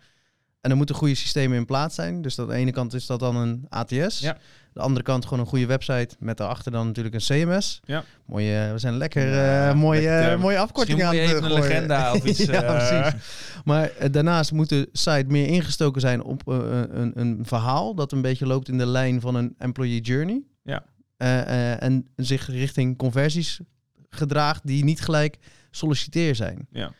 En 0.62 0.70
er 0.70 0.76
moeten 0.76 0.94
goede 0.94 1.14
systemen 1.14 1.56
in 1.56 1.64
plaats 1.64 1.94
zijn. 1.94 2.22
Dus 2.22 2.38
aan 2.38 2.46
de 2.48 2.54
ene 2.54 2.70
kant 2.70 2.94
is 2.94 3.06
dat 3.06 3.20
dan 3.20 3.36
een 3.36 3.66
ATS. 3.68 4.18
Ja. 4.18 4.36
De 4.72 4.80
andere 4.80 5.04
kant 5.04 5.24
gewoon 5.24 5.40
een 5.40 5.46
goede 5.46 5.66
website 5.66 6.16
met 6.18 6.36
daarachter 6.36 6.72
dan 6.72 6.86
natuurlijk 6.86 7.14
een 7.14 7.20
CMS. 7.20 7.80
Ja. 7.84 8.04
Mooie, 8.26 8.68
we 8.72 8.78
zijn 8.78 8.96
lekker 8.96 9.26
Ja, 9.34 9.68
eh, 9.68 9.74
mooie, 9.76 10.08
met, 10.10 10.28
eh, 10.28 10.38
mooie 10.40 10.58
afkorting 10.58 10.98
Misschien 10.98 11.20
aan 11.20 11.26
het 11.28 11.36
even 11.36 11.50
een 11.50 11.60
legenda 11.60 12.12
of 12.14 12.24
iets. 12.24 12.38
ja, 12.44 12.62
eh, 12.62 13.00
precies. 13.10 13.22
Maar 13.64 13.90
eh, 13.90 14.12
daarnaast 14.12 14.52
moet 14.52 14.68
de 14.68 14.88
site 14.92 15.24
meer 15.26 15.46
ingestoken 15.46 16.00
zijn 16.00 16.22
op 16.22 16.48
eh, 16.48 16.56
een, 16.90 17.12
een 17.14 17.38
verhaal 17.42 17.94
dat 17.94 18.12
een 18.12 18.22
beetje 18.22 18.46
loopt 18.46 18.68
in 18.68 18.78
de 18.78 18.86
lijn 18.86 19.20
van 19.20 19.34
een 19.34 19.54
employee 19.58 20.00
journey. 20.00 20.42
Ja. 20.62 20.84
Eh, 21.16 21.40
eh, 21.40 21.82
en 21.82 22.06
zich 22.16 22.46
richting 22.46 22.96
conversies 22.98 23.60
gedraagt 24.10 24.66
die 24.66 24.84
niet 24.84 25.00
gelijk 25.00 25.38
solliciteer 25.70 26.34
zijn. 26.34 26.66
Ja. 26.70 26.92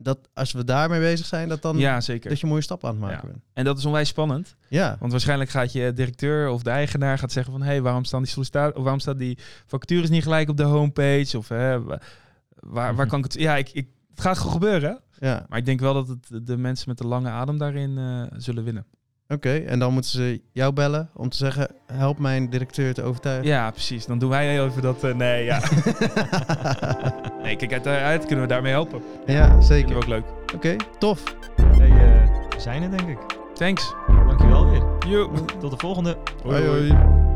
Dat 0.00 0.18
als 0.34 0.52
we 0.52 0.64
daarmee 0.64 1.00
bezig 1.00 1.26
zijn, 1.26 1.48
dat 1.48 1.62
dan 1.62 1.78
ja, 1.78 2.00
zeker. 2.00 2.30
dat 2.30 2.40
je 2.40 2.46
mooie 2.46 2.62
stappen 2.62 2.88
aan 2.88 2.94
het 2.94 3.04
maken 3.04 3.26
Ja. 3.26 3.32
bent. 3.32 3.44
En 3.52 3.64
dat 3.64 3.78
is 3.78 3.84
onwijs 3.84 4.08
spannend. 4.08 4.56
Ja. 4.68 4.96
Want 5.00 5.12
waarschijnlijk 5.12 5.50
gaat 5.50 5.72
je 5.72 5.92
directeur 5.92 6.48
of 6.48 6.62
de 6.62 6.70
eigenaar 6.70 7.18
gaat 7.18 7.32
zeggen 7.32 7.52
van... 7.52 7.62
hé, 7.62 7.68
hey, 7.68 7.82
waarom 7.82 8.04
staan 8.04 8.22
die 8.22 8.30
sollicitaties... 8.30 8.76
of 8.76 8.82
waarom 8.82 9.00
staat 9.00 9.18
die 9.18 9.38
vacatures 9.66 10.10
niet 10.10 10.22
gelijk 10.22 10.48
op 10.48 10.56
de 10.56 10.62
homepage? 10.62 11.38
Of 11.38 11.48
hè, 11.48 11.82
wa- 11.82 12.00
waar, 12.54 12.94
waar 12.94 13.06
kan 13.12 13.18
ik 13.18 13.24
het... 13.24 13.34
Ja, 13.34 13.56
ik, 13.56 13.68
ik, 13.72 13.88
het 14.10 14.20
gaat 14.20 14.36
gewoon 14.38 14.52
gebeuren. 14.52 15.00
Ja, 15.18 15.46
Maar 15.48 15.58
ik 15.58 15.64
denk 15.64 15.80
wel 15.80 15.94
dat 15.94 16.08
het 16.08 16.46
de 16.46 16.56
mensen 16.56 16.88
met 16.88 16.98
de 16.98 17.06
lange 17.06 17.28
adem 17.28 17.58
daarin 17.58 17.98
eh, 17.98 18.22
zullen 18.36 18.64
winnen. 18.64 18.84
Oké. 19.28 19.54
En 19.56 19.78
dan 19.78 19.92
moeten 19.92 20.10
ze 20.10 20.40
jou 20.52 20.72
bellen 20.72 21.10
om 21.14 21.28
te 21.28 21.36
zeggen, 21.36 21.68
help 21.92 22.18
mijn 22.18 22.50
directeur 22.50 22.94
te 22.94 23.02
overtuigen. 23.02 23.46
Ja, 23.46 23.70
precies. 23.70 24.06
Dan 24.06 24.18
doen 24.18 24.28
wij 24.30 24.46
heel 24.52 24.66
even 24.66 24.82
dat... 24.82 25.04
eh, 25.04 25.14
nee, 25.14 25.44
ja. 25.44 25.60
nee, 27.42 27.56
kijk, 27.56 27.72
uiteraard 27.72 28.24
kunnen 28.26 28.44
we 28.44 28.50
daarmee 28.50 28.72
helpen. 28.72 29.02
ja, 29.26 29.44
Vinden 29.46 29.62
zeker. 29.64 29.88
we 29.88 29.94
ook 29.96 30.06
leuk. 30.06 30.24
Oké, 30.54 30.76
tof. 30.98 31.22
Hey, 31.78 31.88
eh, 31.88 32.28
we 32.50 32.60
zijn 32.60 32.82
er 32.82 32.90
denk 32.96 33.08
ik. 33.08 33.18
Thanks. 33.54 33.94
Dankjewel 34.06 34.70
weer. 34.70 34.82
Yo. 35.08 35.30
Tot 35.60 35.70
de 35.70 35.76
volgende. 35.78 36.16
hoi. 36.44 36.66
hoi. 36.66 37.27